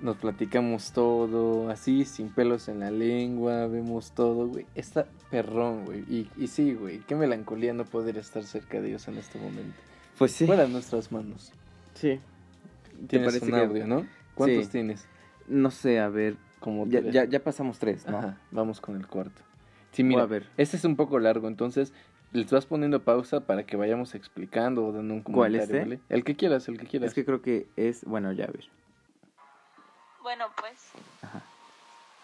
nos 0.00 0.16
platicamos 0.16 0.92
todo, 0.92 1.70
así, 1.70 2.04
sin 2.04 2.28
pelos 2.28 2.68
en 2.68 2.80
la 2.80 2.90
lengua, 2.90 3.66
vemos 3.66 4.12
todo, 4.12 4.46
güey, 4.46 4.66
está 4.74 5.06
perrón, 5.30 5.84
güey, 5.86 6.00
y, 6.08 6.30
y 6.36 6.46
sí, 6.48 6.74
güey, 6.74 6.98
qué 7.00 7.14
melancolía 7.16 7.72
no 7.72 7.84
poder 7.84 8.16
estar 8.18 8.44
cerca 8.44 8.80
de 8.80 8.88
ellos 8.88 9.08
en 9.08 9.16
este 9.18 9.38
momento. 9.38 9.74
Pues 10.18 10.32
sí. 10.32 10.46
Fuera 10.46 10.62
de 10.64 10.68
nuestras 10.68 11.10
manos. 11.12 11.52
Sí. 11.94 12.20
Tienes 13.08 13.28
parece 13.28 13.44
un 13.46 13.50
que- 13.52 13.64
audio, 13.66 13.86
¿no? 13.86 14.06
¿Cuántos 14.34 14.66
Sí. 14.66 14.72
tienes? 14.72 15.06
No 15.48 15.70
sé, 15.70 15.98
a 16.00 16.08
ver. 16.08 16.36
Como 16.60 16.86
Ya, 16.88 17.00
ya, 17.00 17.24
ya 17.24 17.42
pasamos 17.42 17.78
tres, 17.78 18.04
¿no? 18.08 18.18
Ajá, 18.18 18.38
vamos 18.50 18.80
con 18.80 18.96
el 18.96 19.06
cuarto. 19.06 19.42
Sí, 19.92 20.04
mira, 20.04 20.22
a 20.22 20.26
ver. 20.26 20.48
este 20.56 20.76
es 20.76 20.84
un 20.84 20.96
poco 20.96 21.18
largo, 21.18 21.48
entonces 21.48 21.92
les 22.32 22.50
vas 22.50 22.66
poniendo 22.66 23.02
pausa 23.02 23.40
para 23.40 23.64
que 23.64 23.76
vayamos 23.76 24.14
explicando 24.14 24.86
o 24.86 24.92
dando 24.92 25.14
un 25.14 25.22
¿Cuál, 25.22 25.52
comentario, 25.52 25.62
este? 25.64 25.78
¿vale? 25.80 26.00
El 26.08 26.24
que 26.24 26.36
quieras, 26.36 26.68
el 26.68 26.78
que 26.78 26.86
quieras. 26.86 27.08
Es 27.08 27.14
que 27.14 27.24
creo 27.24 27.40
que 27.40 27.66
es. 27.76 28.04
Bueno, 28.04 28.32
ya 28.32 28.44
a 28.44 28.50
ver. 28.50 28.68
Bueno, 30.22 30.46
pues 30.60 30.90
Ajá. 31.22 31.40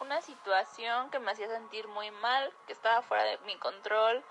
una 0.00 0.20
situación 0.20 1.10
que 1.10 1.18
me 1.20 1.30
hacía 1.30 1.48
sentir 1.48 1.88
muy 1.88 2.10
mal, 2.10 2.50
que 2.66 2.74
estaba 2.74 3.00
fuera 3.02 3.24
de 3.24 3.38
mi 3.46 3.56
control, 3.56 4.22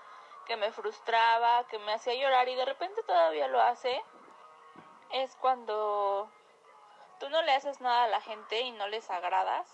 que 0.46 0.56
me 0.56 0.70
frustraba, 0.70 1.66
que 1.68 1.78
me 1.80 1.92
hacía 1.92 2.14
llorar 2.14 2.48
y 2.48 2.54
de 2.54 2.64
repente 2.64 3.00
todavía 3.06 3.48
lo 3.48 3.60
hace, 3.60 4.00
es 5.12 5.34
cuando 5.36 6.30
tú 7.18 7.28
no 7.30 7.42
le 7.42 7.52
haces 7.52 7.80
nada 7.80 8.04
a 8.04 8.08
la 8.08 8.20
gente 8.20 8.60
y 8.60 8.70
no 8.72 8.86
les 8.88 9.10
agradas. 9.10 9.66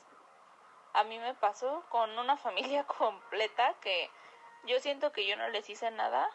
A 0.92 1.04
mí 1.04 1.18
me 1.18 1.34
pasó 1.34 1.84
con 1.88 2.18
una 2.18 2.36
familia 2.36 2.84
completa 2.98 3.74
que 3.80 4.10
yo 4.64 4.78
siento 4.80 5.12
que 5.12 5.26
yo 5.26 5.36
no 5.36 5.48
les 5.48 5.68
hice 5.70 5.90
nada, 5.90 6.28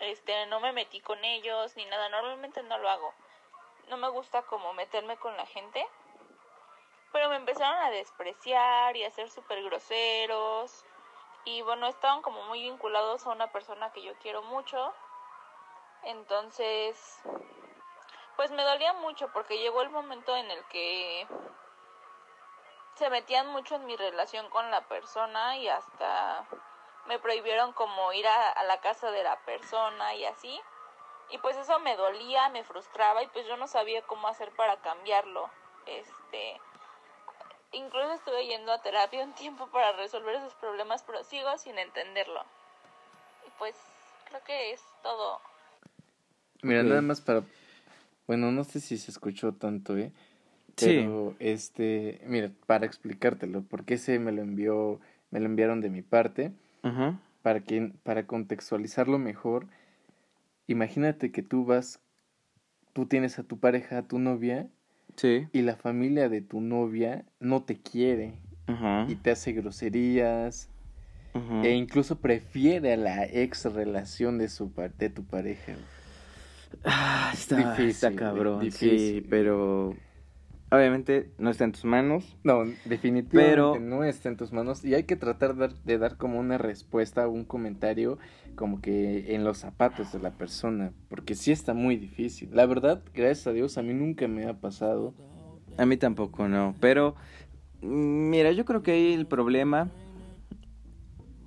este, 0.00 0.46
no 0.46 0.60
me 0.60 0.72
metí 0.72 1.00
con 1.00 1.24
ellos 1.24 1.76
ni 1.76 1.84
nada, 1.86 2.08
normalmente 2.08 2.62
no 2.62 2.78
lo 2.78 2.88
hago. 2.88 3.12
No 3.88 3.96
me 3.96 4.08
gusta 4.08 4.42
como 4.42 4.72
meterme 4.74 5.16
con 5.16 5.36
la 5.36 5.46
gente 5.46 5.86
pero 7.12 7.28
me 7.28 7.36
empezaron 7.36 7.78
a 7.82 7.90
despreciar 7.90 8.96
y 8.96 9.04
a 9.04 9.10
ser 9.10 9.30
súper 9.30 9.62
groseros. 9.62 10.84
Y 11.44 11.62
bueno, 11.62 11.86
estaban 11.86 12.22
como 12.22 12.42
muy 12.44 12.62
vinculados 12.62 13.26
a 13.26 13.30
una 13.30 13.50
persona 13.50 13.90
que 13.92 14.02
yo 14.02 14.12
quiero 14.20 14.42
mucho. 14.42 14.92
Entonces, 16.02 17.20
pues 18.36 18.50
me 18.50 18.62
dolía 18.62 18.92
mucho 18.94 19.32
porque 19.32 19.58
llegó 19.58 19.82
el 19.82 19.90
momento 19.90 20.36
en 20.36 20.50
el 20.50 20.64
que 20.66 21.26
se 22.98 23.10
metían 23.10 23.46
mucho 23.48 23.76
en 23.76 23.86
mi 23.86 23.96
relación 23.96 24.50
con 24.50 24.70
la 24.70 24.82
persona 24.88 25.56
y 25.56 25.68
hasta 25.68 26.44
me 27.06 27.18
prohibieron 27.18 27.72
como 27.72 28.12
ir 28.12 28.26
a, 28.26 28.50
a 28.50 28.64
la 28.64 28.80
casa 28.80 29.10
de 29.10 29.22
la 29.22 29.38
persona 29.44 30.14
y 30.14 30.24
así. 30.24 30.60
Y 31.30 31.38
pues 31.38 31.56
eso 31.56 31.78
me 31.80 31.96
dolía, 31.96 32.48
me 32.48 32.64
frustraba 32.64 33.22
y 33.22 33.26
pues 33.28 33.46
yo 33.46 33.56
no 33.56 33.68
sabía 33.68 34.02
cómo 34.02 34.28
hacer 34.28 34.50
para 34.52 34.76
cambiarlo. 34.80 35.50
Este, 35.86 36.60
incluso 37.72 38.12
estuve 38.12 38.46
yendo 38.46 38.72
a 38.72 38.82
terapia 38.82 39.24
un 39.24 39.34
tiempo 39.34 39.68
para 39.68 39.92
resolver 39.92 40.34
esos 40.34 40.54
problemas, 40.54 41.02
pero 41.02 41.22
sigo 41.24 41.56
sin 41.58 41.78
entenderlo. 41.78 42.44
Y 43.46 43.50
pues 43.58 43.76
creo 44.28 44.42
que 44.44 44.72
es 44.72 44.82
todo. 45.02 45.40
Mira, 46.62 46.82
nada 46.82 47.02
más 47.02 47.20
para... 47.20 47.42
Bueno, 48.26 48.50
no 48.52 48.64
sé 48.64 48.80
si 48.80 48.98
se 48.98 49.10
escuchó 49.10 49.54
tanto, 49.54 49.96
¿eh? 49.96 50.12
Sí. 50.78 50.86
Pero, 50.86 51.34
este, 51.40 52.20
mira, 52.26 52.50
para 52.66 52.86
explicártelo, 52.86 53.62
porque 53.62 53.94
ese 53.94 54.18
me 54.18 54.32
lo 54.32 54.42
envió, 54.42 55.00
me 55.30 55.40
lo 55.40 55.46
enviaron 55.46 55.80
de 55.80 55.90
mi 55.90 56.02
parte, 56.02 56.52
para 57.42 57.60
que, 57.60 57.92
para 58.02 58.26
contextualizarlo 58.26 59.18
mejor, 59.18 59.66
imagínate 60.66 61.30
que 61.32 61.42
tú 61.42 61.64
vas, 61.64 62.00
tú 62.92 63.06
tienes 63.06 63.38
a 63.38 63.42
tu 63.42 63.58
pareja, 63.58 63.98
a 63.98 64.02
tu 64.02 64.18
novia, 64.18 64.66
Sí. 65.16 65.48
y 65.52 65.62
la 65.62 65.74
familia 65.76 66.28
de 66.28 66.40
tu 66.42 66.60
novia 66.60 67.24
no 67.40 67.62
te 67.64 67.76
quiere 67.76 68.34
Ajá. 68.66 69.06
y 69.08 69.16
te 69.16 69.32
hace 69.32 69.52
groserías 69.52 70.68
Ajá. 71.34 71.62
e 71.64 71.74
incluso 71.74 72.20
prefiere 72.20 72.92
a 72.92 72.96
la 72.96 73.24
ex 73.24 73.64
relación 73.64 74.38
de 74.38 74.48
su 74.48 74.70
de 74.98 75.10
tu 75.10 75.24
pareja. 75.24 75.74
Ah, 76.84 77.30
está, 77.34 77.56
Difícil, 77.56 77.88
está 77.88 78.14
cabrón. 78.14 78.60
difícil. 78.60 78.98
Sí, 79.22 79.26
pero. 79.28 79.96
Obviamente 80.70 81.30
no 81.38 81.48
está 81.50 81.64
en 81.64 81.72
tus 81.72 81.84
manos. 81.84 82.36
No, 82.44 82.64
definitivamente 82.84 83.32
Pero- 83.32 83.78
no 83.80 84.04
está 84.04 84.28
en 84.28 84.36
tus 84.36 84.52
manos 84.52 84.84
y 84.84 84.94
hay 84.94 85.04
que 85.04 85.16
tratar 85.16 85.54
de, 85.56 85.70
de 85.84 85.98
dar 85.98 86.16
como 86.18 86.38
una 86.38 86.58
respuesta 86.58 87.26
o 87.26 87.30
un 87.30 87.44
comentario 87.44 88.18
como 88.54 88.80
que 88.80 89.34
en 89.34 89.44
los 89.44 89.58
zapatos 89.58 90.12
de 90.12 90.18
la 90.18 90.32
persona, 90.32 90.92
porque 91.08 91.34
sí 91.34 91.52
está 91.52 91.74
muy 91.74 91.96
difícil. 91.96 92.50
La 92.52 92.66
verdad, 92.66 93.02
gracias 93.14 93.46
a 93.46 93.52
Dios, 93.52 93.78
a 93.78 93.82
mí 93.82 93.94
nunca 93.94 94.28
me 94.28 94.46
ha 94.46 94.54
pasado. 94.54 95.14
A 95.78 95.86
mí 95.86 95.96
tampoco, 95.96 96.48
no. 96.48 96.74
Pero. 96.80 97.14
Mira, 97.80 98.50
yo 98.50 98.64
creo 98.64 98.82
que 98.82 98.90
ahí 98.90 99.14
el 99.14 99.26
problema. 99.26 99.88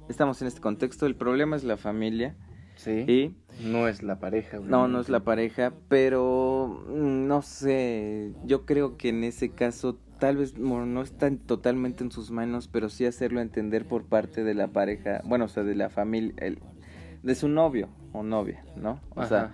estamos 0.08 0.42
en 0.42 0.48
este 0.48 0.62
contexto, 0.62 1.06
el 1.06 1.16
problema 1.16 1.56
es 1.58 1.64
la 1.64 1.78
familia. 1.78 2.36
Sí. 2.82 3.06
Y 3.08 3.36
no 3.64 3.88
es 3.88 4.02
la 4.02 4.20
pareja. 4.20 4.60
no, 4.60 4.88
no 4.88 5.00
es 5.00 5.10
la 5.10 5.20
pareja, 5.20 5.72
pero 5.88 6.84
mm, 6.88 7.28
no 7.28 7.44
sé, 7.44 8.34
yo 8.44 8.66
creo 8.66 8.98
que 8.98 9.10
en 9.10 9.24
ese 9.24 9.50
caso 9.50 10.00
tal 10.18 10.38
vez 10.38 10.58
bueno, 10.58 10.88
no 10.88 11.04
está 11.04 11.32
totalmente 11.36 12.04
en 12.04 12.12
sus 12.12 12.32
manos, 12.32 12.68
pero 12.68 12.90
sí 12.90 13.06
hacerlo 13.06 13.40
entender 13.40 13.86
por 13.88 14.06
parte 14.06 14.44
de 14.44 14.56
la 14.56 14.68
pareja, 14.68 15.22
bueno, 15.26 15.46
o 15.46 15.48
sea, 15.48 15.64
de 15.64 15.76
la 15.76 15.90
familia, 15.90 16.34
el, 16.38 16.60
de 17.22 17.36
su 17.36 17.48
novio 17.50 17.90
o 18.14 18.24
novia, 18.24 18.64
¿no? 18.76 19.00
O 19.16 19.26
sea, 19.26 19.52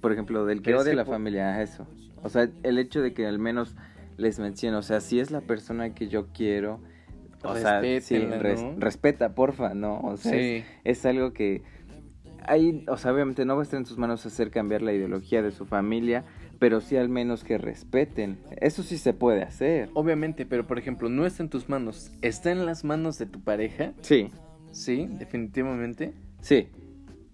por 0.00 0.12
ejemplo, 0.12 0.44
del 0.44 0.58
que 0.58 0.70
¿Crees 0.70 0.82
odia 0.82 0.94
la 0.94 1.04
familia, 1.04 1.62
eso. 1.62 1.86
O 2.22 2.28
sea, 2.28 2.48
el 2.64 2.78
hecho 2.78 3.02
de 3.02 3.14
que 3.14 3.26
al 3.26 3.38
menos 3.38 3.76
les 4.16 4.40
mencione, 4.40 4.76
o 4.76 4.82
sea, 4.82 5.00
si 5.00 5.20
es 5.20 5.30
la 5.30 5.42
persona 5.42 5.94
que 5.94 6.08
yo 6.08 6.28
quiero, 6.32 6.80
o 7.42 7.54
sea, 7.54 7.80
sí, 8.00 8.18
respeta, 8.78 9.34
porfa, 9.34 9.74
¿no? 9.74 10.00
O 10.00 10.16
sea, 10.16 10.64
es 10.84 11.06
algo 11.06 11.32
que 11.32 11.62
hay, 12.48 12.84
o 12.88 12.96
sea, 12.96 13.12
obviamente 13.12 13.44
no 13.44 13.54
va 13.54 13.62
a 13.62 13.64
estar 13.64 13.78
en 13.78 13.86
sus 13.86 13.98
manos 13.98 14.24
hacer 14.26 14.50
cambiar 14.50 14.82
la 14.82 14.92
ideología 14.92 15.42
de 15.42 15.50
su 15.52 15.66
familia, 15.66 16.24
pero 16.58 16.80
sí 16.80 16.96
al 16.96 17.08
menos 17.08 17.44
que 17.44 17.58
respeten. 17.58 18.38
Eso 18.60 18.82
sí 18.82 18.98
se 18.98 19.12
puede 19.12 19.42
hacer. 19.42 19.90
Obviamente, 19.94 20.46
pero 20.46 20.66
por 20.66 20.78
ejemplo, 20.78 21.08
no 21.08 21.26
está 21.26 21.42
en 21.42 21.48
tus 21.50 21.68
manos. 21.68 22.10
¿Está 22.22 22.50
en 22.50 22.66
las 22.66 22.84
manos 22.84 23.18
de 23.18 23.26
tu 23.26 23.40
pareja? 23.40 23.92
Sí, 24.00 24.30
Sí, 24.70 25.06
definitivamente. 25.18 26.12
sí. 26.40 26.68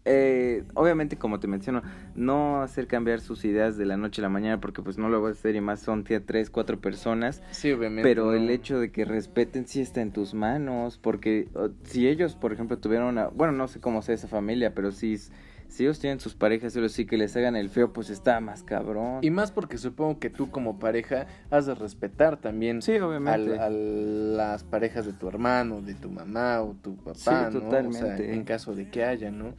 Eh, 0.06 0.64
obviamente, 0.74 1.16
como 1.16 1.40
te 1.40 1.46
menciono, 1.48 1.82
no 2.14 2.62
hacer 2.62 2.86
cambiar 2.86 3.20
sus 3.20 3.44
ideas 3.44 3.78
de 3.78 3.86
la 3.86 3.96
noche 3.96 4.20
a 4.20 4.24
la 4.24 4.28
mañana, 4.28 4.60
porque 4.60 4.82
pues 4.82 4.98
no 4.98 5.08
lo 5.08 5.22
vas 5.22 5.36
a 5.36 5.38
hacer 5.38 5.56
y 5.56 5.60
más 5.60 5.80
son 5.80 6.04
tía, 6.04 6.24
tres, 6.24 6.50
cuatro 6.50 6.78
personas. 6.80 7.42
Sí, 7.52 7.72
obviamente. 7.72 8.08
Pero 8.08 8.26
no. 8.26 8.32
el 8.32 8.50
hecho 8.50 8.78
de 8.78 8.92
que 8.92 9.04
respeten 9.04 9.66
sí 9.66 9.80
está 9.80 10.02
en 10.02 10.12
tus 10.12 10.34
manos, 10.34 10.98
porque 10.98 11.48
o, 11.54 11.70
si 11.84 12.06
ellos, 12.06 12.36
por 12.36 12.52
ejemplo, 12.52 12.78
tuvieron 12.78 13.08
una, 13.08 13.28
bueno, 13.28 13.52
no 13.54 13.66
sé 13.66 13.80
cómo 13.80 14.02
sea 14.02 14.14
esa 14.14 14.28
familia, 14.28 14.74
pero 14.74 14.92
si, 14.92 15.16
si 15.68 15.84
ellos 15.84 15.98
tienen 16.00 16.20
sus 16.20 16.34
parejas, 16.34 16.74
pero 16.74 16.90
sí 16.90 17.06
que 17.06 17.16
les 17.16 17.34
hagan 17.36 17.56
el 17.56 17.70
feo, 17.70 17.94
pues 17.94 18.10
está 18.10 18.38
más 18.40 18.62
cabrón. 18.62 19.20
Y 19.22 19.30
más 19.30 19.52
porque 19.52 19.78
supongo 19.78 20.18
que 20.18 20.28
tú 20.28 20.50
como 20.50 20.78
pareja 20.78 21.26
has 21.50 21.64
de 21.64 21.74
respetar 21.74 22.36
también 22.36 22.82
sí, 22.82 22.98
obviamente. 22.98 23.58
a 23.58 23.70
las 23.70 24.64
parejas 24.64 25.06
de 25.06 25.14
tu 25.14 25.28
hermano, 25.28 25.80
de 25.80 25.94
tu 25.94 26.10
mamá 26.10 26.60
o 26.60 26.76
tu 26.82 26.96
papá, 26.96 27.14
Sí, 27.14 27.30
¿no? 27.30 27.38
O 27.48 27.50
sea, 27.50 27.50
totalmente. 27.50 28.34
en 28.34 28.44
caso 28.44 28.74
de 28.74 28.90
que 28.90 29.02
haya, 29.02 29.30
¿no? 29.30 29.54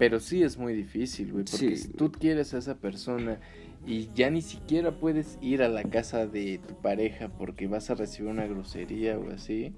Pero 0.00 0.18
sí 0.18 0.42
es 0.42 0.56
muy 0.56 0.72
difícil, 0.74 1.30
güey, 1.30 1.44
porque 1.44 1.76
Sí. 1.76 1.82
si 1.84 1.88
tú 1.90 2.10
quieres 2.10 2.54
a 2.54 2.58
esa 2.58 2.78
persona 2.78 3.38
y 3.86 4.08
ya 4.14 4.30
ni 4.30 4.40
siquiera 4.40 4.92
puedes 4.92 5.38
ir 5.42 5.62
a 5.62 5.68
la 5.68 5.82
casa 5.84 6.26
de 6.26 6.56
tu 6.58 6.74
pareja 6.74 7.28
porque 7.28 7.66
vas 7.68 7.90
a 7.90 7.94
recibir 7.94 8.30
una 8.30 8.46
grosería 8.46 9.18
o 9.18 9.30
así, 9.30 9.74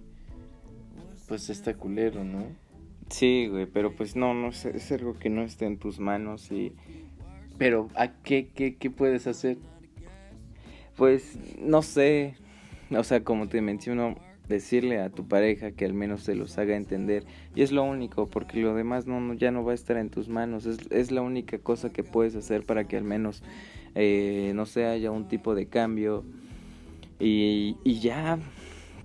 pues 1.26 1.50
está 1.50 1.74
culero, 1.74 2.22
¿no? 2.22 2.46
Sí, 3.10 3.48
güey, 3.50 3.66
pero 3.66 3.96
pues 3.96 4.14
no, 4.14 4.32
no 4.32 4.50
es, 4.50 4.64
es 4.64 4.92
algo 4.92 5.18
que 5.18 5.28
no 5.28 5.42
está 5.42 5.66
en 5.66 5.76
tus 5.78 5.98
manos 5.98 6.52
y 6.52 6.72
Pero 7.58 7.88
¿a 7.96 8.12
qué, 8.22 8.48
qué, 8.54 8.76
qué 8.76 8.90
puedes 8.90 9.26
hacer? 9.26 9.58
pues 10.96 11.36
no 11.58 11.82
sé, 11.82 12.36
o 12.90 13.02
sea, 13.02 13.24
como 13.24 13.48
te 13.48 13.60
menciono, 13.60 14.14
decirle 14.48 15.00
a 15.00 15.08
tu 15.10 15.26
pareja 15.28 15.70
que 15.72 15.84
al 15.84 15.94
menos 15.94 16.22
se 16.24 16.34
los 16.34 16.58
haga 16.58 16.76
entender. 16.76 17.24
Y 17.54 17.62
es 17.62 17.72
lo 17.72 17.84
único, 17.84 18.28
porque 18.28 18.60
lo 18.60 18.74
demás 18.74 19.06
no, 19.06 19.20
no- 19.20 19.34
ya 19.34 19.50
no 19.50 19.64
va 19.64 19.72
a 19.72 19.74
estar 19.74 19.96
en 19.96 20.10
tus 20.10 20.28
manos, 20.28 20.66
es, 20.66 20.78
es 20.90 21.10
la 21.10 21.22
única 21.22 21.58
cosa 21.58 21.90
que 21.92 22.02
puedes 22.02 22.34
hacer 22.36 22.64
para 22.64 22.84
que 22.88 22.96
al 22.96 23.04
menos, 23.04 23.42
eh, 23.94 24.52
no 24.54 24.66
sé, 24.66 24.84
haya 24.86 25.10
un 25.10 25.28
tipo 25.28 25.54
de 25.54 25.66
cambio. 25.66 26.24
Y, 27.20 27.76
y 27.84 28.00
ya, 28.00 28.38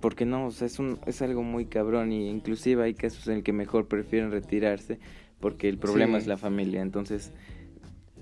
porque 0.00 0.24
no, 0.26 0.46
o 0.46 0.50
sea, 0.50 0.66
es, 0.66 0.78
un, 0.80 0.98
es 1.06 1.22
algo 1.22 1.42
muy 1.42 1.66
cabrón. 1.66 2.10
Y 2.12 2.28
inclusive 2.28 2.82
hay 2.82 2.94
casos 2.94 3.26
en 3.28 3.36
el 3.36 3.42
que 3.42 3.52
mejor 3.52 3.86
prefieren 3.86 4.30
retirarse 4.32 4.98
porque 5.40 5.68
el 5.68 5.78
problema 5.78 6.18
Sí. 6.18 6.22
es 6.22 6.26
la 6.26 6.36
familia, 6.36 6.82
entonces... 6.82 7.32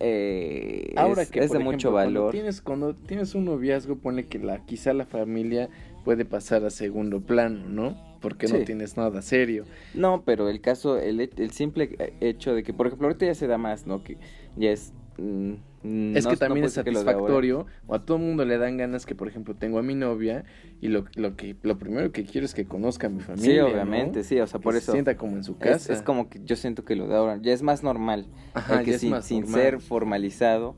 Eh, 0.00 0.92
Ahora 0.96 1.22
es, 1.22 1.30
que 1.30 1.38
es 1.40 1.50
de 1.50 1.58
mucho 1.58 1.70
ejemplo, 1.88 1.92
Cuando 1.92 2.20
valor. 2.20 2.32
tienes, 2.32 2.60
cuando 2.60 2.94
tienes 2.94 3.34
un 3.34 3.46
noviazgo, 3.46 3.96
pone 3.96 4.24
que 4.26 4.38
la, 4.38 4.58
quizá 4.66 4.92
la 4.92 5.06
familia 5.06 5.70
puede 6.06 6.24
pasar 6.24 6.64
a 6.64 6.70
segundo 6.70 7.20
plano, 7.20 7.68
¿no? 7.68 8.18
Porque 8.20 8.46
no 8.46 8.58
tienes 8.64 8.96
nada 8.96 9.20
serio. 9.22 9.64
No, 9.92 10.22
pero 10.24 10.48
el 10.48 10.60
caso, 10.60 10.98
el, 10.98 11.20
el 11.20 11.50
simple 11.50 11.96
hecho 12.20 12.54
de 12.54 12.62
que, 12.62 12.72
por 12.72 12.86
ejemplo, 12.86 13.08
ahorita 13.08 13.26
ya 13.26 13.34
se 13.34 13.48
da 13.48 13.58
más, 13.58 13.86
¿no? 13.86 14.04
Que 14.04 14.16
ya 14.56 14.70
es... 14.70 14.92
mm, 15.18 15.54
es 16.16 16.24
no- 16.24 16.30
que 16.30 16.36
también 16.36 16.64
es 16.64 16.74
que 16.74 16.82
satisfactorio, 16.82 17.66
o 17.88 17.94
a 17.94 18.04
todo 18.04 18.18
mundo 18.18 18.44
le 18.44 18.56
dan 18.58 18.76
ganas 18.76 19.04
que, 19.04 19.14
por 19.16 19.26
ejemplo, 19.28 19.54
tengo 19.54 19.78
a 19.80 19.82
mi 19.82 19.94
novia 19.96 20.44
y 20.80 20.88
lo, 20.88 21.04
lo 21.16 21.36
que 21.36 21.56
lo 21.62 21.76
primero 21.78 22.10
que 22.12 22.24
quiero 22.24 22.44
es 22.44 22.54
que 22.54 22.66
conozca 22.66 23.08
a 23.08 23.10
mi 23.10 23.20
familia. 23.20 23.50
Sí, 23.52 23.58
¿no? 23.58 23.66
obviamente, 23.66 24.22
sí, 24.24 24.40
o 24.40 24.46
sea, 24.46 24.58
Que 24.60 24.64
por 24.64 24.72
se 24.74 24.78
eso... 24.78 24.92
sienta 24.92 25.16
como 25.16 25.36
en 25.36 25.44
su 25.44 25.52
Es, 25.54 25.58
casa. 25.58 25.92
es 25.92 26.02
como 26.02 26.28
que 26.28 26.40
yo 26.44 26.56
siento 26.56 26.84
que 26.84 26.96
lo 26.96 27.08
de 27.08 27.16
ahora 27.16 27.38
ya 27.42 27.52
es 27.52 27.62
más 27.62 27.82
normal. 27.82 28.26
Ajá, 28.54 28.82
que 28.82 28.90
ya 28.90 28.94
es 28.94 29.00
sin, 29.02 29.10
más 29.10 29.24
sin 29.26 29.40
normal. 29.42 29.60
ser 29.60 29.80
formalizado. 29.80 30.76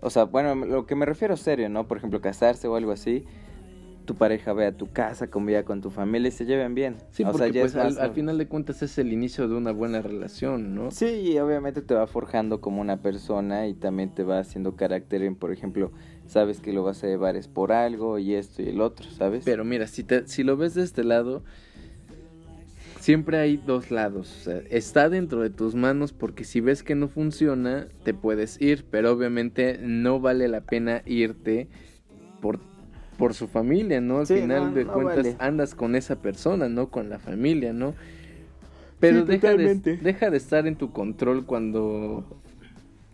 O 0.00 0.10
sea, 0.10 0.24
bueno, 0.24 0.54
lo 0.54 0.86
que 0.86 0.94
me 0.94 1.06
refiero 1.06 1.36
serio, 1.36 1.68
¿no? 1.68 1.86
Por 1.88 1.96
ejemplo, 1.98 2.20
casarse 2.20 2.68
o 2.68 2.76
algo 2.76 2.92
así. 2.92 3.24
Tu 4.06 4.14
pareja 4.14 4.52
ve 4.52 4.66
a 4.66 4.72
tu 4.72 4.86
casa, 4.86 5.26
conviva 5.26 5.64
con 5.64 5.80
tu 5.82 5.90
familia 5.90 6.28
y 6.28 6.30
se 6.30 6.46
lleven 6.46 6.74
bien. 6.74 6.96
Sí, 7.10 7.24
o 7.24 7.32
porque 7.32 7.52
sea, 7.52 7.62
pues 7.62 7.98
al, 7.98 8.12
final 8.12 8.38
de 8.38 8.46
cuentas 8.46 8.80
es 8.82 8.96
el 8.98 9.12
inicio 9.12 9.48
de 9.48 9.56
una 9.56 9.72
buena 9.72 10.00
relación, 10.00 10.74
¿no? 10.74 10.90
Sí, 10.90 11.06
y 11.06 11.38
obviamente 11.38 11.82
te 11.82 11.92
va 11.92 12.06
forjando 12.06 12.60
como 12.60 12.80
una 12.80 13.02
persona 13.02 13.66
y 13.66 13.74
también 13.74 14.14
te 14.14 14.22
va 14.22 14.38
haciendo 14.38 14.76
carácter 14.76 15.22
en, 15.22 15.34
por 15.34 15.52
ejemplo, 15.52 15.90
sabes 16.26 16.60
que 16.60 16.72
lo 16.72 16.84
vas 16.84 17.02
a 17.04 17.08
llevar 17.08 17.36
es 17.36 17.48
por 17.48 17.72
algo 17.72 18.18
y 18.18 18.34
esto 18.34 18.62
y 18.62 18.68
el 18.68 18.80
otro, 18.80 19.10
¿sabes? 19.10 19.44
Pero 19.44 19.64
mira, 19.64 19.86
si, 19.88 20.04
te, 20.04 20.26
si 20.28 20.44
lo 20.44 20.56
ves 20.56 20.74
de 20.74 20.84
este 20.84 21.02
lado, 21.02 21.42
siempre 23.06 23.38
hay 23.38 23.56
dos 23.56 23.90
lados. 23.90 24.36
O 24.40 24.44
sea, 24.44 24.62
está 24.68 25.08
dentro 25.08 25.40
de 25.40 25.50
tus 25.50 25.74
manos 25.74 26.12
porque 26.12 26.44
si 26.44 26.60
ves 26.60 26.82
que 26.82 26.94
no 26.94 27.08
funciona, 27.08 27.86
te 28.02 28.14
puedes 28.14 28.60
ir. 28.60 28.84
Pero 28.90 29.12
obviamente 29.12 29.78
no 29.80 30.20
vale 30.20 30.48
la 30.48 30.62
pena 30.62 31.02
irte 31.06 31.68
por, 32.40 32.58
por 33.18 33.34
su 33.34 33.48
familia, 33.48 34.00
¿no? 34.00 34.18
Al 34.20 34.26
Sí, 34.26 34.34
final 34.34 34.68
no, 34.68 34.72
de 34.74 34.84
no 34.84 34.92
cuentas 34.92 35.16
vale. 35.16 35.36
andas 35.38 35.74
con 35.74 35.94
esa 35.96 36.20
persona, 36.22 36.68
no 36.68 36.90
con 36.90 37.08
la 37.08 37.18
familia, 37.18 37.72
¿no? 37.72 37.94
Pero 39.00 39.20
Sí, 39.20 39.26
deja, 39.26 39.54
de, 39.54 39.74
deja 40.02 40.30
de 40.30 40.36
estar 40.36 40.66
en 40.66 40.76
tu 40.76 40.92
control 40.92 41.44
cuando 41.44 42.40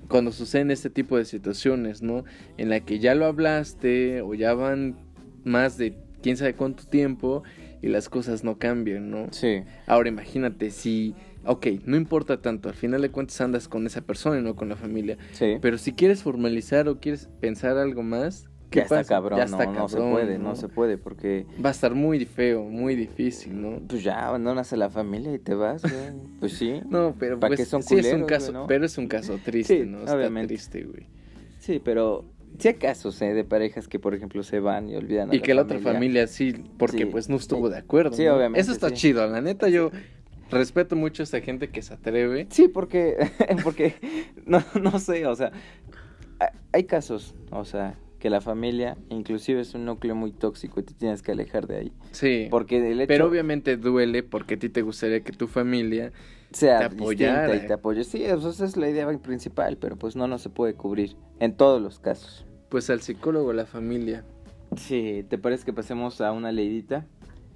cuando 0.09 0.31
suceden 0.31 0.71
este 0.71 0.91
tipo 0.91 1.17
de 1.17 1.25
situaciones, 1.25 2.03
¿no? 2.03 2.25
En 2.59 2.69
la 2.69 2.81
que 2.81 2.99
ya 2.99 3.15
lo 3.15 3.25
hablaste 3.25 4.21
o 4.21 4.35
ya 4.35 4.53
van 4.53 4.97
más 5.45 5.79
de 5.79 5.95
quién 6.23 6.37
sabe 6.37 6.55
cuánto 6.55 6.85
tiempo 6.85 7.43
y 7.81 7.89
las 7.89 8.09
cosas 8.11 8.45
no 8.45 8.59
cambian, 8.59 9.11
¿no? 9.11 9.29
Sí, 9.31 9.63
Ahora 9.87 10.11
imagínate 10.11 10.71
si, 10.71 11.15
ok, 11.47 11.67
no 11.87 11.97
importa 11.97 12.43
tanto, 12.43 12.69
al 12.69 12.75
final 12.75 13.01
de 13.01 13.11
cuentas 13.11 13.41
andas 13.41 13.69
con 13.69 13.87
esa 13.87 14.03
persona 14.03 14.39
y 14.39 14.43
no 14.43 14.55
con 14.55 14.69
la 14.69 14.77
familia, 14.77 15.17
sí. 15.33 15.57
pero 15.63 15.79
si 15.79 15.93
quieres 15.95 16.23
formalizar 16.23 16.89
o 16.89 17.01
quieres 17.01 17.29
pensar 17.41 17.79
algo 17.79 18.03
más, 18.03 18.49
¿qué 18.73 18.79
ya 18.81 18.83
está 18.85 19.05
cabrón, 19.05 19.39
Ya 19.39 19.47
no, 19.47 19.51
está 19.61 19.67
no 19.71 19.89
se 19.89 19.95
cabrón, 19.97 20.13
puede, 20.13 20.39
¿no? 20.39 20.45
no 20.51 20.57
se 20.57 20.69
puede 20.69 20.99
porque 20.99 21.47
Va 21.65 21.69
a 21.69 21.73
estar 21.73 21.95
muy 21.95 22.25
feo, 22.25 22.65
muy 22.65 22.97
difícil, 22.97 23.61
¿no? 23.63 23.81
pues 23.87 24.03
ya 24.03 24.27
abandonas 24.27 24.73
a 24.73 24.77
la 24.77 24.91
familia 24.91 25.33
y 25.33 25.39
te 25.39 25.55
vas, 25.55 25.83
güey. 25.83 26.11
Pues 26.41 26.55
sí. 26.59 26.81
No, 26.91 27.15
pero 27.19 27.39
¿Pa' 27.39 27.47
pues, 27.47 27.61
qué 27.61 27.67
son 27.67 27.83
sí 27.85 27.95
es 27.95 28.07
un 28.07 28.23
culeros, 28.23 28.29
caso, 28.29 28.47
güey, 28.53 28.63
no? 28.63 28.67
pero 28.67 28.85
es 28.87 28.99
un 28.99 29.07
caso 29.07 29.39
triste, 29.45 29.85
Sí, 29.85 29.89
¿no? 29.89 30.01
Está 30.01 30.17
obviamente. 30.17 30.49
triste, 30.55 30.83
güey. 30.83 31.07
Sí, 31.61 31.81
pero 31.85 32.25
sí 32.59 32.69
hay 32.69 32.75
casos, 32.75 33.23
¿eh? 33.23 33.33
De 33.35 33.45
parejas 33.45 33.87
que, 33.87 33.99
por 34.01 34.15
ejemplo, 34.15 34.43
se 34.43 34.59
van 34.59 34.89
y 34.89 34.97
olvidan 34.97 35.31
a 35.31 35.35
Y 35.37 35.41
que 35.41 35.55
la 35.55 35.63
otra 35.63 35.79
familia 35.79 36.27
sí, 36.27 36.55
porque 36.79 36.99
Sí. 36.99 37.05
pues 37.07 37.29
no 37.29 37.37
estuvo 37.37 37.71
de 37.71 37.79
acuerdo. 37.79 38.17
Sí, 38.17 38.25
¿no? 38.25 38.35
obviamente, 38.37 38.61
Eso 38.61 38.73
está 38.73 38.91
chido, 38.91 39.25
la 39.29 39.41
neta 39.41 39.69
yo 39.69 39.91
respeto 40.51 40.97
mucho 40.97 41.23
a 41.23 41.25
esta 41.25 41.41
gente 41.41 41.71
que 41.71 41.81
se 41.81 41.95
atreve. 41.95 42.47
Sí, 42.51 42.69
porque, 42.69 43.17
porque, 43.65 43.95
no, 44.47 44.63
no 44.83 44.99
sé, 44.99 45.25
o 45.27 45.35
sea, 45.35 45.51
ha- 46.41 46.53
hay 46.73 46.85
casos, 46.85 47.35
o 47.51 47.65
sea, 47.65 47.95
que 48.23 48.31
la 48.31 48.41
familia 48.41 48.97
inclusive 49.09 49.61
es 49.61 49.75
un 49.75 49.85
núcleo 49.85 50.15
muy 50.15 50.31
tóxico 50.31 50.79
y 50.79 50.85
te 50.85 50.95
tienes 50.95 51.23
que 51.23 51.33
alejar 51.33 51.67
de 51.67 51.77
ahí. 51.77 51.93
Sí. 52.13 52.47
Porque 52.53 52.77
el 52.93 53.01
hecho 53.01 53.09
Pero 53.09 53.27
obviamente 53.27 53.77
duele 53.77 54.23
porque 54.23 54.55
a 54.55 54.59
ti 54.61 54.69
te 54.69 54.83
gustaría 54.83 55.23
que 55.25 55.33
tu 55.33 55.49
familia 55.49 56.13
sea 56.53 56.79
te 56.79 56.85
apoyara. 56.85 57.57
y 57.57 57.67
te 57.67 57.73
apoye. 57.73 58.05
Sí, 58.05 58.23
eso- 58.23 58.51
esa 58.51 58.65
es 58.65 58.77
la 58.77 58.89
idea 58.89 59.09
principal, 59.19 59.77
pero 59.77 59.97
pues 59.97 60.15
no, 60.15 60.29
no 60.29 60.39
se 60.39 60.51
puede 60.51 60.75
cubrir 60.75 61.17
en 61.41 61.57
todos 61.57 61.83
los 61.83 61.99
casos. 61.99 62.47
pues 62.69 62.89
al 62.91 63.01
psicólogo, 63.03 63.53
la 63.53 63.67
familia. 63.67 64.25
Sí, 64.77 65.27
¿te 65.29 65.37
parece 65.37 65.65
que 65.65 65.73
pasemos 65.73 66.21
a 66.21 66.31
una 66.31 66.53
leidita? 66.53 67.05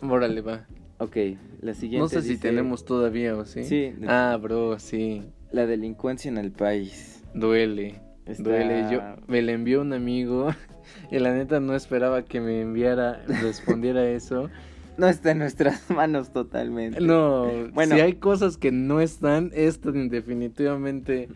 Órale, 0.02 0.40
va. 0.40 0.66
Ok, 0.98 1.16
la 1.62 1.74
siguiente 1.74 1.98
No 2.00 2.08
sé 2.08 2.22
si 2.22 2.36
tenemos 2.38 2.84
todavía 2.84 3.36
o 3.36 3.44
sí. 3.44 3.62
Sí. 3.62 3.94
Ah, 4.08 4.36
bro, 4.42 4.78
sí. 4.80 5.22
La 5.52 5.64
delincuencia 5.66 6.28
en 6.28 6.38
el 6.38 6.50
país. 6.50 7.22
Duele. 7.34 8.00
Está- 8.26 8.42
Duele. 8.42 8.86
Yo 8.90 9.00
me 9.28 9.40
la 9.42 9.52
envió 9.52 9.80
un 9.82 9.92
amigo 9.92 10.48
y 11.10 11.18
la 11.18 11.32
neta 11.32 11.60
no 11.60 11.74
esperaba 11.74 12.24
que 12.24 12.40
me 12.40 12.60
enviara, 12.62 13.22
respondiera 13.42 14.04
eso. 14.10 14.50
No 14.98 15.08
está 15.08 15.30
en 15.32 15.38
nuestras 15.38 15.90
manos 15.90 16.32
totalmente. 16.32 17.00
No, 17.00 17.50
Bueno. 17.72 17.94
si 17.94 18.00
hay 18.00 18.14
cosas 18.14 18.56
que 18.56 18.72
no 18.72 19.00
están, 19.00 19.50
esto 19.54 19.92
definitivamente. 19.92 21.28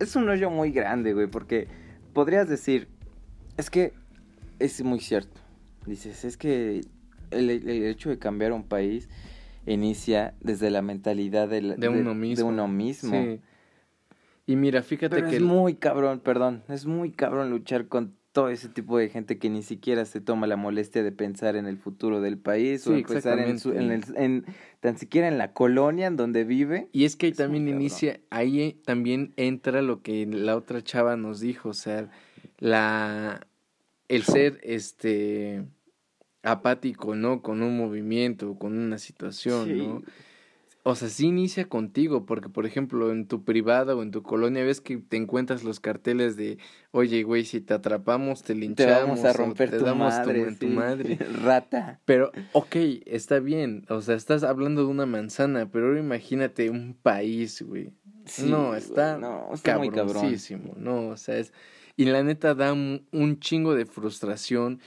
Es 0.00 0.16
un 0.16 0.28
hoyo 0.28 0.50
muy 0.50 0.70
grande, 0.70 1.14
güey, 1.14 1.26
porque 1.28 1.68
podrías 2.12 2.48
decir, 2.48 2.88
es 3.56 3.70
que 3.70 3.92
es 4.58 4.82
muy 4.82 5.00
cierto. 5.00 5.40
Dices, 5.86 6.24
es 6.24 6.36
que 6.36 6.80
el, 7.30 7.50
el 7.50 7.68
hecho 7.84 8.10
de 8.10 8.18
cambiar 8.18 8.52
un 8.52 8.64
país 8.64 9.08
inicia 9.66 10.34
desde 10.40 10.70
la 10.70 10.82
mentalidad 10.82 11.48
De 11.48 11.88
uno 11.88 12.14
mismo. 12.14 12.44
De 12.46 12.52
uno 12.52 12.68
mismo. 12.68 13.10
Sí. 13.12 13.40
Y 14.46 14.56
mira, 14.56 14.82
fíjate 14.82 15.16
Pero 15.16 15.30
que 15.30 15.36
es 15.36 15.42
muy 15.42 15.74
cabrón, 15.74 16.20
perdón, 16.20 16.62
es 16.68 16.86
muy 16.86 17.10
cabrón 17.10 17.50
luchar 17.50 17.88
con 17.88 18.14
todo 18.32 18.48
ese 18.48 18.68
tipo 18.68 18.98
de 18.98 19.08
gente 19.08 19.38
que 19.38 19.48
ni 19.48 19.62
siquiera 19.62 20.04
se 20.04 20.20
toma 20.20 20.46
la 20.48 20.56
molestia 20.56 21.02
de 21.04 21.12
pensar 21.12 21.54
en 21.54 21.66
el 21.66 21.78
futuro 21.78 22.20
del 22.20 22.36
país 22.36 22.84
o 22.86 22.94
empezar 22.94 23.38
en, 23.38 23.58
su- 23.60 23.72
en, 23.72 23.92
el, 23.92 24.02
en 24.16 24.44
tan 24.80 24.98
siquiera 24.98 25.28
en 25.28 25.38
la 25.38 25.52
colonia 25.52 26.08
en 26.08 26.16
donde 26.16 26.42
vive. 26.44 26.88
Y 26.92 27.04
es 27.04 27.14
que 27.16 27.26
ahí 27.26 27.32
Es 27.32 27.38
también 27.38 27.64
cabrón. 27.66 27.80
inicia, 27.80 28.20
ahí 28.30 28.60
eh, 28.60 28.76
también 28.84 29.32
entra 29.36 29.82
lo 29.82 30.02
que 30.02 30.26
la 30.26 30.56
otra 30.56 30.82
chava 30.82 31.16
nos 31.16 31.38
dijo, 31.40 31.68
o 31.68 31.74
sea, 31.74 32.10
la 32.58 33.46
el 34.08 34.24
ser 34.24 34.58
este 34.64 35.62
apático, 36.42 37.14
¿no? 37.14 37.40
Con 37.40 37.62
un 37.62 37.76
movimiento, 37.76 38.58
con 38.58 38.76
una 38.76 38.98
situación, 38.98 39.64
Sí. 39.66 39.74
¿no? 39.78 40.02
O 40.86 40.94
sea, 40.94 41.08
sí 41.08 41.28
inicia 41.28 41.66
contigo, 41.66 42.26
porque 42.26 42.50
por 42.50 42.66
ejemplo 42.66 43.10
en 43.10 43.26
tu 43.26 43.42
privada 43.42 43.96
o 43.96 44.02
en 44.02 44.10
tu 44.10 44.22
colonia 44.22 44.62
ves 44.64 44.82
que 44.82 44.98
te 44.98 45.16
encuentras 45.16 45.64
los 45.64 45.80
carteles 45.80 46.36
de, 46.36 46.58
oye, 46.90 47.22
güey, 47.22 47.46
si 47.46 47.62
te 47.62 47.72
atrapamos 47.72 48.42
te 48.42 48.48
Te 48.48 48.60
linchamos 48.60 49.22
vamos 49.22 49.24
a 49.24 49.32
romper 49.32 49.70
te 49.70 49.78
tu 49.78 49.84
damos 49.86 50.12
madre, 50.12 50.44
tu, 50.44 50.56
tu 50.56 50.66
sí. 50.68 50.72
madre. 50.74 51.16
Rata. 51.42 52.00
Pero, 52.04 52.32
ok, 52.52 52.76
está 53.06 53.40
bien, 53.40 53.86
o 53.88 54.02
sea, 54.02 54.14
estás 54.14 54.44
hablando 54.44 54.82
de 54.82 54.88
una 54.88 55.06
manzana, 55.06 55.70
pero 55.70 55.86
ahora 55.86 56.00
imagínate 56.00 56.68
un 56.68 56.92
país, 56.92 57.62
güey. 57.62 57.90
Sí, 58.26 58.50
no, 58.50 58.76
está, 58.76 59.16
no, 59.16 59.54
está 59.54 59.78
muy 59.78 59.88
cabrón. 59.88 60.36
no, 60.76 61.08
o 61.08 61.16
sea, 61.16 61.38
es... 61.38 61.54
Y 61.96 62.06
la 62.06 62.22
neta 62.22 62.54
da 62.54 62.74
un, 62.74 63.06
un 63.10 63.38
chingo 63.38 63.74
de 63.74 63.86
frustración 63.86 64.80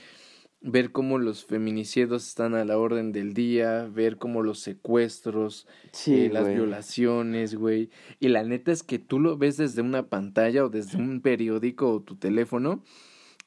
ver 0.60 0.90
cómo 0.90 1.18
los 1.18 1.44
feminicidios 1.44 2.26
están 2.26 2.54
a 2.54 2.64
la 2.64 2.78
orden 2.78 3.12
del 3.12 3.32
día, 3.32 3.84
ver 3.92 4.16
cómo 4.18 4.42
los 4.42 4.58
secuestros, 4.58 5.66
Sí, 5.92 6.24
eh, 6.26 6.30
las 6.32 6.48
violaciones, 6.48 7.54
güey. 7.54 7.90
Y 8.18 8.28
la 8.28 8.42
neta 8.42 8.72
es 8.72 8.82
que 8.82 8.98
tú 8.98 9.20
lo 9.20 9.36
ves 9.38 9.56
desde 9.56 9.82
una 9.82 10.08
pantalla 10.08 10.64
o 10.64 10.68
desde 10.68 10.98
un 10.98 11.20
periódico 11.20 11.90
o 11.92 12.00
tu 12.02 12.16
teléfono 12.16 12.82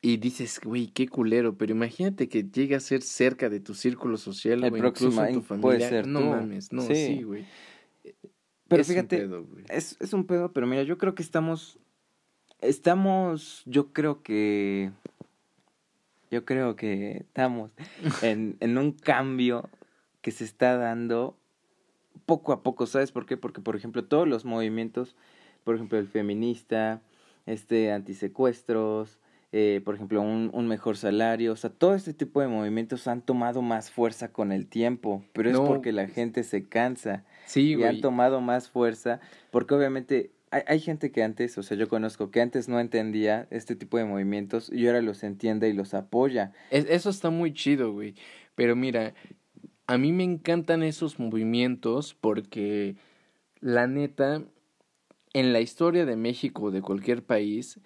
y 0.01 0.17
dices, 0.17 0.59
güey, 0.63 0.87
qué 0.87 1.07
culero, 1.07 1.57
pero 1.57 1.73
imagínate 1.73 2.27
que 2.29 2.43
llegue 2.43 2.75
a 2.75 2.79
ser 2.79 3.01
cerca 3.03 3.49
de 3.49 3.59
tu 3.59 3.73
círculo 3.75 4.17
social 4.17 4.63
o 4.63 4.67
incluso 4.75 5.09
tu 5.33 5.41
familia. 5.41 5.61
puede 5.61 5.79
ser 5.89 6.07
no 6.07 6.21
tú. 6.21 6.25
mames, 6.27 6.71
no, 6.71 6.81
Sí. 6.81 6.95
sí, 6.95 7.23
güey. 7.23 7.45
Pero 8.67 8.81
Es 8.81 8.87
un 8.87 8.95
fíjate, 8.95 9.17
pedo, 9.17 9.43
güey. 9.43 9.65
es, 9.69 9.97
es 9.99 10.13
un 10.13 10.25
pedo, 10.25 10.53
pero 10.53 10.65
mira, 10.65 10.83
yo 10.83 10.97
creo 10.97 11.13
que 11.13 11.21
estamos, 11.21 11.77
estamos, 12.61 13.63
yo 13.65 13.91
creo 13.91 14.23
que, 14.23 14.91
yo 16.31 16.45
creo 16.45 16.75
que 16.75 17.17
estamos 17.17 17.71
en, 18.23 18.57
en 18.61 18.77
un 18.77 18.93
cambio 18.93 19.69
que 20.21 20.31
se 20.31 20.45
está 20.45 20.77
dando 20.77 21.37
poco 22.25 22.53
a 22.53 22.63
poco, 22.63 22.85
¿sabes 22.85 23.11
por 23.11 23.25
qué? 23.25 23.37
Porque, 23.37 23.61
por 23.61 23.75
ejemplo, 23.75 24.05
todos 24.05 24.27
los 24.27 24.45
movimientos, 24.45 25.15
por 25.63 25.75
ejemplo, 25.75 25.99
el 25.99 26.07
feminista, 26.07 27.01
este, 27.45 27.91
antisecuestros, 27.91 29.19
eh, 29.51 29.81
por 29.83 29.95
ejemplo, 29.95 30.21
un, 30.21 30.49
un 30.53 30.67
mejor 30.67 30.95
salario, 30.95 31.51
o 31.51 31.55
sea, 31.57 31.69
todo 31.69 31.93
este 31.93 32.13
tipo 32.13 32.39
de 32.39 32.47
movimientos 32.47 33.07
han 33.07 33.21
tomado 33.21 33.61
más 33.61 33.91
fuerza 33.91 34.31
con 34.31 34.53
el 34.53 34.67
tiempo, 34.67 35.25
pero 35.33 35.49
es 35.49 35.59
porque 35.59 35.91
la 35.91 36.07
gente 36.07 36.43
se 36.43 36.69
cansa 36.69 37.25
Sí, 37.45 37.75
y 37.75 37.83
han 37.83 37.99
tomado 37.99 38.39
más 38.39 38.69
fuerza, 38.69 39.19
porque 39.49 39.73
obviamente 39.73 40.31
hay, 40.51 40.61
hay 40.67 40.79
gente 40.79 41.11
que 41.11 41.23
antes, 41.23 41.57
o 41.57 41.63
sea, 41.63 41.75
yo 41.77 41.87
conozco 41.87 42.29
que 42.31 42.41
antes 42.41 42.67
no 42.69 42.79
entendía 42.79 43.47
este 43.49 43.75
tipo 43.75 43.97
de 43.97 44.05
movimientos 44.05 44.69
y 44.71 44.85
ahora 44.87 45.01
los 45.01 45.23
entiende 45.23 45.69
y 45.69 45.73
los 45.73 45.93
apoya. 45.93 46.51
Es- 46.69 46.85
eso 46.89 47.09
está 47.09 47.29
muy 47.29 47.53
chido, 47.53 47.91
güey. 47.93 48.15
Pero 48.55 48.75
mira, 48.75 49.13
a 49.87 49.97
mí 49.97 50.11
me 50.11 50.23
encantan 50.23 50.83
esos 50.83 51.19
movimientos 51.19 52.13
porque 52.13 52.95
la 53.59 53.87
neta, 53.87 54.43
en 55.33 55.53
la 55.53 55.61
historia 55.61 56.05
de 56.05 56.15
México 56.15 56.63
o 56.65 56.71
de 56.71 56.81
cualquier 56.81 57.23
país, 57.23 57.79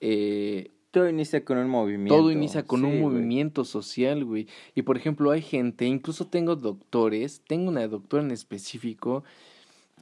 eh, 0.00 0.70
Todo 0.90 1.08
inicia 1.10 1.44
con 1.44 1.58
un 1.58 1.68
movimiento. 1.68 2.14
todo 2.16 2.30
inicia 2.32 2.62
con 2.62 2.80
sí, 2.80 2.86
un 2.86 3.00
movimiento 3.00 3.64
social, 3.64 4.24
güey. 4.24 4.46
Y 4.74 4.82
por 4.82 4.96
ejemplo, 4.96 5.30
hay 5.30 5.42
gente, 5.42 5.84
incluso 5.84 6.26
tengo 6.28 6.56
doctores, 6.56 7.42
tengo 7.46 7.68
una 7.68 7.86
doctora 7.86 8.22
en 8.24 8.30
específico 8.30 9.22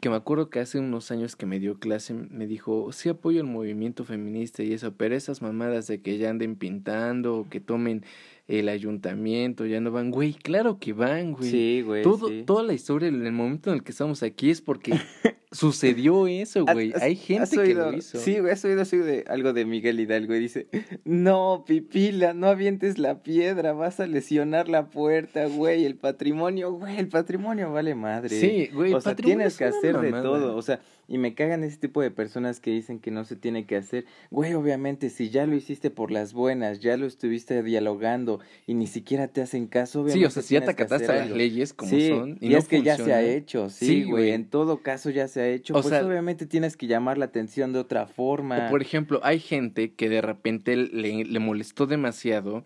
que 0.01 0.11
me 0.11 0.17
acuerdo 0.17 0.51
que 0.51 0.61
hace 0.61 0.79
unos 0.79 1.11
años 1.11 1.37
que 1.37 1.47
me 1.47 1.59
dio 1.59 1.79
clase, 1.79 2.13
me 2.15 2.47
dijo, 2.47 2.93
sí 2.93 3.09
apoyo 3.09 3.41
el 3.41 3.47
movimiento 3.47 4.05
feminista 4.05 4.63
y 4.63 4.73
eso, 4.73 4.95
pero 4.97 5.15
esas 5.15 5.41
mamadas 5.41 5.87
de 5.87 6.03
que 6.03 6.19
ya 6.19 6.31
anden 6.31 6.57
pintando 6.57 7.39
o 7.39 7.49
que 7.49 7.61
tomen 7.61 8.05
el 8.47 8.69
ayuntamiento, 8.69 9.65
ya 9.67 9.81
no 9.81 9.91
van, 9.91 10.11
güey, 10.11 10.35
claro 10.35 10.79
que 10.79 10.93
van, 10.93 11.33
güey. 11.33 11.51
Sí, 11.51 11.83
güey. 11.85 12.03
Todo, 12.03 12.29
sí. 12.29 12.43
Toda 12.47 12.63
la 12.63 12.75
historia, 12.75 13.09
en 13.09 13.25
el 13.25 13.33
momento 13.33 13.71
en 13.71 13.77
el 13.77 13.83
que 13.83 13.93
estamos 13.93 14.23
aquí 14.23 14.51
es 14.51 14.61
porque 14.61 14.93
sucedió 15.53 16.27
eso, 16.27 16.65
¿Has- 16.67 16.75
güey. 16.75 16.93
Hay 17.01 17.17
gente 17.17 17.51
que 17.51 17.59
oído- 17.61 17.91
lo 17.91 17.97
hizo. 17.97 18.19
Sí, 18.19 18.39
güey, 18.41 18.53
has 18.53 18.65
oído 18.65 18.83
de 18.83 19.25
algo 19.29 19.53
de 19.53 19.65
Miguel 19.65 19.99
Hidalgo 20.01 20.35
y 20.35 20.41
dice, 20.41 20.67
no, 21.05 21.65
pipila, 21.67 22.35
no 22.35 22.49
avientes 22.49 22.99
la 22.99 23.23
piedra, 23.23 23.73
vas 23.73 24.01
a 24.01 24.07
lesionar 24.07 24.69
la 24.69 24.91
puerta, 24.91 25.47
güey, 25.47 25.85
el 25.85 25.97
patrimonio, 25.97 26.73
güey, 26.73 26.99
el 26.99 27.09
patrimonio 27.09 27.73
vale 27.73 27.95
madre. 27.95 28.29
Sí, 28.41 28.69
güey, 28.75 28.93
O 28.95 29.01
sea, 29.01 29.15
tienes 29.17 29.53
es 29.55 29.59
que 29.59 29.65
hacer 29.65 29.99
de 30.01 30.11
todo, 30.11 30.57
o 30.57 30.63
sea, 30.63 30.81
y 31.09 31.19
me 31.19 31.35
cagan 31.35 31.65
ese 31.65 31.77
tipo 31.79 32.01
de 32.01 32.11
personas 32.11 32.61
que 32.61 32.71
dicen 32.71 32.99
que 32.99 33.11
no 33.11 33.25
se 33.25 33.37
tiene 33.37 33.67
que 33.67 33.77
hacer. 33.77 34.05
Güey, 34.31 34.55
obviamente, 34.55 35.11
si 35.11 35.31
ya 35.31 35.47
lo 35.47 35.55
hiciste 35.55 35.91
por 35.91 36.11
las 36.11 36.33
buenas, 36.33 36.81
ya 36.81 36.97
lo 36.97 37.07
estuviste 37.07 37.63
dialogando 37.63 38.41
y 38.67 38.75
ni 38.75 38.87
siquiera 38.87 39.29
te 39.29 39.43
hacen 39.43 39.67
caso, 39.67 40.01
obviamente 40.01 40.21
Sí, 40.21 40.25
o 40.27 40.31
sea, 40.31 40.43
si 40.43 40.55
ya 40.55 40.61
te 40.65 40.71
acataste 40.71 41.11
a 41.13 41.17
las 41.17 41.31
leyes 41.31 41.73
como 41.75 41.91
sí, 41.91 42.09
son 42.09 42.39
y, 42.41 42.47
y, 42.47 42.49
no 42.51 42.59
es 42.59 42.69
que 42.69 42.83
ya 42.83 42.97
se 42.97 43.13
ha 43.13 43.23
hecho, 43.23 43.71
sí, 43.71 43.87
Sí, 43.87 44.03
güey, 44.05 44.11
güey. 44.25 44.31
en 44.33 44.49
todo 44.49 44.83
caso 44.83 45.11
ya 45.11 45.29
se 45.29 45.41
ha 45.41 45.49
hecho, 45.49 45.75
O 45.75 45.83
pues 45.83 45.89
sea- 45.89 46.07
obviamente 46.07 46.47
tienes 46.47 46.77
que 46.77 46.87
llamar 46.87 47.19
la 47.19 47.27
atención 47.27 47.73
de 47.73 47.79
otra 47.81 48.07
forma. 48.07 48.67
O 48.67 48.71
por 48.71 48.83
ejemplo, 48.83 49.21
hay 49.23 49.39
gente 49.41 49.95
que 49.95 50.09
de 50.09 50.21
repente 50.23 50.77
le, 50.77 51.25
le 51.25 51.39
molestó 51.39 51.87
demasiado 51.87 52.65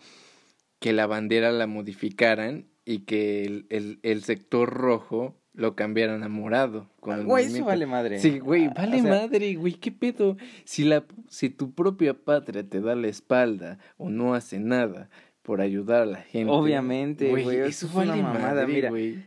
que 0.78 0.92
la 0.92 1.06
bandera 1.06 1.50
la 1.50 1.66
modificaran 1.66 2.66
y 2.84 3.00
que 3.00 3.44
el, 3.44 3.66
el, 3.70 3.98
el 4.02 4.22
sector 4.22 4.70
rojo 4.72 5.34
lo 5.58 5.74
cambiaran 5.74 6.22
a 6.22 6.28
morado. 6.28 6.88
Con 7.00 7.24
Güey, 7.26 7.46
eso 7.46 7.64
vale 7.64 7.84
madre. 7.84 8.20
Sí, 8.20 8.38
güey, 8.38 8.66
Ah, 8.66 8.72
vale 8.76 9.00
o 9.00 9.02
sea, 9.02 9.10
madre, 9.10 9.54
güey, 9.56 9.74
qué 9.74 9.90
pedo. 9.92 10.36
Si 10.64 10.84
la 10.84 11.04
si 11.28 11.50
tu 11.50 11.72
propia 11.72 12.14
patria 12.14 12.62
te 12.66 12.80
da 12.80 12.94
la 12.94 13.08
espalda 13.08 13.78
o 13.96 14.08
no 14.08 14.34
hace 14.34 14.60
nada 14.60 15.10
por 15.42 15.60
ayudar 15.60 16.02
a 16.02 16.06
la 16.06 16.18
gente. 16.22 16.50
Obviamente, 16.52 17.28
güey, 17.28 17.44
eso 17.56 17.66
eso 17.66 17.86
es 17.88 17.94
una 17.94 18.16
mamada, 18.16 18.38
madre, 18.54 18.66
mira. 18.68 18.88
güey. 18.90 19.26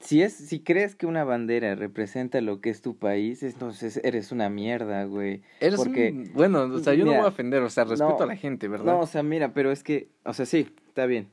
Si 0.00 0.22
es, 0.22 0.32
si 0.32 0.60
crees 0.60 0.94
que 0.94 1.06
una 1.06 1.24
bandera 1.24 1.74
representa 1.74 2.40
lo 2.40 2.60
que 2.60 2.70
es 2.70 2.80
tu 2.80 2.96
país, 2.96 3.42
entonces 3.42 4.00
eres 4.04 4.32
una 4.32 4.48
mierda, 4.48 5.04
güey. 5.04 5.42
Eres 5.60 5.76
porque- 5.76 6.10
un- 6.12 6.32
bueno, 6.34 6.62
o 6.62 6.78
sea, 6.78 6.94
yo 6.94 7.04
no 7.04 7.12
voy 7.12 7.20
a 7.20 7.26
ofender, 7.26 7.62
o 7.62 7.68
sea, 7.70 7.84
respeto 7.84 8.16
no, 8.18 8.22
a 8.22 8.26
la 8.26 8.36
gente, 8.36 8.68
¿verdad? 8.68 8.84
No, 8.86 9.00
o 9.00 9.06
sea, 9.06 9.22
mira, 9.22 9.52
pero 9.52 9.70
es 9.72 9.82
que, 9.82 10.08
o 10.24 10.32
sea, 10.32 10.46
sí, 10.46 10.68
está 10.86 11.06
bien. 11.06 11.28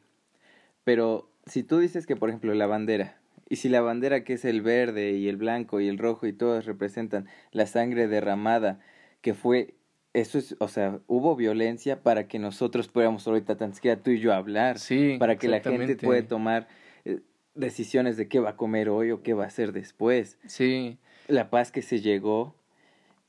Pero 0.83 1.29
si 1.45 1.63
tú 1.63 1.79
dices 1.79 2.05
que, 2.07 2.15
por 2.15 2.29
ejemplo, 2.29 2.53
la 2.53 2.67
bandera, 2.67 3.18
y 3.49 3.55
si 3.57 3.67
la 3.67 3.81
bandera 3.81 4.23
que 4.23 4.33
es 4.33 4.45
el 4.45 4.61
verde 4.61 5.13
y 5.13 5.27
el 5.27 5.37
blanco 5.37 5.81
y 5.81 5.87
el 5.87 5.97
rojo 5.97 6.27
y 6.27 6.33
todas 6.33 6.65
representan 6.65 7.27
la 7.51 7.65
sangre 7.65 8.07
derramada, 8.07 8.79
que 9.21 9.33
fue, 9.33 9.73
eso 10.13 10.37
es, 10.37 10.55
o 10.59 10.67
sea, 10.67 10.99
hubo 11.07 11.35
violencia 11.35 12.03
para 12.03 12.27
que 12.27 12.37
nosotros 12.37 12.87
pudiéramos 12.87 13.27
ahorita 13.27 13.57
tan 13.57 13.73
siquiera 13.73 14.01
tú 14.01 14.11
y 14.11 14.19
yo 14.19 14.33
hablar, 14.33 14.77
sí, 14.77 15.17
para 15.19 15.37
que 15.37 15.47
la 15.47 15.61
gente 15.61 15.95
pueda 15.95 16.25
tomar 16.27 16.67
eh, 17.05 17.21
decisiones 17.55 18.17
de 18.17 18.27
qué 18.27 18.39
va 18.39 18.51
a 18.51 18.55
comer 18.55 18.87
hoy 18.89 19.11
o 19.11 19.23
qué 19.23 19.33
va 19.33 19.45
a 19.45 19.47
hacer 19.47 19.73
después. 19.73 20.37
Sí, 20.45 20.99
La 21.27 21.49
paz 21.49 21.71
que 21.71 21.81
se 21.81 22.01
llegó 22.01 22.55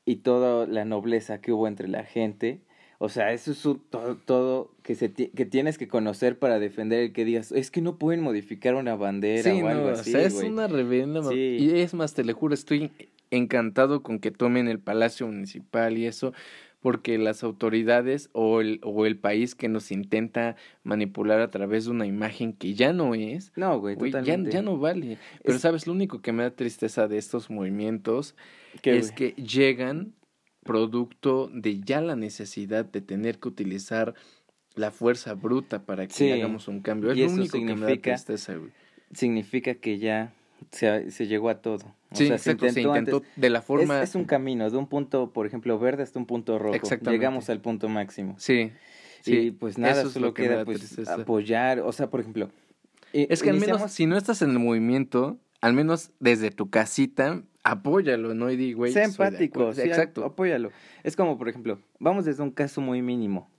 y 0.04 0.16
toda 0.16 0.66
la 0.66 0.84
nobleza 0.84 1.40
que 1.40 1.52
hubo 1.52 1.66
entre 1.66 1.88
la 1.88 2.04
gente. 2.04 2.60
O 3.02 3.08
sea, 3.08 3.32
eso 3.32 3.52
es 3.52 3.64
un- 3.64 3.80
todo, 3.88 4.16
todo 4.16 4.70
que, 4.82 4.94
se 4.94 5.10
que 5.10 5.46
tienes 5.46 5.78
que 5.78 5.88
conocer 5.88 6.38
para 6.38 6.58
defender 6.58 7.00
el 7.00 7.12
que 7.14 7.24
digas, 7.24 7.50
es 7.50 7.70
que 7.70 7.80
no 7.80 7.96
pueden 7.96 8.20
modificar 8.20 8.74
una 8.74 8.94
bandera 8.94 9.50
sí, 9.54 9.62
o 9.62 9.68
algo 9.68 9.86
no, 9.86 9.92
así, 9.92 10.10
o 10.10 10.12
sea, 10.18 10.22
es 10.26 10.34
güey". 10.34 10.48
una 10.50 10.68
Sí. 11.30 11.56
Y 11.58 11.80
es 11.80 11.94
más, 11.94 12.12
te 12.12 12.24
lo 12.24 12.34
juro, 12.34 12.52
estoy 12.52 12.90
encantado 13.30 14.02
con 14.02 14.18
que 14.18 14.30
tomen 14.30 14.68
el 14.68 14.80
Palacio 14.80 15.26
Municipal 15.26 15.96
y 15.96 16.04
eso, 16.04 16.34
porque 16.80 17.16
las 17.16 17.42
autoridades 17.42 18.28
o 18.32 18.60
el, 18.60 18.80
o 18.82 19.06
el 19.06 19.16
país 19.16 19.54
que 19.54 19.68
nos 19.70 19.90
intenta 19.92 20.56
manipular 20.82 21.40
a 21.40 21.50
través 21.50 21.86
de 21.86 21.92
una 21.92 22.04
imagen 22.06 22.52
que 22.52 22.74
ya 22.74 22.92
no 22.92 23.14
es, 23.14 23.50
No, 23.56 23.80
güey, 23.80 23.96
ya, 23.96 24.04
totalmente. 24.04 24.50
ya 24.50 24.60
no 24.60 24.76
vale. 24.78 25.16
Pero 25.42 25.56
Es- 25.56 25.62
sabes, 25.62 25.86
lo 25.86 25.94
único 25.94 26.20
que 26.20 26.32
me 26.32 26.42
da 26.42 26.50
tristeza 26.50 27.08
de 27.08 27.16
estos 27.16 27.48
movimientos 27.48 28.34
¿Qué, 28.82 28.98
es 28.98 29.10
que 29.10 29.30
llegan 29.32 30.12
producto 30.64 31.50
de 31.52 31.80
ya 31.80 32.00
la 32.00 32.16
necesidad 32.16 32.84
de 32.84 33.00
tener 33.00 33.38
que 33.38 33.48
utilizar 33.48 34.14
la 34.74 34.90
fuerza 34.90 35.34
bruta 35.34 35.82
para 35.84 36.06
que 36.06 36.12
Sí, 36.14 36.30
hagamos 36.30 36.68
un 36.68 36.80
cambio. 36.80 37.10
Es 37.12 37.16
y 37.18 37.20
lo 37.20 37.26
eso 37.26 37.34
único 37.34 37.52
que 37.58 37.64
me 37.64 37.68
da 37.70 37.76
significa- 37.88 38.10
tristeza, 38.14 38.54
güey. 38.54 38.70
Significa 39.12 39.74
que 39.74 39.98
ya 39.98 40.32
se, 40.70 41.10
se 41.10 41.26
llegó 41.26 41.48
a 41.48 41.56
todo. 41.60 41.86
O 42.12 42.16
Sí, 42.16 42.26
sea, 42.26 42.36
exacto, 42.36 42.68
se 42.68 42.82
intentó 42.82 43.22
de 43.36 43.50
la 43.50 43.62
forma... 43.62 44.02
Es, 44.02 44.10
es 44.10 44.14
un 44.14 44.24
camino, 44.24 44.70
de 44.70 44.76
un 44.76 44.86
punto, 44.86 45.30
por 45.32 45.46
ejemplo, 45.46 45.78
verde 45.78 46.02
hasta 46.02 46.18
un 46.18 46.26
punto 46.26 46.58
rojo. 46.58 46.74
Exactamente. 46.74 47.18
Llegamos 47.18 47.50
al 47.50 47.60
punto 47.60 47.88
máximo. 47.88 48.36
Sí, 48.38 48.70
sí. 49.22 49.36
y 49.36 49.50
pues 49.50 49.78
nada, 49.78 49.98
eso 49.98 50.08
es 50.08 50.12
solo 50.14 50.28
lo 50.28 50.34
que 50.34 50.42
me 50.42 50.48
queda 50.48 50.56
da 50.58 50.64
pues 50.64 51.08
apoyar, 51.08 51.80
o 51.80 51.90
sea, 51.92 52.08
por 52.10 52.20
ejemplo, 52.20 52.50
Es 53.12 53.42
que 53.42 53.50
al 53.50 53.58
menos 53.58 53.90
si 53.90 54.06
no 54.06 54.16
estás 54.16 54.42
en 54.42 54.50
el 54.50 54.58
movimiento, 54.60 55.38
al 55.60 55.72
menos 55.72 56.10
desde 56.20 56.50
tu 56.52 56.70
casita, 56.70 57.42
apóyalo, 57.62 58.34
¿no? 58.34 58.50
Y 58.50 58.56
di, 58.56 58.72
güey, 58.72 58.92
de 58.92 59.02
empático, 59.02 59.72
sí, 59.74 59.82
Exacto. 59.82 60.24
apóyalo. 60.24 60.70
Es 61.02 61.16
como, 61.16 61.38
por 61.38 61.48
ejemplo, 61.48 61.78
vamos 61.98 62.24
desde 62.24 62.42
un 62.42 62.50
caso 62.50 62.80
muy 62.80 63.02
mínimo. 63.02 63.50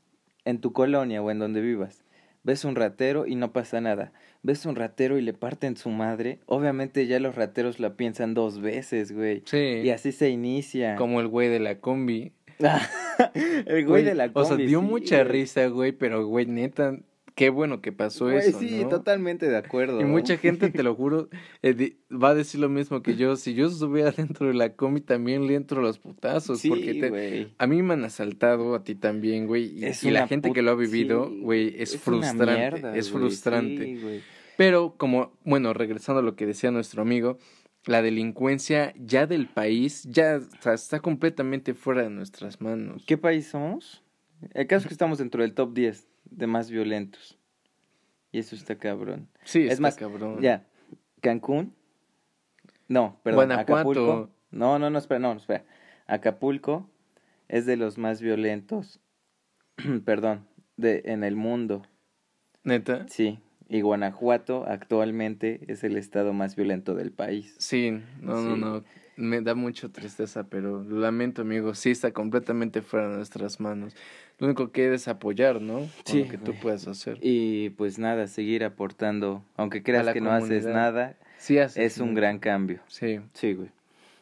En 0.43 0.59
tu 0.59 0.73
colonia 0.73 1.21
o 1.21 1.29
en 1.29 1.37
donde 1.37 1.61
vivas, 1.61 2.03
ves 2.43 2.65
un 2.65 2.75
ratero 2.75 3.27
y 3.27 3.35
no 3.35 3.53
pasa 3.53 3.79
nada. 3.79 4.11
Ves 4.41 4.65
un 4.65 4.75
ratero 4.75 5.19
y 5.19 5.21
le 5.21 5.33
parten 5.33 5.77
su 5.77 5.89
madre. 5.89 6.39
Obviamente 6.47 7.05
ya 7.05 7.19
los 7.19 7.35
rateros 7.35 7.79
la 7.79 7.95
piensan 7.95 8.33
dos 8.33 8.59
veces, 8.59 9.11
güey. 9.11 9.43
Sí. 9.45 9.81
Y 9.83 9.89
así 9.91 10.11
se 10.11 10.29
inicia. 10.29 10.95
Como 10.95 11.21
el 11.21 11.27
güey 11.27 11.49
de 11.49 11.59
la 11.59 11.79
combi. 11.79 12.33
el 13.65 13.85
güey 13.85 14.03
de 14.03 14.15
la 14.15 14.31
O 14.33 14.43
sea, 14.45 14.55
combi, 14.55 14.65
dio 14.67 14.79
sí, 14.81 14.85
mucha 14.87 15.17
güey. 15.23 15.31
risa, 15.31 15.67
güey, 15.67 15.91
pero 15.91 16.25
güey, 16.25 16.47
neta, 16.47 16.97
qué 17.35 17.49
bueno 17.49 17.81
que 17.81 17.91
pasó 17.91 18.25
Güey, 18.25 18.37
eso, 18.39 18.59
sí, 18.59 18.81
¿no? 18.83 18.89
totalmente 18.89 19.49
de 19.49 19.57
acuerdo. 19.57 20.01
Y 20.01 20.05
mucha 20.05 20.37
gente, 20.37 20.69
te 20.69 20.83
lo 20.83 20.95
juro, 20.95 21.29
eh, 21.61 21.97
va 22.11 22.29
a 22.29 22.35
decir 22.35 22.59
lo 22.59 22.69
mismo 22.69 23.01
que 23.01 23.15
yo. 23.15 23.35
Si 23.35 23.53
yo 23.53 23.67
estuviera 23.67 24.11
dentro 24.17 24.47
de 24.47 24.53
la 24.53 24.75
combi, 24.75 25.01
también 25.01 25.47
le 25.47 25.55
entro 25.55 25.81
los 25.81 25.99
putazos. 25.99 26.59
Sí, 26.59 26.69
porque 26.69 26.93
te- 26.95 27.09
güey. 27.09 27.53
a 27.57 27.67
mí 27.67 27.81
me 27.81 27.93
han 27.93 28.03
asaltado, 28.03 28.75
a 28.75 28.83
ti 28.83 28.95
también, 28.95 29.47
güey. 29.47 29.83
Y, 29.83 30.11
la 30.11 30.27
gente 30.27 30.51
que 30.51 30.61
lo 30.61 30.71
ha 30.71 30.75
vivido, 30.75 31.27
sí, 31.29 31.39
güey, 31.41 31.75
es, 31.81 31.97
frustrante. 31.97 32.45
mierda, 32.45 32.95
es 32.95 33.11
güey, 33.11 33.23
frustrante. 33.23 33.85
sí, 33.85 34.01
güey. 34.01 34.21
Pero 34.57 34.95
como, 34.97 35.37
bueno, 35.43 35.73
regresando 35.73 36.19
a 36.19 36.23
lo 36.23 36.35
que 36.35 36.45
decía 36.45 36.71
nuestro 36.71 37.01
amigo, 37.01 37.37
la 37.85 38.01
delincuencia 38.01 38.93
ya 38.97 39.25
del 39.25 39.47
país 39.47 40.03
ya 40.03 40.39
está 40.65 40.99
completamente 40.99 41.73
fuera 41.73 42.03
de 42.03 42.09
nuestras 42.11 42.61
manos. 42.61 43.03
¿Qué 43.07 43.17
país 43.17 43.47
somos? 43.47 44.03
El 44.53 44.67
caso 44.67 44.83
es 44.83 44.87
que 44.87 44.93
estamos 44.93 45.17
dentro 45.17 45.41
del 45.41 45.53
top 45.53 45.73
10 45.73 46.10
de 46.31 46.47
más 46.47 46.71
violentos. 46.71 47.37
Y 48.31 48.39
eso 48.39 48.55
está 48.55 48.77
cabrón. 48.77 49.27
Sí, 49.43 49.65
Es 49.65 49.73
está 49.73 49.81
más, 49.83 49.95
cabrón. 49.95 50.41
Ya, 50.41 50.65
Cancún. 51.21 51.75
No, 52.87 53.19
perdón, 53.23 53.47
Guanajuato. 53.47 53.73
Acapulco. 53.73 54.29
No, 54.49 54.79
no, 54.79 54.89
no, 54.89 54.97
espera, 54.97 55.19
no, 55.19 55.33
espera. 55.33 55.63
Acapulco 56.07 56.89
es 57.47 57.65
de 57.65 57.77
los 57.77 57.97
más 57.97 58.21
violentos. 58.21 58.99
perdón, 60.05 60.47
de 60.77 61.03
en 61.05 61.23
el 61.23 61.35
mundo. 61.35 61.83
¿Neta? 62.63 63.05
Sí, 63.07 63.39
y 63.67 63.81
Guanajuato 63.81 64.65
actualmente 64.67 65.61
es 65.67 65.83
el 65.83 65.95
estado 65.97 66.33
más 66.33 66.55
violento 66.55 66.95
del 66.95 67.11
país. 67.11 67.55
Sí, 67.59 68.01
no, 68.19 68.55
no. 68.57 68.83
Me 69.17 69.41
da 69.41 69.55
mucha 69.55 69.89
tristeza, 69.89 70.43
pero 70.45 70.83
lo 70.83 70.99
lamento, 70.99 71.41
amigo. 71.41 71.75
Sí 71.75 71.91
está 71.91 72.11
completamente 72.11 72.81
fuera 72.81 73.09
de 73.09 73.17
nuestras 73.17 73.59
manos. 73.59 73.93
Lo 74.39 74.47
único 74.47 74.71
que 74.71 74.93
es 74.93 75.07
apoyar, 75.07 75.61
¿no? 75.61 75.79
Con 75.79 75.89
Sí, 76.05 76.23
lo 76.23 76.29
que 76.29 76.37
tú 76.37 76.55
puedas 76.55 76.87
hacer. 76.87 77.19
Y 77.21 77.69
pues 77.71 77.99
nada, 77.99 78.27
seguir 78.27 78.63
aportando, 78.63 79.43
aunque 79.57 79.83
creas 79.83 80.11
que 80.13 80.21
no 80.21 80.31
haces 80.31 80.65
nada, 80.65 81.15
Sí, 81.37 81.57
haces 81.59 81.77
es 81.93 81.97
un 81.99 82.09
mucho. 82.09 82.21
gran 82.21 82.39
cambio. 82.39 82.79
Sí. 82.87 83.19
Sí, 83.33 83.53
güey. 83.53 83.69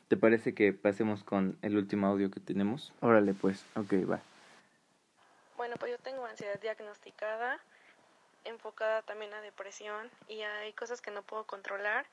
¿Te 0.08 0.18
parece 0.18 0.54
que 0.56 0.74
pasemos 0.74 1.24
con 1.24 1.56
el 1.62 1.78
último 1.78 2.08
audio 2.08 2.32
que 2.32 2.40
tenemos? 2.40 2.92
Órale, 3.02 3.34
pues. 3.34 3.64
Ok, 3.76 3.94
va. 4.10 4.20
Bueno, 5.56 5.76
pues 5.80 5.92
yo 5.92 5.98
tengo 6.00 6.26
ansiedad 6.26 6.60
diagnosticada, 6.62 7.60
enfocada 8.46 9.02
también 9.02 9.34
a 9.34 9.42
depresión 9.42 10.10
y 10.28 10.42
hay 10.42 10.74
cosas 10.74 11.02
que 11.02 11.12
no 11.12 11.24
puedo 11.24 11.46
controlar. 11.46 12.06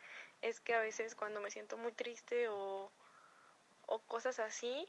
Es 0.42 0.60
que 0.60 0.74
a 0.74 0.80
veces 0.80 1.14
cuando 1.14 1.40
me 1.40 1.50
siento 1.50 1.76
muy 1.76 1.92
triste 1.92 2.48
o, 2.48 2.90
o 3.86 3.98
cosas 4.00 4.38
así, 4.38 4.88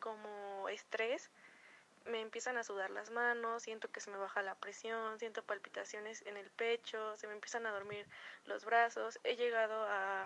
como 0.00 0.68
estrés, 0.68 1.30
me 2.06 2.20
empiezan 2.20 2.56
a 2.56 2.64
sudar 2.64 2.90
las 2.90 3.10
manos, 3.10 3.62
siento 3.62 3.90
que 3.90 4.00
se 4.00 4.10
me 4.10 4.16
baja 4.16 4.42
la 4.42 4.54
presión, 4.54 5.18
siento 5.18 5.42
palpitaciones 5.42 6.22
en 6.26 6.36
el 6.36 6.50
pecho, 6.50 7.16
se 7.16 7.26
me 7.26 7.34
empiezan 7.34 7.66
a 7.66 7.72
dormir 7.72 8.06
los 8.46 8.64
brazos. 8.64 9.20
He 9.22 9.36
llegado 9.36 9.84
a, 9.86 10.22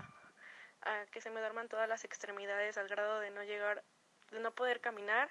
a 0.82 1.06
que 1.10 1.20
se 1.20 1.30
me 1.30 1.40
duerman 1.40 1.68
todas 1.68 1.88
las 1.88 2.04
extremidades 2.04 2.78
al 2.78 2.88
grado 2.88 3.20
de 3.20 3.30
no 3.30 3.42
llegar, 3.42 3.82
de 4.30 4.40
no 4.40 4.52
poder 4.52 4.80
caminar 4.80 5.30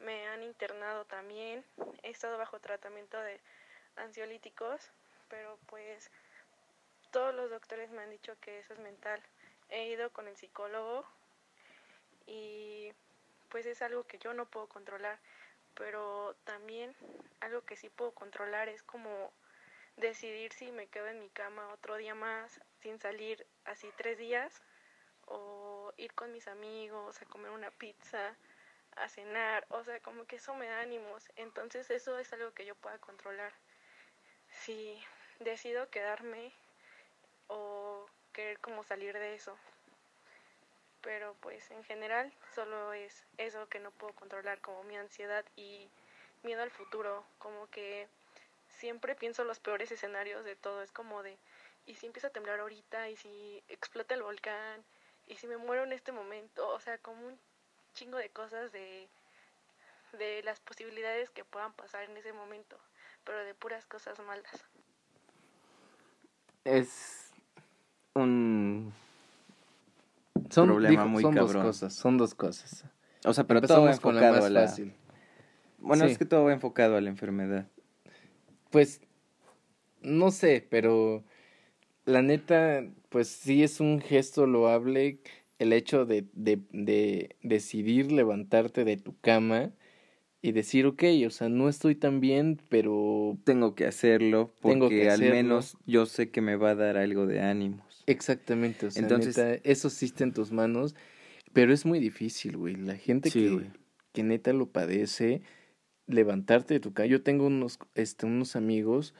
me 0.00 0.26
han 0.28 0.42
internado 0.42 1.04
también, 1.04 1.64
he 2.02 2.10
estado 2.10 2.38
bajo 2.38 2.58
tratamiento 2.58 3.18
de 3.20 3.40
ansiolíticos, 3.96 4.90
pero 5.28 5.58
pues 5.66 6.10
todos 7.10 7.34
los 7.34 7.50
doctores 7.50 7.90
me 7.90 8.02
han 8.02 8.10
dicho 8.10 8.36
que 8.40 8.58
eso 8.58 8.72
es 8.74 8.78
mental. 8.80 9.20
He 9.68 9.86
ido 9.86 10.10
con 10.10 10.28
el 10.28 10.36
psicólogo 10.36 11.04
y 12.26 12.92
pues 13.48 13.66
es 13.66 13.82
algo 13.82 14.04
que 14.04 14.18
yo 14.18 14.34
no 14.34 14.46
puedo 14.46 14.68
controlar, 14.68 15.18
pero 15.74 16.34
también 16.44 16.94
algo 17.40 17.62
que 17.62 17.76
sí 17.76 17.88
puedo 17.88 18.12
controlar 18.12 18.68
es 18.68 18.82
como 18.82 19.32
decidir 19.96 20.52
si 20.52 20.72
me 20.72 20.86
quedo 20.86 21.08
en 21.08 21.20
mi 21.20 21.28
cama 21.30 21.72
otro 21.72 21.96
día 21.96 22.14
más 22.14 22.60
sin 22.80 22.98
salir 22.98 23.46
así 23.64 23.88
tres 23.96 24.18
días 24.18 24.62
o 25.26 25.92
ir 25.96 26.12
con 26.14 26.32
mis 26.32 26.48
amigos 26.48 27.20
a 27.20 27.26
comer 27.26 27.50
una 27.50 27.70
pizza 27.70 28.36
a 28.96 29.08
cenar, 29.08 29.66
o 29.70 29.84
sea, 29.84 30.00
como 30.00 30.24
que 30.26 30.36
eso 30.36 30.54
me 30.54 30.66
da 30.66 30.80
ánimos. 30.80 31.30
Entonces 31.36 31.90
eso 31.90 32.18
es 32.18 32.32
algo 32.32 32.52
que 32.52 32.66
yo 32.66 32.74
pueda 32.74 32.98
controlar. 32.98 33.52
Si 34.50 35.02
decido 35.40 35.88
quedarme 35.90 36.52
o 37.48 38.06
querer 38.32 38.58
como 38.60 38.84
salir 38.84 39.14
de 39.14 39.34
eso. 39.34 39.56
Pero 41.02 41.34
pues 41.40 41.70
en 41.70 41.82
general 41.84 42.32
solo 42.54 42.92
es 42.92 43.24
eso 43.38 43.68
que 43.68 43.80
no 43.80 43.90
puedo 43.90 44.12
controlar, 44.14 44.60
como 44.60 44.84
mi 44.84 44.96
ansiedad 44.96 45.44
y 45.56 45.88
miedo 46.42 46.62
al 46.62 46.70
futuro, 46.70 47.24
como 47.38 47.66
que 47.68 48.08
siempre 48.68 49.14
pienso 49.14 49.44
los 49.44 49.60
peores 49.60 49.90
escenarios 49.92 50.44
de 50.44 50.56
todo, 50.56 50.82
es 50.82 50.92
como 50.92 51.22
de, 51.22 51.38
¿y 51.86 51.94
si 51.94 52.06
empieza 52.06 52.28
a 52.28 52.32
temblar 52.32 52.60
ahorita? 52.60 53.08
¿Y 53.08 53.16
si 53.16 53.62
explota 53.68 54.14
el 54.14 54.22
volcán? 54.22 54.84
¿Y 55.26 55.36
si 55.36 55.46
me 55.46 55.56
muero 55.56 55.84
en 55.84 55.92
este 55.92 56.12
momento? 56.12 56.68
O 56.68 56.80
sea, 56.80 56.98
como 56.98 57.26
un 57.26 57.38
chingo 57.94 58.18
de 58.18 58.30
cosas 58.30 58.72
de, 58.72 59.08
de 60.12 60.42
las 60.42 60.60
posibilidades 60.60 61.30
que 61.30 61.44
puedan 61.44 61.72
pasar 61.72 62.04
en 62.04 62.16
ese 62.16 62.32
momento, 62.32 62.78
pero 63.24 63.44
de 63.44 63.54
puras 63.54 63.86
cosas 63.86 64.18
malas. 64.20 64.64
Es 66.64 67.30
un... 68.14 68.92
Son, 70.50 70.66
Problema 70.68 70.90
dijo, 71.02 71.08
muy 71.08 71.22
son 71.22 71.34
dos 71.34 71.46
cabrón. 71.46 71.66
cosas, 71.66 71.94
son 71.94 72.18
dos 72.18 72.34
cosas. 72.34 72.84
O 73.24 73.32
sea, 73.32 73.44
pero 73.44 73.60
todo 73.60 73.82
va 73.82 73.90
Empezamos 73.92 74.00
con 74.00 74.14
la 74.16 74.20
enfocado 74.28 74.36
más 74.42 74.46
a 74.46 74.50
la... 74.50 74.60
fácil. 74.68 74.94
Bueno, 75.78 76.04
Sí. 76.06 76.12
es 76.12 76.18
que 76.18 76.24
todo 76.24 76.44
va 76.44 76.52
enfocado 76.52 76.96
a 76.96 77.00
la 77.00 77.08
enfermedad. 77.08 77.66
Pues, 78.70 79.00
no 80.02 80.30
sé, 80.30 80.66
pero 80.70 81.24
la 82.04 82.22
neta, 82.22 82.82
pues 83.08 83.28
sí 83.28 83.62
es 83.62 83.80
un 83.80 84.00
gesto 84.00 84.46
loable 84.46 85.20
el 85.58 85.72
hecho 85.72 86.04
de, 86.06 86.26
de, 86.32 86.60
de 86.72 87.36
decidir 87.42 88.10
levantarte 88.12 88.84
de 88.84 88.96
tu 88.96 89.18
cama 89.20 89.70
y 90.42 90.52
decir, 90.52 90.86
ok, 90.86 91.02
o 91.26 91.30
sea, 91.30 91.48
no 91.48 91.68
estoy 91.68 91.94
tan 91.94 92.20
bien, 92.20 92.60
pero 92.68 93.36
Tengo 93.44 93.74
que 93.74 93.86
hacerlo 93.86 94.54
porque 94.60 94.72
Tengo 94.74 94.88
que 94.88 95.02
al 95.08 95.14
hacerlo. 95.16 95.34
menos 95.34 95.76
yo 95.86 96.06
sé 96.06 96.30
que 96.30 96.40
me 96.40 96.56
va 96.56 96.70
a 96.70 96.74
dar 96.74 96.96
algo 96.96 97.26
de 97.26 97.40
ánimos. 97.42 98.02
exactamente, 98.06 98.86
o 98.86 98.90
sea, 98.90 99.02
Entonces- 99.02 99.36
neta, 99.36 99.60
eso 99.64 99.90
sí 99.90 100.06
está 100.06 100.24
en 100.24 100.32
tus 100.32 100.50
manos, 100.52 100.94
pero 101.52 101.72
es 101.74 101.84
muy 101.84 101.98
difícil, 101.98 102.56
güey. 102.56 102.76
La 102.76 102.96
gente 102.96 103.28
Sí, 103.30 103.40
que, 103.44 103.50
güey. 103.50 103.66
que 104.12 104.22
neta 104.22 104.52
lo 104.52 104.66
padece, 104.70 105.42
levantarte 106.06 106.74
de 106.74 106.80
tu 106.80 106.92
cama. 106.92 107.06
Yo 107.06 107.22
tengo 107.22 107.46
unos, 107.46 107.78
este, 107.94 108.26
unos 108.26 108.56
amigos 108.56 109.14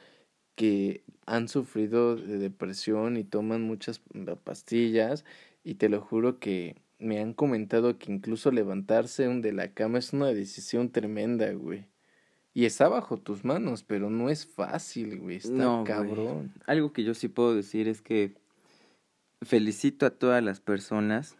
que 0.55 1.03
han 1.25 1.47
sufrido 1.47 2.15
de 2.15 2.37
depresión 2.37 3.15
y 3.17 3.23
toman 3.23 3.61
muchas 3.61 4.01
pastillas 4.43 5.23
y 5.63 5.75
te 5.75 5.87
lo 5.89 6.01
juro 6.01 6.39
que 6.39 6.75
me 7.01 7.19
han 7.19 7.33
comentado 7.33 7.97
que 7.97 8.11
incluso 8.11 8.51
levantarse 8.51 9.27
de 9.27 9.53
la 9.53 9.73
cama 9.73 9.99
es 9.99 10.13
una 10.13 10.27
decisión 10.27 10.91
tremenda, 10.91 11.51
güey. 11.53 11.87
Y 12.53 12.65
está 12.65 12.89
bajo 12.89 13.17
tus 13.17 13.45
manos, 13.45 13.83
pero 13.83 14.09
no 14.09 14.29
es 14.29 14.45
fácil, 14.45 15.19
güey. 15.19 15.37
Está 15.37 15.51
No, 15.51 15.81
güey. 15.81 15.85
cabrón. 15.85 16.53
Algo 16.67 16.91
que 16.93 17.03
yo 17.03 17.13
sí 17.13 17.27
puedo 17.27 17.55
decir 17.55 17.87
es 17.87 18.01
que 18.01 18.35
felicito 19.41 20.05
a 20.05 20.11
todas 20.11 20.43
las 20.43 20.59
personas 20.59 21.37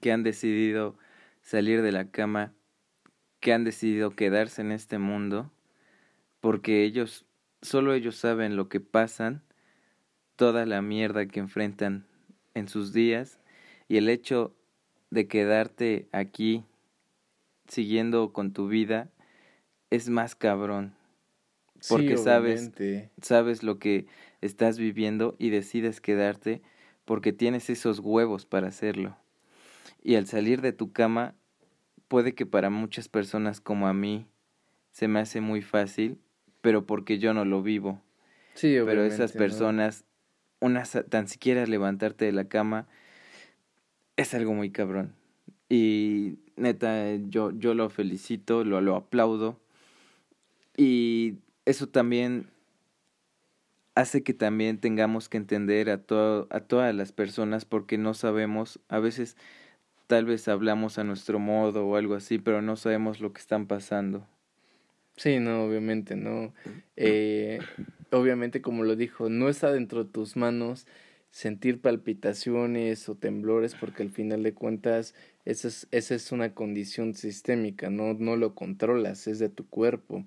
que 0.00 0.10
han 0.10 0.22
decidido 0.22 0.96
salir 1.42 1.82
de 1.82 1.92
la 1.92 2.10
cama, 2.10 2.54
que 3.40 3.52
han 3.52 3.64
decidido 3.64 4.10
quedarse 4.10 4.62
en 4.62 4.72
este 4.72 4.98
mundo, 4.98 5.50
porque 6.40 6.84
ellos, 6.84 7.26
solo 7.60 7.92
ellos 7.92 8.16
saben 8.16 8.56
lo 8.56 8.68
que 8.68 8.80
pasan, 8.80 9.42
toda 10.36 10.64
la 10.66 10.80
mierda 10.82 11.26
que 11.26 11.40
enfrentan 11.40 12.06
en 12.54 12.68
sus 12.68 12.92
días, 12.92 13.38
y 13.86 13.98
el 13.98 14.08
hecho 14.08 14.56
de 15.12 15.28
quedarte 15.28 16.08
aquí 16.10 16.64
siguiendo 17.68 18.32
con 18.32 18.54
tu 18.54 18.66
vida 18.66 19.10
es 19.90 20.08
más 20.08 20.34
cabrón. 20.34 20.94
Porque 21.86 22.16
Sí, 22.16 22.22
sabes- 22.24 22.72
sabes 23.20 23.62
lo 23.62 23.78
que 23.78 24.06
estás 24.40 24.78
viviendo 24.78 25.36
y 25.38 25.50
decides 25.50 26.00
quedarte 26.00 26.62
porque 27.04 27.34
tienes 27.34 27.68
esos 27.68 27.98
huevos 27.98 28.46
para 28.46 28.68
hacerlo. 28.68 29.18
Y 30.02 30.14
al 30.14 30.26
salir 30.26 30.62
de 30.62 30.72
tu 30.72 30.92
cama, 30.92 31.34
puede 32.08 32.34
que 32.34 32.46
para 32.46 32.70
muchas 32.70 33.08
personas 33.08 33.60
como 33.60 33.88
a 33.88 33.92
mí 33.92 34.26
se 34.92 35.08
me 35.08 35.20
hace 35.20 35.42
muy 35.42 35.60
fácil, 35.60 36.18
pero 36.62 36.86
porque 36.86 37.18
yo 37.18 37.34
no 37.34 37.44
lo 37.44 37.62
vivo. 37.62 38.00
Sí, 38.54 38.76
Pero 38.82 39.04
esas 39.04 39.32
¿no? 39.34 39.38
personas 39.38 40.04
una 40.60 40.84
tan 40.84 41.28
siquiera 41.28 41.66
levantarte 41.66 42.24
de 42.24 42.32
la 42.32 42.48
cama 42.48 42.88
es 44.16 44.34
algo 44.34 44.54
muy 44.54 44.70
cabrón. 44.70 45.14
Y 45.68 46.38
neta, 46.56 47.16
yo, 47.28 47.50
yo 47.52 47.74
lo 47.74 47.88
felicito, 47.90 48.64
lo, 48.64 48.80
lo 48.80 48.96
aplaudo. 48.96 49.58
Y 50.76 51.38
eso 51.64 51.88
también 51.88 52.48
hace 53.94 54.22
que 54.22 54.34
también 54.34 54.78
tengamos 54.78 55.28
que 55.28 55.36
entender 55.36 55.90
a, 55.90 55.98
todo, 55.98 56.46
a 56.50 56.60
todas 56.60 56.94
las 56.94 57.12
personas 57.12 57.64
porque 57.64 57.98
no 57.98 58.14
sabemos, 58.14 58.80
a 58.88 58.98
veces 58.98 59.36
tal 60.06 60.24
vez 60.24 60.48
hablamos 60.48 60.98
a 60.98 61.04
nuestro 61.04 61.38
modo 61.38 61.86
o 61.86 61.96
algo 61.96 62.14
así, 62.14 62.38
pero 62.38 62.62
no 62.62 62.76
sabemos 62.76 63.20
lo 63.20 63.32
que 63.32 63.40
están 63.40 63.66
pasando. 63.66 64.26
Sí, 65.16 65.38
no, 65.38 65.64
obviamente, 65.64 66.16
no. 66.16 66.54
Eh, 66.96 67.60
obviamente, 68.10 68.62
como 68.62 68.82
lo 68.82 68.96
dijo, 68.96 69.28
no 69.28 69.48
está 69.48 69.70
dentro 69.70 70.04
de 70.04 70.10
tus 70.10 70.36
manos 70.36 70.86
sentir 71.32 71.80
palpitaciones 71.80 73.08
o 73.08 73.16
temblores 73.16 73.74
porque 73.74 74.02
al 74.02 74.10
final 74.10 74.42
de 74.42 74.54
cuentas 74.54 75.14
esa 75.44 75.68
es, 75.68 75.88
esa 75.90 76.14
es 76.14 76.30
una 76.30 76.54
condición 76.54 77.14
sistémica, 77.14 77.90
no, 77.90 78.14
no 78.14 78.36
lo 78.36 78.54
controlas, 78.54 79.26
es 79.26 79.38
de 79.40 79.48
tu 79.48 79.66
cuerpo. 79.66 80.24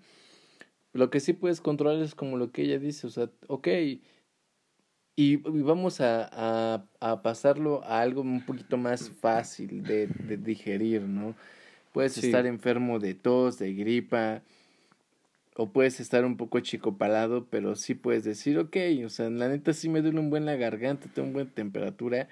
Lo 0.94 1.10
que 1.12 1.20
sí 1.20 1.34
puedes 1.34 1.62
controlar 1.62 2.02
es 2.02 2.16
como 2.16 2.38
lo 2.38 2.52
que 2.52 2.64
ella 2.64 2.80
dice, 2.80 3.08
o 3.08 3.10
sea, 3.12 3.30
ok, 3.48 3.68
y, 5.18 5.38
vamos 5.38 6.02
a, 6.02 6.28
a, 6.32 6.86
a, 7.00 7.22
pasarlo 7.22 7.84
a 7.86 8.02
algo 8.02 8.22
un 8.22 8.46
poquito 8.46 8.76
más 8.76 9.10
fácil 9.10 9.84
de, 9.84 10.08
de 10.08 10.36
digerir, 10.36 11.04
¿no? 11.04 11.36
Puedes 11.94 12.18
estar 12.18 12.46
enfermo 12.46 13.00
de 13.00 13.14
tos, 13.14 13.58
de 13.58 13.74
gripa, 13.74 14.42
o 15.58 15.72
puedes 15.72 16.00
estar 16.00 16.26
un 16.26 16.38
poco 16.38 16.60
chicopalado, 16.60 17.48
pero 17.50 17.76
sí 17.76 17.96
puedes 17.96 18.24
decir, 18.24 18.58
ok, 18.60 18.78
o 19.06 19.10
sea, 19.10 19.30
la 19.30 19.48
neta 19.48 19.74
sí 19.74 19.90
me 19.90 20.02
duele 20.02 20.20
un 20.20 20.30
buen 20.30 20.46
la 20.46 20.56
garganta, 20.56 21.08
tengo 21.14 21.30
una 21.30 21.34
buena 21.34 21.52
temperatura, 21.52 22.28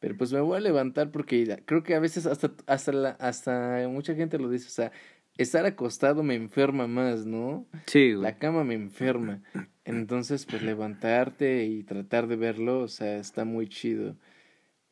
pero 0.00 0.16
pues 0.16 0.32
me 0.32 0.40
voy 0.40 0.56
a 0.56 0.60
levantar 0.60 1.10
porque 1.10 1.62
creo 1.66 1.82
que 1.82 1.94
a 1.94 2.00
veces 2.00 2.26
hasta, 2.26 2.52
hasta, 2.66 2.92
la, 2.92 3.10
hasta 3.10 3.86
mucha 3.88 4.14
gente 4.14 4.38
lo 4.38 4.48
dice, 4.48 4.68
o 4.68 4.70
sea, 4.70 4.92
estar 5.36 5.66
acostado 5.66 6.22
me 6.22 6.34
enferma 6.34 6.86
más, 6.86 7.26
¿no? 7.26 7.66
Sí. 7.86 8.12
La 8.12 8.38
cama 8.38 8.64
me 8.64 8.74
enferma. 8.74 9.42
Entonces, 9.84 10.46
pues 10.46 10.62
levantarte 10.62 11.64
y 11.64 11.82
tratar 11.84 12.26
de 12.26 12.36
verlo, 12.36 12.80
o 12.80 12.88
sea, 12.88 13.16
está 13.16 13.44
muy 13.44 13.68
chido. 13.68 14.16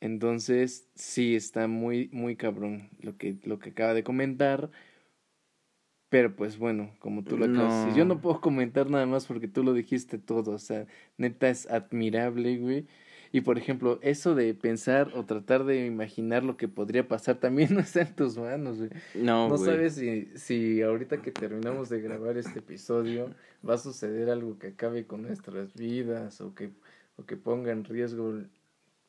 Entonces, 0.00 0.88
sí, 0.94 1.34
está 1.36 1.66
muy, 1.66 2.08
muy 2.12 2.36
cabrón 2.36 2.90
lo 3.00 3.16
que, 3.16 3.38
lo 3.44 3.58
que 3.58 3.70
acaba 3.70 3.94
de 3.94 4.02
comentar. 4.02 4.70
Pero 6.10 6.34
pues 6.34 6.58
bueno, 6.58 6.90
como 6.98 7.22
tú 7.22 7.38
lo 7.38 7.46
acabas 7.46 7.72
de 7.72 7.80
decir, 7.86 7.98
yo 7.98 8.04
no 8.04 8.20
puedo 8.20 8.40
comentar 8.40 8.90
nada 8.90 9.06
más 9.06 9.26
porque 9.26 9.46
tú 9.46 9.62
lo 9.62 9.72
dijiste 9.72 10.18
todo. 10.18 10.50
O 10.50 10.58
sea, 10.58 10.86
neta 11.16 11.48
es 11.48 11.70
admirable, 11.70 12.58
güey. 12.58 12.86
Y 13.32 13.42
por 13.42 13.58
ejemplo, 13.58 14.00
eso 14.02 14.34
de 14.34 14.52
pensar 14.54 15.12
o 15.14 15.24
tratar 15.24 15.64
de 15.64 15.86
imaginar 15.86 16.42
lo 16.42 16.56
que 16.56 16.66
podría 16.66 17.06
pasar 17.06 17.36
también 17.36 17.72
no 17.74 17.80
está 17.80 18.02
en 18.02 18.14
tus 18.16 18.36
manos, 18.36 18.78
güey. 18.78 18.90
No, 19.14 19.48
No 19.48 19.56
sabes 19.56 19.94
si, 19.94 20.26
si 20.34 20.82
ahorita 20.82 21.22
que 21.22 21.30
terminamos 21.30 21.88
de 21.88 22.00
grabar 22.00 22.36
este 22.36 22.58
episodio 22.58 23.32
va 23.66 23.74
a 23.74 23.78
suceder 23.78 24.30
algo 24.30 24.58
que 24.58 24.68
acabe 24.68 25.06
con 25.06 25.22
nuestras 25.22 25.74
vidas 25.74 26.40
o 26.40 26.56
que, 26.56 26.70
o 27.16 27.24
que 27.24 27.36
ponga 27.36 27.70
en 27.70 27.84
riesgo 27.84 28.42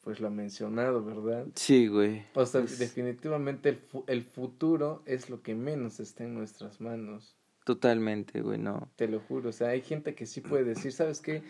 pues 0.02 0.20
lo 0.20 0.30
mencionado, 0.30 1.04
¿verdad? 1.04 1.47
Sí, 1.56 1.88
güey. 1.88 2.24
O 2.34 2.45
sea, 2.45 2.62
definitivamente 2.62 3.70
el, 3.70 3.80
el 4.08 4.24
futuro 4.24 5.04
es 5.06 5.30
lo 5.30 5.41
que 5.41 5.56
menos 5.56 5.99
está 5.99 6.24
en 6.24 6.34
nuestras 6.34 6.82
manos. 6.82 7.36
Totalmente, 7.64 8.41
güey, 8.41 8.58
no. 8.58 8.89
Te 8.95 9.08
lo 9.08 9.20
juro, 9.20 9.49
o 9.49 9.54
sea, 9.54 9.70
hay 9.70 9.82
gente 9.82 10.16
que 10.16 10.26
sí 10.26 10.41
puede 10.41 10.64
decir, 10.64 10.91
¿sabes 10.91 11.22
qué? 11.22 11.43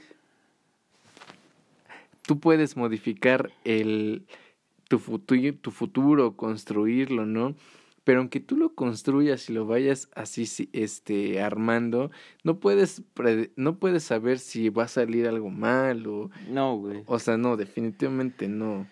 tú 2.32 2.40
puedes 2.40 2.78
modificar 2.78 3.52
el, 3.64 4.26
tu, 4.88 5.00
futuro, 5.00 5.54
tu 5.56 5.72
futuro, 5.72 6.36
construirlo, 6.38 7.26
¿no? 7.26 7.56
Pero 8.04 8.20
aunque 8.20 8.40
tú 8.40 8.58
lo 8.58 8.74
construyas 8.74 9.50
y 9.50 9.54
lo 9.54 9.66
vayas 9.66 10.10
así 10.16 10.70
este 10.74 11.42
armando, 11.42 12.10
no 12.44 12.60
puedes 12.60 13.04
no 13.56 13.78
puedes 13.78 14.04
saber 14.04 14.40
si 14.40 14.70
va 14.70 14.84
a 14.84 14.88
salir 14.88 15.28
algo 15.28 15.50
mal 15.50 16.08
o 16.08 16.32
No, 16.50 16.78
güey. 16.78 17.04
O 17.06 17.20
sea, 17.20 17.38
no, 17.38 17.58
definitivamente 17.58 18.48
no. 18.48 18.88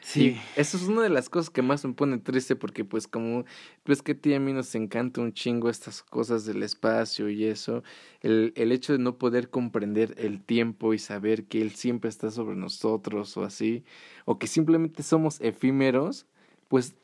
Sí. 0.00 0.36
eso 0.54 0.76
es 0.76 0.84
una 0.84 1.02
de 1.02 1.08
las 1.08 1.28
cosas 1.28 1.50
que 1.50 1.60
más 1.60 1.84
me 1.84 1.92
pone 1.92 2.18
triste 2.18 2.54
porque 2.54 2.84
pues 2.84 3.08
como 3.08 3.44
pues 3.82 4.00
que 4.00 4.12
a 4.12 4.14
ti 4.14 4.32
a 4.32 4.38
mí 4.38 4.52
nos 4.52 4.74
encanta 4.76 5.20
un 5.20 5.32
chingo 5.32 5.68
estas 5.68 6.02
cosas 6.02 6.44
del 6.44 6.62
espacio 6.62 7.28
y 7.28 7.44
eso, 7.44 7.82
el, 8.20 8.52
el 8.54 8.70
hecho 8.70 8.92
de 8.92 9.00
no 9.00 9.18
poder 9.18 9.50
comprender 9.50 10.14
el 10.18 10.40
tiempo 10.40 10.94
y 10.94 10.98
saber 10.98 11.46
que 11.46 11.60
él 11.60 11.72
siempre 11.72 12.10
está 12.10 12.30
sobre 12.30 12.54
nosotros 12.54 13.36
o 13.36 13.42
así, 13.42 13.82
o 14.24 14.38
que 14.38 14.46
simplemente 14.46 15.02
somos 15.02 15.40
efímeros, 15.40 16.26
pues 16.68 16.94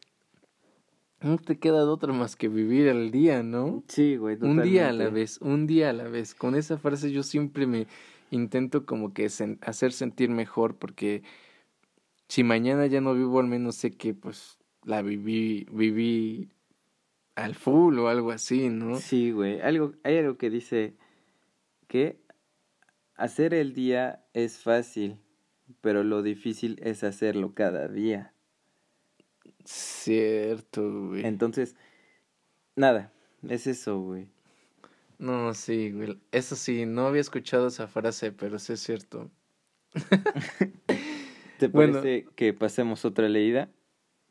no 1.25 1.39
te 1.39 1.59
queda 1.59 1.79
de 1.79 1.89
otra 1.89 2.12
más 2.12 2.37
que 2.37 2.49
vivir 2.49 2.87
el 2.87 3.11
día, 3.11 3.43
¿no? 3.43 3.83
Sí, 3.89 4.16
güey. 4.16 4.37
Un 4.41 4.62
día 4.62 4.91
a 4.91 4.93
la 4.93 5.09
vez, 5.09 5.39
un 5.41 5.66
día 5.66 5.91
a 5.91 5.93
la 5.93 6.05
vez. 6.05 6.35
Con 6.35 6.55
esa 6.55 6.77
frase 6.77 7.11
yo 7.11 7.22
siempre 7.22 7.66
me 7.66 7.87
intento 8.31 8.85
como 8.85 9.14
que 9.14 9.27
hacer 9.27 9.93
sentir 9.93 10.29
mejor 10.29 10.77
porque 10.77 11.22
si 12.29 12.45
mañana 12.45 12.87
ya 12.87 13.01
no 13.01 13.14
vivo, 13.14 13.41
al 13.41 13.47
menos 13.47 13.77
sé 13.77 13.93
que 13.93 14.12
pues 14.12 14.59
la 14.85 15.01
viví, 15.01 15.66
viví 15.72 16.51
al 17.37 17.55
full 17.55 17.99
o 17.99 18.09
algo 18.09 18.31
así, 18.31 18.68
¿no? 18.68 18.97
Sí, 18.97 19.31
güey. 19.31 19.61
Algo, 19.61 19.93
hay 20.05 20.18
algo 20.18 20.37
que 20.37 20.51
dice 20.51 20.95
que 21.89 22.20
hacer 23.14 23.55
el 23.55 23.72
día 23.72 24.25
es 24.35 24.59
fácil, 24.59 25.16
pero 25.81 26.05
lo 26.05 26.22
difícil 26.22 26.79
es 26.83 27.03
hacerlo 27.03 27.55
cada 27.55 27.89
día. 27.89 28.34
Cierto, 29.65 31.09
güey. 31.09 31.25
Entonces, 31.25 31.75
nada, 32.77 33.12
es 33.49 33.67
eso, 33.67 33.99
güey. 34.01 34.29
No, 35.19 35.55
sí, 35.55 35.91
güey. 35.91 36.19
Eso 36.33 36.57
sí, 36.57 36.87
no 36.87 37.07
había 37.07 37.21
escuchado 37.21 37.69
esa 37.69 37.87
frase, 37.87 38.33
pero 38.33 38.59
sí 38.59 38.75
es 38.75 38.81
cierto. 38.81 39.31
¿Te 41.59 41.69
parece 41.69 42.27
que 42.35 42.53
pasemos 42.53 43.05
otra 43.05 43.29
leída? 43.29 43.71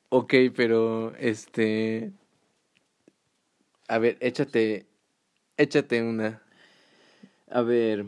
Ok, 0.10 0.34
pero 0.56 1.16
este. 1.16 2.12
A 3.88 3.98
ver, 3.98 4.18
échate. 4.20 4.86
Échate 5.58 6.04
una. 6.04 6.44
A 7.50 7.62
ver. 7.62 8.06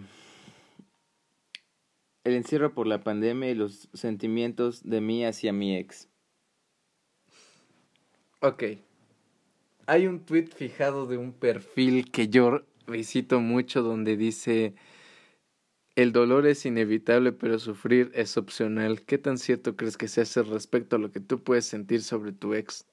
El 2.24 2.34
encierro 2.34 2.74
por 2.74 2.88
la 2.88 3.04
pandemia 3.04 3.50
y 3.50 3.56
los 3.56 3.88
sentimientos 3.94 4.84
de 4.84 5.00
mí 5.00 5.26
hacia 5.26 5.54
mi 5.54 5.76
ex. 5.76 6.10
Ok. 8.46 8.64
Hay 9.88 10.06
un 10.06 10.20
tweet 10.20 10.46
fijado 10.56 11.08
de 11.08 11.18
un 11.18 11.34
perfil 11.34 12.12
que 12.12 12.28
yo 12.28 12.62
visito 12.86 13.40
mucho 13.40 13.82
donde 13.82 14.18
dice 14.18 14.76
el 15.96 16.12
dolor 16.12 16.46
es 16.46 16.64
inevitable, 16.68 17.32
pero 17.32 17.58
sufrir 17.58 18.12
es 18.14 18.38
opcional. 18.38 19.02
¿Qué 19.02 19.18
tan 19.18 19.40
cierto 19.40 19.76
crees 19.76 19.98
que 19.98 20.08
se 20.08 20.22
hace 20.22 20.44
respecto 20.44 20.96
a 20.96 21.00
lo 21.00 21.12
que 21.12 21.22
tú 21.22 21.42
puedes 21.42 21.66
sentir 21.66 22.04
sobre 22.04 22.34
tu 22.34 22.54
ex? 22.54 22.86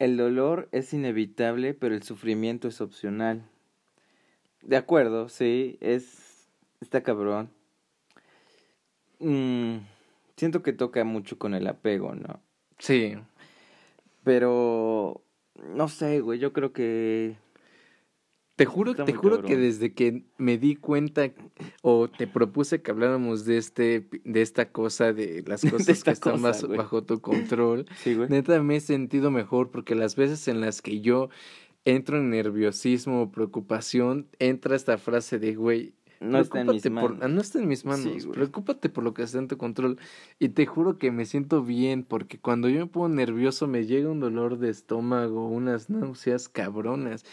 El 0.00 0.16
dolor 0.16 0.68
es 0.72 0.92
inevitable, 0.92 1.74
pero 1.74 1.94
el 1.94 2.02
sufrimiento 2.02 2.66
es 2.66 2.80
opcional. 2.80 3.44
De 4.62 4.76
acuerdo, 4.76 5.28
sí, 5.28 5.78
es. 5.80 6.48
está 6.80 7.04
cabrón. 7.04 7.48
Mm, 9.20 9.76
siento 10.36 10.64
que 10.64 10.72
toca 10.72 11.04
mucho 11.04 11.38
con 11.38 11.54
el 11.54 11.68
apego, 11.68 12.16
¿no? 12.16 12.40
Sí. 12.80 13.14
Pero. 14.24 15.22
No 15.74 15.88
sé, 15.88 16.20
güey, 16.20 16.40
yo 16.40 16.52
creo 16.52 16.72
que 16.72 17.36
te 18.56 18.66
juro, 18.66 18.94
te 18.94 19.12
juro 19.12 19.42
que 19.42 19.56
desde 19.56 19.94
que 19.94 20.26
me 20.38 20.58
di 20.58 20.76
cuenta 20.76 21.32
o 21.82 22.08
te 22.08 22.28
propuse 22.28 22.82
que 22.82 22.92
habláramos 22.92 23.44
de 23.44 23.56
este, 23.56 24.08
de 24.24 24.42
esta 24.42 24.70
cosa, 24.70 25.12
de 25.12 25.42
las 25.44 25.62
cosas 25.70 26.04
que 26.04 26.10
están 26.10 26.40
más 26.40 26.66
bajo 26.68 27.02
tu 27.02 27.20
control, 27.20 27.86
neta 28.28 28.62
me 28.62 28.76
he 28.76 28.80
sentido 28.80 29.32
mejor 29.32 29.72
porque 29.72 29.96
las 29.96 30.14
veces 30.14 30.46
en 30.46 30.60
las 30.60 30.82
que 30.82 31.00
yo 31.00 31.30
entro 31.84 32.18
en 32.18 32.30
nerviosismo 32.30 33.22
o 33.22 33.32
preocupación, 33.32 34.28
entra 34.38 34.76
esta 34.76 34.98
frase 34.98 35.40
de 35.40 35.56
güey, 35.56 35.94
no 36.24 36.38
está 36.38 36.60
en 36.60 36.68
mis 36.68 36.90
manos. 36.90 37.30
no 37.30 37.40
está 37.40 37.58
en 37.58 37.68
mis 37.68 37.84
manos. 37.84 38.26
preocúpate 38.26 38.88
por 38.88 39.04
lo 39.04 39.14
que 39.14 39.22
está 39.22 39.38
en 39.38 39.48
tu 39.48 39.56
control. 39.56 39.98
Y 40.38 40.50
te 40.50 40.66
juro 40.66 40.98
que 40.98 41.10
me 41.10 41.24
siento 41.24 41.62
bien 41.62 42.04
porque 42.04 42.38
cuando 42.38 42.68
yo 42.68 42.80
me 42.80 42.86
pongo 42.86 43.08
nervioso 43.08 43.66
me 43.66 43.86
llega 43.86 44.10
un 44.10 44.20
dolor 44.20 44.58
de 44.58 44.70
estómago, 44.70 45.48
unas 45.48 45.90
náuseas 45.90 46.48
cabronas. 46.48 47.24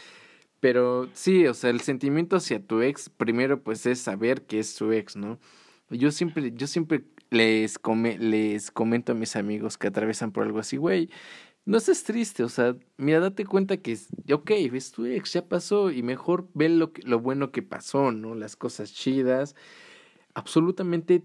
Pero 0.59 1.09
sí, 1.13 1.47
o 1.47 1.53
sea, 1.53 1.71
el 1.71 1.81
sentimiento 1.81 2.35
hacia 2.35 2.65
tu 2.65 2.81
ex, 2.81 3.09
primero 3.09 3.63
pues 3.63 3.85
es 3.85 3.99
saber 3.99 4.43
que 4.43 4.59
es 4.59 4.75
tu 4.75 4.91
ex, 4.91 5.15
¿no? 5.15 5.39
Yo 5.89 6.11
siempre, 6.11 6.53
yo 6.55 6.67
siempre 6.67 7.03
les, 7.31 7.79
come, 7.79 8.17
les 8.19 8.71
comento 8.71 9.13
a 9.13 9.15
mis 9.15 9.35
amigos 9.35 9.77
que 9.77 9.87
atraviesan 9.87 10.31
por 10.31 10.43
algo 10.43 10.59
así, 10.59 10.77
güey, 10.77 11.09
no 11.65 11.77
estés 11.77 12.03
triste, 12.03 12.43
o 12.43 12.49
sea, 12.49 12.75
mira, 12.97 13.19
date 13.19 13.45
cuenta 13.45 13.77
que, 13.77 13.97
ok, 14.33 14.51
es 14.51 14.91
tu 14.91 15.05
ex, 15.05 15.33
ya 15.33 15.47
pasó, 15.47 15.91
y 15.91 16.01
mejor 16.03 16.47
ve 16.53 16.69
lo, 16.69 16.91
lo 17.03 17.19
bueno 17.19 17.51
que 17.51 17.61
pasó, 17.61 18.11
¿no? 18.11 18.35
Las 18.35 18.55
cosas 18.55 18.93
chidas. 18.93 19.55
Absolutamente 20.33 21.23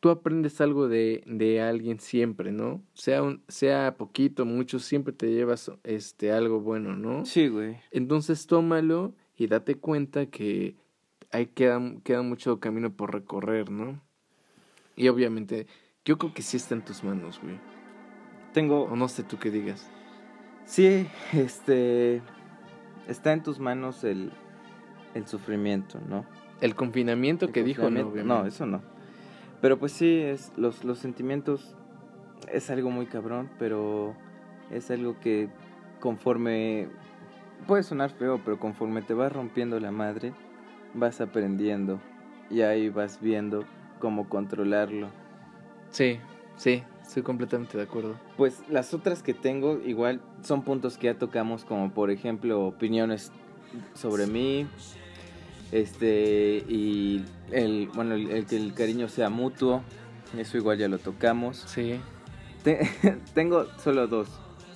tú 0.00 0.10
aprendes 0.10 0.60
algo 0.60 0.88
de, 0.88 1.22
de 1.26 1.60
alguien 1.60 1.98
siempre, 1.98 2.52
¿no? 2.52 2.82
Sea, 2.94 3.22
un, 3.22 3.42
sea 3.48 3.96
poquito, 3.96 4.44
mucho, 4.44 4.78
siempre 4.78 5.12
te 5.12 5.30
llevas 5.30 5.70
este, 5.84 6.32
algo 6.32 6.60
bueno, 6.60 6.96
¿no? 6.96 7.24
Sí, 7.24 7.48
güey. 7.48 7.78
Entonces 7.90 8.46
tómalo 8.46 9.14
y 9.36 9.46
date 9.46 9.74
cuenta 9.76 10.26
que 10.26 10.76
hay 11.30 11.46
queda, 11.46 11.80
queda 12.04 12.22
mucho 12.22 12.60
camino 12.60 12.92
por 12.92 13.12
recorrer, 13.12 13.70
¿no? 13.70 14.00
Y 14.96 15.08
obviamente, 15.08 15.66
yo 16.04 16.18
creo 16.18 16.34
que 16.34 16.42
sí 16.42 16.56
está 16.56 16.74
en 16.74 16.84
tus 16.84 17.04
manos, 17.04 17.40
güey. 17.42 17.58
Tengo... 18.58 18.86
O 18.86 18.96
no 18.96 19.06
sé 19.06 19.22
tú 19.22 19.38
qué 19.38 19.52
digas. 19.52 19.88
Sí, 20.64 21.06
este... 21.32 22.22
Está 23.06 23.32
en 23.32 23.44
tus 23.44 23.60
manos 23.60 24.02
el, 24.02 24.32
el 25.14 25.28
sufrimiento, 25.28 26.00
¿no? 26.08 26.24
El 26.60 26.74
confinamiento 26.74 27.46
El 27.46 27.52
que 27.52 27.62
dijo, 27.62 27.88
no, 27.88 28.06
confinamiento- 28.10 28.24
No, 28.24 28.46
eso 28.46 28.66
no. 28.66 28.82
Pero 29.60 29.78
pues 29.78 29.92
sí, 29.92 30.18
es, 30.18 30.50
los, 30.56 30.82
los 30.82 30.98
sentimientos 30.98 31.76
es 32.52 32.68
algo 32.68 32.90
muy 32.90 33.06
cabrón, 33.06 33.48
pero 33.60 34.16
es 34.72 34.90
algo 34.90 35.20
que 35.20 35.48
conforme... 36.00 36.88
Puede 37.68 37.84
sonar 37.84 38.10
feo, 38.10 38.40
pero 38.44 38.58
conforme 38.58 39.02
te 39.02 39.14
vas 39.14 39.32
rompiendo 39.32 39.78
la 39.78 39.92
madre, 39.92 40.32
vas 40.94 41.20
aprendiendo 41.20 42.00
y 42.50 42.62
ahí 42.62 42.88
vas 42.88 43.20
viendo 43.20 43.64
cómo 44.00 44.28
controlarlo. 44.28 45.10
Sí, 45.92 46.18
sí, 46.56 46.82
estoy 47.08 47.22
completamente 47.24 47.76
de 47.76 47.84
acuerdo. 47.84 48.14
Pues 48.36 48.60
las 48.68 48.94
otras 48.94 49.22
que 49.24 49.34
tengo 49.34 49.80
igual 49.84 50.20
son 50.42 50.62
puntos 50.62 50.96
que 50.98 51.06
ya 51.06 51.14
tocamos, 51.18 51.64
como 51.64 51.90
por 51.90 52.10
ejemplo 52.12 52.64
opiniones 52.66 53.32
sobre 53.94 54.26
mí, 54.26 54.66
este 55.72 56.64
y 56.68 57.24
el 57.52 57.88
bueno 57.94 58.14
el, 58.14 58.30
el 58.30 58.46
que 58.46 58.56
el 58.56 58.72
cariño 58.74 59.08
sea 59.08 59.28
mutuo, 59.30 59.82
eso 60.36 60.56
igual 60.56 60.78
ya 60.78 60.88
lo 60.88 60.98
tocamos. 60.98 61.64
Sí, 61.66 61.98
Te- 62.62 62.88
tengo 63.34 63.66
solo 63.82 64.06
dos, 64.06 64.28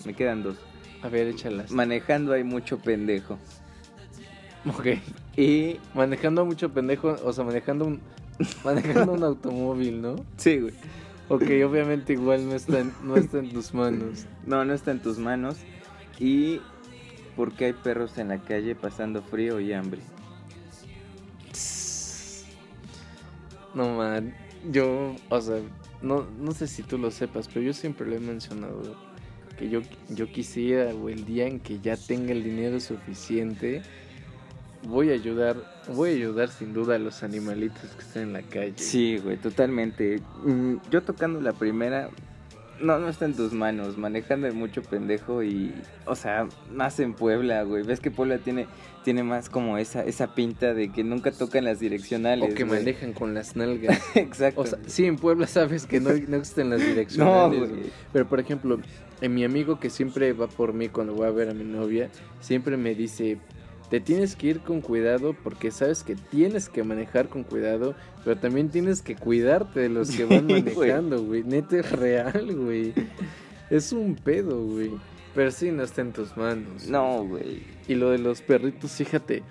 me 0.04 0.14
quedan 0.14 0.42
dos. 0.42 0.56
a 1.02 1.08
ver, 1.08 1.26
échalas. 1.28 1.70
Manejando 1.70 2.32
hay 2.32 2.44
mucho 2.44 2.78
pendejo 2.78 3.38
ok. 4.66 4.86
y 5.36 5.76
Manejando 5.94 6.44
mucho 6.44 6.70
pendejo, 6.72 7.16
o 7.24 7.32
sea, 7.32 7.44
manejando 7.44 7.84
un, 7.86 8.00
manejando 8.64 9.12
un 9.12 9.22
automóvil, 9.24 10.00
¿no? 10.02 10.16
sí, 10.36 10.58
güey. 10.60 10.74
Ok, 11.32 11.44
obviamente 11.66 12.12
igual 12.12 12.46
no 12.46 12.54
está, 12.54 12.80
en, 12.80 12.92
no 13.02 13.16
está 13.16 13.38
en 13.38 13.50
tus 13.50 13.72
manos. 13.72 14.26
No, 14.44 14.66
no 14.66 14.74
está 14.74 14.90
en 14.90 15.00
tus 15.00 15.16
manos 15.16 15.56
y 16.18 16.60
porque 17.36 17.64
hay 17.64 17.72
perros 17.72 18.18
en 18.18 18.28
la 18.28 18.42
calle 18.42 18.74
pasando 18.74 19.22
frío 19.22 19.58
y 19.58 19.72
hambre. 19.72 20.02
No, 23.72 23.96
man, 23.96 24.34
yo, 24.70 25.16
o 25.30 25.40
sea, 25.40 25.60
no, 26.02 26.26
no 26.38 26.52
sé 26.52 26.66
si 26.66 26.82
tú 26.82 26.98
lo 26.98 27.10
sepas, 27.10 27.48
pero 27.48 27.62
yo 27.62 27.72
siempre 27.72 28.06
lo 28.06 28.16
he 28.16 28.20
mencionado, 28.20 28.94
que 29.58 29.70
yo, 29.70 29.80
yo 30.10 30.30
quisiera, 30.30 30.94
o 30.94 31.08
el 31.08 31.24
día 31.24 31.46
en 31.46 31.60
que 31.60 31.80
ya 31.80 31.96
tenga 31.96 32.32
el 32.32 32.44
dinero 32.44 32.78
suficiente, 32.78 33.80
voy 34.84 35.10
a 35.10 35.14
ayudar, 35.14 35.56
voy 35.94 36.10
a 36.10 36.12
ayudar 36.14 36.48
sin 36.48 36.72
duda 36.72 36.96
a 36.96 36.98
los 36.98 37.22
animalitos 37.22 37.90
que 37.96 38.02
están 38.02 38.22
en 38.24 38.32
la 38.32 38.42
calle. 38.42 38.74
Sí, 38.76 39.18
güey, 39.18 39.36
totalmente. 39.36 40.20
Mm, 40.44 40.76
Yo 40.90 41.02
tocando 41.02 41.40
la 41.40 41.52
primera, 41.52 42.10
no, 42.80 42.98
no 42.98 43.08
está 43.08 43.24
en 43.26 43.34
tus 43.34 43.52
manos, 43.52 43.96
manejando 43.96 44.46
de 44.48 44.52
mucho 44.52 44.82
pendejo 44.82 45.42
y, 45.42 45.72
o 46.04 46.16
sea, 46.16 46.48
más 46.72 46.98
en 47.00 47.14
Puebla, 47.14 47.62
güey. 47.62 47.84
Ves 47.84 48.00
que 48.00 48.10
Puebla 48.10 48.38
tiene, 48.38 48.66
tiene 49.04 49.22
más 49.22 49.48
como 49.48 49.78
esa, 49.78 50.04
esa 50.04 50.34
pinta 50.34 50.74
de 50.74 50.90
que 50.90 51.04
nunca 51.04 51.30
tocan 51.30 51.64
las 51.64 51.78
direccionales. 51.78 52.50
O 52.50 52.54
que 52.54 52.64
güey. 52.64 52.80
manejan 52.80 53.12
con 53.12 53.34
las 53.34 53.54
nalgas. 53.54 54.00
Exacto. 54.16 54.62
O 54.62 54.66
sea, 54.66 54.78
sí, 54.86 55.04
en 55.04 55.16
Puebla 55.16 55.46
sabes 55.46 55.86
que 55.86 56.00
no, 56.00 56.10
no 56.10 56.36
existen 56.36 56.70
las 56.70 56.80
no, 56.82 56.86
direccionales. 56.86 57.58
güey. 57.60 57.70
güey. 57.70 57.92
Pero 58.12 58.26
por 58.28 58.40
ejemplo, 58.40 58.80
en 59.20 59.34
mi 59.34 59.44
amigo 59.44 59.78
que 59.78 59.88
siempre 59.88 60.32
va 60.32 60.48
por 60.48 60.72
mí 60.72 60.88
cuando 60.88 61.14
voy 61.14 61.28
a 61.28 61.30
ver 61.30 61.50
a 61.50 61.54
mi 61.54 61.62
novia, 61.64 62.10
siempre 62.40 62.76
me 62.76 62.96
dice, 62.96 63.38
te 63.92 64.00
tienes 64.00 64.36
que 64.36 64.46
ir 64.46 64.60
con 64.60 64.80
cuidado 64.80 65.36
porque 65.44 65.70
sabes 65.70 66.02
que 66.02 66.16
tienes 66.16 66.70
que 66.70 66.82
manejar 66.82 67.28
con 67.28 67.44
cuidado, 67.44 67.94
pero 68.24 68.38
también 68.38 68.70
tienes 68.70 69.02
que 69.02 69.16
cuidarte 69.16 69.80
de 69.80 69.90
los 69.90 70.12
que 70.12 70.24
van 70.24 70.46
manejando, 70.46 71.22
güey. 71.22 71.42
Neta 71.42 71.76
es 71.76 71.92
real, 71.92 72.56
güey. 72.56 72.94
Es 73.68 73.92
un 73.92 74.14
pedo, 74.14 74.64
güey. 74.64 74.92
Pero 75.34 75.50
sí, 75.50 75.70
no 75.72 75.82
está 75.82 76.00
en 76.00 76.14
tus 76.14 76.34
manos. 76.38 76.88
No, 76.88 77.22
güey. 77.26 77.64
Y 77.86 77.94
lo 77.94 78.08
de 78.08 78.16
los 78.16 78.40
perritos, 78.40 78.92
fíjate. 78.92 79.42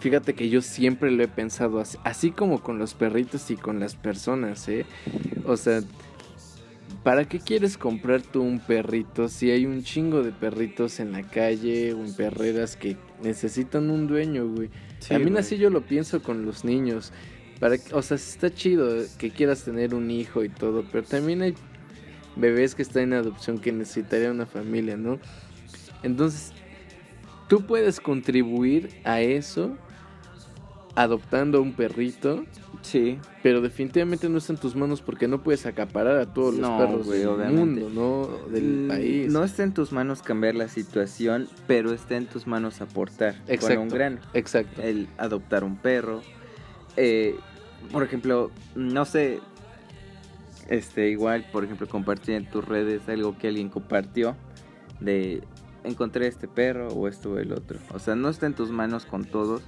Fíjate 0.00 0.34
que 0.34 0.48
yo 0.48 0.60
siempre 0.60 1.12
lo 1.12 1.22
he 1.22 1.28
pensado 1.28 1.78
así, 1.78 1.98
así 2.02 2.32
como 2.32 2.60
con 2.60 2.80
los 2.80 2.94
perritos 2.94 3.48
y 3.52 3.56
con 3.56 3.78
las 3.78 3.94
personas, 3.94 4.68
¿eh? 4.68 4.86
O 5.46 5.56
sea, 5.56 5.82
¿para 7.08 7.24
qué 7.24 7.40
quieres 7.40 7.78
comprar 7.78 8.20
tú 8.20 8.42
un 8.42 8.60
perrito 8.60 9.30
si 9.30 9.50
hay 9.50 9.64
un 9.64 9.82
chingo 9.82 10.22
de 10.22 10.30
perritos 10.30 11.00
en 11.00 11.12
la 11.12 11.22
calle 11.22 11.94
o 11.94 12.04
en 12.04 12.12
perreras 12.12 12.76
que 12.76 12.98
necesitan 13.22 13.88
un 13.88 14.06
dueño, 14.06 14.46
güey? 14.46 14.68
Sí, 14.98 15.08
También 15.08 15.32
güey. 15.32 15.40
así 15.40 15.56
yo 15.56 15.70
lo 15.70 15.86
pienso 15.86 16.22
con 16.22 16.44
los 16.44 16.66
niños. 16.66 17.14
Para, 17.60 17.76
o 17.94 18.02
sea, 18.02 18.18
está 18.18 18.52
chido 18.52 18.90
que 19.16 19.30
quieras 19.30 19.64
tener 19.64 19.94
un 19.94 20.10
hijo 20.10 20.44
y 20.44 20.50
todo, 20.50 20.84
pero 20.92 21.02
también 21.02 21.40
hay 21.40 21.54
bebés 22.36 22.74
que 22.74 22.82
están 22.82 23.04
en 23.04 23.14
adopción 23.14 23.58
que 23.58 23.72
necesitarían 23.72 24.32
una 24.32 24.44
familia, 24.44 24.98
¿no? 24.98 25.18
Entonces, 26.02 26.52
tú 27.48 27.64
puedes 27.64 28.00
contribuir 28.00 28.90
a 29.04 29.22
eso 29.22 29.78
adoptando 30.98 31.62
un 31.62 31.72
perrito, 31.74 32.44
Sí. 32.82 33.18
pero 33.42 33.60
definitivamente 33.60 34.28
no 34.28 34.38
está 34.38 34.52
en 34.52 34.58
tus 34.58 34.74
manos 34.74 35.00
porque 35.00 35.28
no 35.28 35.42
puedes 35.42 35.64
acaparar 35.66 36.18
a 36.18 36.26
todos 36.32 36.54
los 36.54 36.60
No, 36.68 36.78
perros 36.78 37.06
güey, 37.06 37.20
del 37.20 37.28
obviamente. 37.28 37.82
mundo, 37.84 37.90
¿no? 37.90 38.50
Del 38.52 38.64
Mm, 38.84 38.88
país. 38.88 39.32
No 39.32 39.44
está 39.44 39.62
en 39.62 39.74
tus 39.74 39.92
manos 39.92 40.22
cambiar 40.22 40.54
la 40.56 40.68
situación, 40.68 41.48
pero 41.66 41.92
está 41.92 42.16
en 42.16 42.26
tus 42.26 42.46
manos 42.46 42.80
aportar 42.80 43.36
con 43.44 43.54
Exacto. 43.54 43.80
un 43.80 43.88
grano. 43.88 44.18
Exacto. 44.34 44.82
el 44.82 45.08
adoptar 45.18 45.62
un 45.64 45.76
perro. 45.76 46.20
Eh, 46.96 47.36
por 47.92 48.02
ejemplo, 48.02 48.50
no 48.74 49.04
sé, 49.04 49.38
este, 50.68 51.08
igual, 51.10 51.46
por 51.52 51.64
ejemplo, 51.64 51.88
compartir 51.88 52.34
en 52.34 52.50
tus 52.50 52.64
redes 52.64 53.08
algo 53.08 53.38
que 53.38 53.48
alguien 53.48 53.68
compartió 53.68 54.36
de 55.00 55.42
encontré 55.84 56.26
este 56.26 56.48
perro 56.48 56.88
o 56.88 57.06
esto 57.08 57.32
o 57.32 57.38
el 57.38 57.52
otro. 57.52 57.78
O 57.94 57.98
sea, 58.00 58.16
no 58.16 58.28
está 58.28 58.46
en 58.46 58.54
tus 58.54 58.70
manos 58.70 59.06
con 59.06 59.24
todos, 59.24 59.62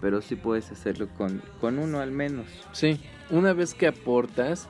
pero 0.00 0.22
sí 0.22 0.36
puedes 0.36 0.70
hacerlo 0.70 1.08
con, 1.16 1.42
con 1.60 1.78
uno 1.78 2.00
al 2.00 2.10
menos. 2.12 2.46
Sí, 2.72 3.00
una 3.30 3.52
vez 3.52 3.74
que 3.74 3.86
aportas, 3.86 4.68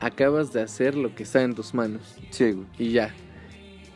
acabas 0.00 0.52
de 0.52 0.62
hacer 0.62 0.94
lo 0.94 1.14
que 1.14 1.22
está 1.22 1.42
en 1.42 1.54
tus 1.54 1.74
manos 1.74 2.16
Sí, 2.30 2.52
güey. 2.52 2.66
y 2.78 2.90
ya. 2.92 3.14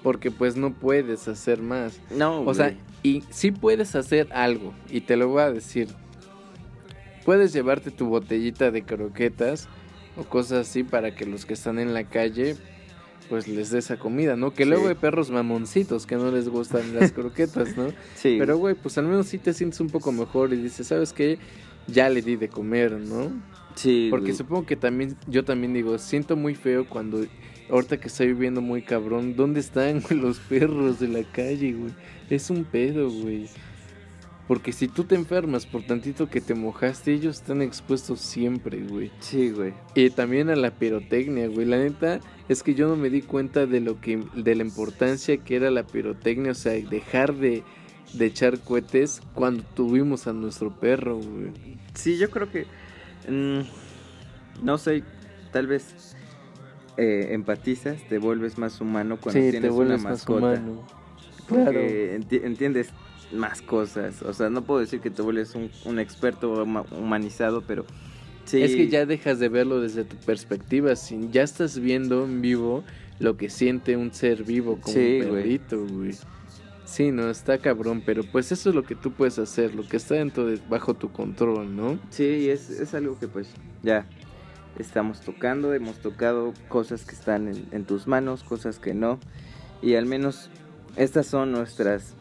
Porque 0.02 0.30
pues 0.30 0.56
no 0.56 0.72
puedes 0.72 1.28
hacer 1.28 1.61
más. 1.61 2.00
No, 2.11 2.42
O 2.42 2.54
sea, 2.54 2.74
y 3.02 3.22
sí 3.30 3.50
puedes 3.50 3.94
hacer 3.94 4.28
algo, 4.32 4.72
y 4.88 5.02
te 5.02 5.16
lo 5.16 5.28
voy 5.28 5.42
a 5.42 5.50
decir. 5.50 5.88
Puedes 7.24 7.52
llevarte 7.52 7.90
tu 7.90 8.06
botellita 8.08 8.70
de 8.70 8.82
croquetas 8.82 9.68
o 10.16 10.24
cosas 10.24 10.68
así 10.68 10.82
para 10.84 11.14
que 11.14 11.26
los 11.26 11.44
que 11.46 11.54
están 11.54 11.78
en 11.78 11.92
la 11.94 12.04
calle 12.04 12.56
pues 13.30 13.48
les 13.48 13.70
dé 13.70 13.78
esa 13.78 13.96
comida, 13.98 14.36
¿no? 14.36 14.52
Que 14.52 14.64
Sí. 14.64 14.68
luego 14.68 14.88
hay 14.88 14.96
perros 14.96 15.30
mamoncitos 15.30 16.04
que 16.06 16.16
no 16.16 16.30
les 16.30 16.48
gustan 16.50 16.94
las 16.94 17.12
croquetas, 17.12 17.76
¿no? 17.78 17.92
sí, 18.16 18.36
Pero 18.38 18.58
güey, 18.58 18.74
pues 18.74 18.98
al 18.98 19.06
menos 19.06 19.28
sí 19.28 19.38
te 19.38 19.54
sientes 19.54 19.80
un 19.80 19.88
poco 19.88 20.12
mejor 20.12 20.52
y 20.52 20.56
dices, 20.56 20.88
¿sabes 20.88 21.12
qué? 21.14 21.38
Ya 21.86 22.10
le 22.10 22.20
di 22.20 22.36
de 22.36 22.48
comer, 22.48 22.92
¿no? 22.92 23.32
sí, 23.76 24.08
Porque 24.10 24.26
güey. 24.26 24.36
supongo 24.36 24.66
que 24.66 24.76
también, 24.76 25.16
yo 25.26 25.44
también 25.44 25.72
digo, 25.72 25.96
siento 25.98 26.36
muy 26.36 26.54
feo 26.54 26.86
cuando, 26.88 27.24
ahorita 27.70 27.98
que 27.98 28.08
estoy 28.08 28.26
viviendo 28.26 28.60
muy 28.60 28.82
cabrón, 28.82 29.34
¿dónde 29.36 29.60
están 29.60 30.00
güey, 30.10 30.20
los 30.20 30.38
perros 30.40 30.98
de 31.00 31.08
la 31.08 31.22
calle, 31.22 31.72
güey? 31.72 31.92
Es 32.28 32.50
un 32.50 32.64
pedo, 32.64 33.10
güey. 33.10 33.48
Porque 34.51 34.72
si 34.72 34.88
tú 34.88 35.05
te 35.05 35.14
enfermas 35.14 35.64
por 35.64 35.84
tantito 35.84 36.28
que 36.28 36.40
te 36.40 36.55
mojaste, 36.57 37.12
ellos 37.12 37.36
están 37.36 37.62
expuestos 37.62 38.18
siempre, 38.20 38.82
güey. 38.82 39.12
Sí, 39.20 39.51
güey. 39.53 39.74
Y 39.94 40.11
también 40.11 40.51
a 40.51 40.57
la 40.57 40.72
pirotecnia, 40.72 41.46
güey. 41.46 41.66
La 41.66 41.78
neta 41.78 42.18
es 42.48 42.64
que 42.64 42.74
yo 42.74 42.88
no 42.88 42.96
me 42.96 43.11
di 43.11 43.22
cuenta 43.22 43.66
de 43.66 43.78
lo 43.78 44.01
que, 44.01 44.20
de 44.34 44.57
la 44.57 44.64
importancia 44.64 45.36
que 45.36 45.55
era 45.55 45.70
la 45.70 45.84
pirotecnia, 45.84 46.51
o 46.51 46.55
sea, 46.57 46.72
dejar 46.72 47.36
de, 47.36 47.62
de 48.12 48.26
echar 48.26 48.59
cohetes 48.59 49.22
cuando 49.34 49.62
tuvimos 49.62 50.26
a 50.26 50.32
nuestro 50.32 50.74
perro, 50.80 51.18
güey. 51.18 51.53
Sí, 51.94 52.18
yo 52.18 52.28
creo 52.30 52.51
que. 52.51 52.66
mm, 53.28 54.64
no 54.64 54.78
sé, 54.78 55.05
tal 55.53 55.68
vez 55.68 56.16
eh, 56.96 57.28
empatizas, 57.30 58.03
te 58.09 58.18
vuelves 58.18 58.59
más 58.59 58.80
humano 58.80 59.16
cuando 59.16 59.40
tienes 59.53 59.70
una 59.70 59.96
mascota. 60.03 60.40
Porque 61.48 62.18
enti- 62.18 62.44
entiendes 62.44 62.90
más 63.32 63.62
cosas. 63.62 64.22
O 64.22 64.32
sea, 64.32 64.50
no 64.50 64.62
puedo 64.62 64.80
decir 64.80 65.00
que 65.00 65.10
te 65.10 65.22
vuelves 65.22 65.54
un, 65.54 65.70
un 65.84 65.98
experto 65.98 66.64
huma- 66.64 66.86
humanizado, 66.92 67.62
pero. 67.66 67.84
Sí, 68.44 68.62
Es 68.62 68.74
que 68.74 68.88
ya 68.88 69.06
dejas 69.06 69.38
de 69.38 69.48
verlo 69.48 69.80
desde 69.80 70.02
tu 70.04 70.16
perspectiva, 70.16 70.96
si 70.96 71.28
ya 71.30 71.42
estás 71.42 71.78
viendo 71.78 72.24
en 72.24 72.40
vivo 72.42 72.82
lo 73.20 73.36
que 73.36 73.48
siente 73.50 73.96
un 73.96 74.12
ser 74.12 74.42
vivo 74.44 74.80
como 74.80 74.94
Sí, 74.94 75.18
un 75.20 75.24
perrito, 75.24 75.86
güey. 75.86 76.12
Sí, 76.84 77.12
no, 77.12 77.30
está 77.30 77.58
cabrón, 77.58 78.02
pero 78.04 78.24
pues 78.24 78.50
eso 78.50 78.70
es 78.70 78.74
lo 78.74 78.82
que 78.82 78.96
tú 78.96 79.12
puedes 79.12 79.38
hacer, 79.38 79.74
lo 79.76 79.86
que 79.86 79.96
está 79.98 80.16
dentro 80.16 80.46
de, 80.46 80.58
bajo 80.68 80.94
tu 80.94 81.12
control, 81.12 81.76
¿no? 81.76 82.00
Sí, 82.10 82.50
es, 82.50 82.68
es 82.70 82.92
algo 82.94 83.16
que 83.20 83.28
pues 83.28 83.48
ya 83.84 84.04
estamos 84.76 85.20
tocando, 85.20 85.72
hemos 85.72 85.98
tocado 86.00 86.52
cosas 86.68 87.04
que 87.04 87.14
están 87.14 87.46
en, 87.46 87.64
en 87.70 87.84
tus 87.84 88.08
manos, 88.08 88.42
cosas 88.42 88.80
que 88.80 88.94
no. 88.94 89.20
Y 89.82 89.94
al 89.94 90.06
menos 90.06 90.50
estas 90.96 91.26
son 91.26 91.52
nuestras 91.52 92.14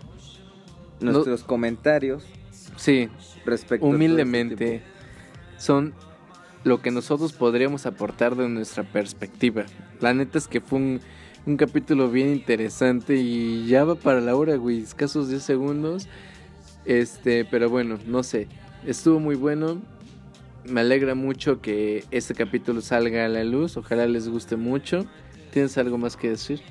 nuestros 1.00 1.44
comentarios 1.44 2.26
Sí, 2.80 3.10
respecto 3.46 3.86
este 3.86 3.96
humildemente 3.96 4.82
son 5.58 5.94
lo 6.64 6.82
que 6.82 6.92
nosotros 6.92 7.34
podríamos 7.34 7.86
aportar 7.86 8.36
de 8.38 8.48
nuestra 8.48 8.84
perspectiva. 8.84 9.66
La 10.00 10.14
neta 10.14 10.38
es 10.38 10.48
que 10.48 10.62
fue 10.62 10.80
un, 10.80 11.02
un 11.46 11.58
capítulo 11.58 12.10
bien 12.10 12.30
interesante 12.30 13.16
y 13.16 13.68
ya 13.68 13.84
va 13.84 13.96
para 13.96 14.22
la 14.22 14.36
hora, 14.36 14.56
güey, 14.56 14.82
escasos 14.82 15.28
10 15.28 15.44
segundos. 15.44 16.08
Este, 16.86 17.44
pero 17.44 17.70
bueno, 17.70 18.00
no 18.08 18.24
sé, 18.24 18.48
estuvo 18.86 19.20
muy 19.20 19.36
bueno. 19.36 19.82
Me 20.64 20.82
alegra 20.82 21.16
mucho 21.16 21.62
que 21.62 22.06
este 22.12 22.34
capítulo 22.34 22.80
salga 22.80 23.26
a 23.26 23.28
la 23.28 23.44
luz, 23.44 23.76
ojalá 23.76 24.08
les 24.08 24.30
guste 24.30 24.56
mucho. 24.56 25.06
¿Tienes 25.52 25.78
algo 25.78 25.98
más 25.98 26.16
que 26.16 26.30
decir? 26.30 26.62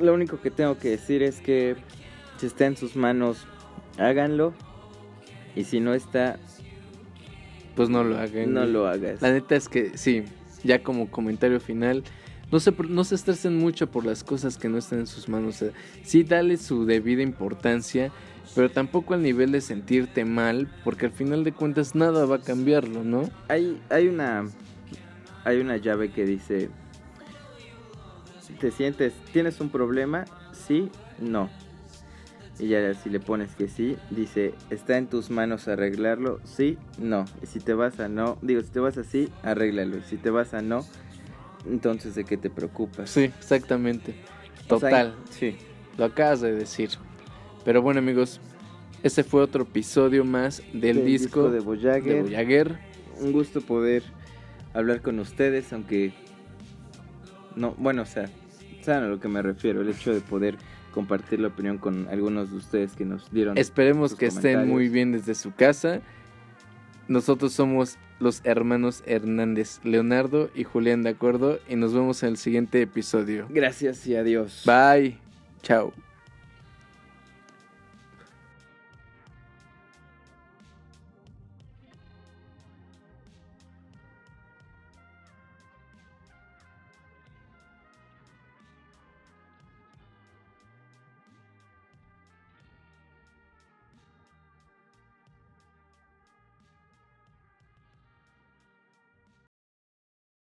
Lo 0.00 0.14
único 0.14 0.40
que 0.40 0.50
tengo 0.50 0.78
que 0.78 0.90
decir 0.90 1.22
es 1.22 1.40
que 1.40 1.76
si 2.38 2.46
está 2.46 2.66
en 2.66 2.76
sus 2.76 2.96
manos, 2.96 3.46
háganlo. 3.98 4.54
Y 5.54 5.64
si 5.64 5.80
no 5.80 5.92
está, 5.94 6.38
Pues 7.74 7.88
no 7.88 8.02
lo 8.04 8.18
hagan. 8.18 8.54
no 8.54 8.64
lo 8.64 8.86
hagas. 8.86 9.20
La 9.20 9.32
neta 9.32 9.56
es 9.56 9.68
que 9.68 9.96
sí, 9.98 10.24
ya 10.64 10.82
como 10.82 11.10
comentario 11.10 11.60
final, 11.60 12.04
no 12.50 12.60
se, 12.60 12.72
no 12.88 13.04
se 13.04 13.14
estresen 13.14 13.56
mucho 13.56 13.90
por 13.90 14.06
las 14.06 14.24
cosas 14.24 14.56
que 14.56 14.68
no 14.68 14.78
están 14.78 15.00
en 15.00 15.06
sus 15.06 15.28
manos. 15.28 15.56
O 15.56 15.58
sea, 15.58 15.70
sí, 16.02 16.22
dale 16.24 16.56
su 16.56 16.86
debida 16.86 17.22
importancia, 17.22 18.10
pero 18.54 18.70
tampoco 18.70 19.14
al 19.14 19.22
nivel 19.22 19.52
de 19.52 19.60
sentirte 19.60 20.24
mal, 20.24 20.68
porque 20.84 21.06
al 21.06 21.12
final 21.12 21.44
de 21.44 21.52
cuentas 21.52 21.94
nada 21.94 22.24
va 22.24 22.36
a 22.36 22.40
cambiarlo, 22.40 23.04
¿no? 23.04 23.28
Hay, 23.48 23.80
hay 23.90 24.08
una 24.08 24.46
hay 25.44 25.60
una 25.60 25.76
llave 25.76 26.10
que 26.10 26.24
dice 26.26 26.68
te 28.60 28.70
sientes 28.70 29.14
tienes 29.32 29.60
un 29.60 29.70
problema 29.70 30.24
sí 30.52 30.90
no 31.20 31.48
y 32.58 32.68
ya 32.68 32.94
si 32.94 33.10
le 33.10 33.20
pones 33.20 33.54
que 33.54 33.68
sí 33.68 33.96
dice 34.10 34.54
está 34.70 34.98
en 34.98 35.06
tus 35.06 35.30
manos 35.30 35.68
arreglarlo 35.68 36.40
sí 36.44 36.76
no 36.98 37.24
y 37.42 37.46
si 37.46 37.60
te 37.60 37.74
vas 37.74 38.00
a 38.00 38.08
no 38.08 38.38
digo 38.42 38.60
si 38.62 38.70
te 38.70 38.80
vas 38.80 38.98
a 38.98 39.04
sí 39.04 39.28
arréglalo 39.42 39.98
y 39.98 40.02
si 40.02 40.16
te 40.16 40.30
vas 40.30 40.54
a 40.54 40.62
no 40.62 40.84
entonces 41.66 42.14
de 42.14 42.24
qué 42.24 42.36
te 42.36 42.50
preocupas 42.50 43.10
Sí, 43.10 43.24
exactamente. 43.24 44.14
O 44.70 44.78
sea, 44.78 44.90
Total, 44.90 45.14
sí 45.30 45.56
lo 45.98 46.04
acabas 46.04 46.40
de 46.40 46.54
decir. 46.54 46.90
Pero 47.64 47.82
bueno, 47.82 47.98
amigos, 47.98 48.40
ese 49.02 49.24
fue 49.24 49.42
otro 49.42 49.64
episodio 49.64 50.24
más 50.24 50.62
del, 50.72 50.96
Del 50.96 51.04
disco, 51.04 51.50
de 51.50 51.60
Voyager. 51.60 52.02
de 52.02 52.22
Voyager. 52.22 52.78
un 53.20 53.32
gusto 53.32 53.60
poder 53.60 54.04
hablar 54.72 55.02
con 55.02 55.18
ustedes, 55.18 55.72
aunque 55.72 56.14
no, 57.56 57.74
bueno, 57.76 58.02
o 58.02 58.06
sea, 58.06 58.30
saben 58.82 59.04
a 59.04 59.08
lo 59.08 59.18
que 59.18 59.28
me 59.28 59.42
refiero, 59.42 59.82
el 59.82 59.88
hecho 59.88 60.14
de 60.14 60.20
poder 60.20 60.56
compartir 60.98 61.38
la 61.38 61.46
opinión 61.46 61.78
con 61.78 62.08
algunos 62.08 62.50
de 62.50 62.56
ustedes 62.56 62.96
que 62.96 63.04
nos 63.04 63.30
dieron. 63.30 63.56
Esperemos 63.56 64.16
que 64.16 64.26
estén 64.26 64.66
muy 64.66 64.88
bien 64.88 65.12
desde 65.12 65.36
su 65.36 65.54
casa. 65.54 66.00
Nosotros 67.06 67.52
somos 67.52 67.98
los 68.18 68.40
hermanos 68.42 69.04
Hernández, 69.06 69.78
Leonardo 69.84 70.50
y 70.56 70.64
Julián 70.64 71.04
de 71.04 71.10
Acuerdo, 71.10 71.60
y 71.68 71.76
nos 71.76 71.94
vemos 71.94 72.24
en 72.24 72.30
el 72.30 72.36
siguiente 72.36 72.82
episodio. 72.82 73.46
Gracias 73.48 74.04
y 74.08 74.16
adiós. 74.16 74.64
Bye. 74.66 75.18
Chao. 75.62 75.92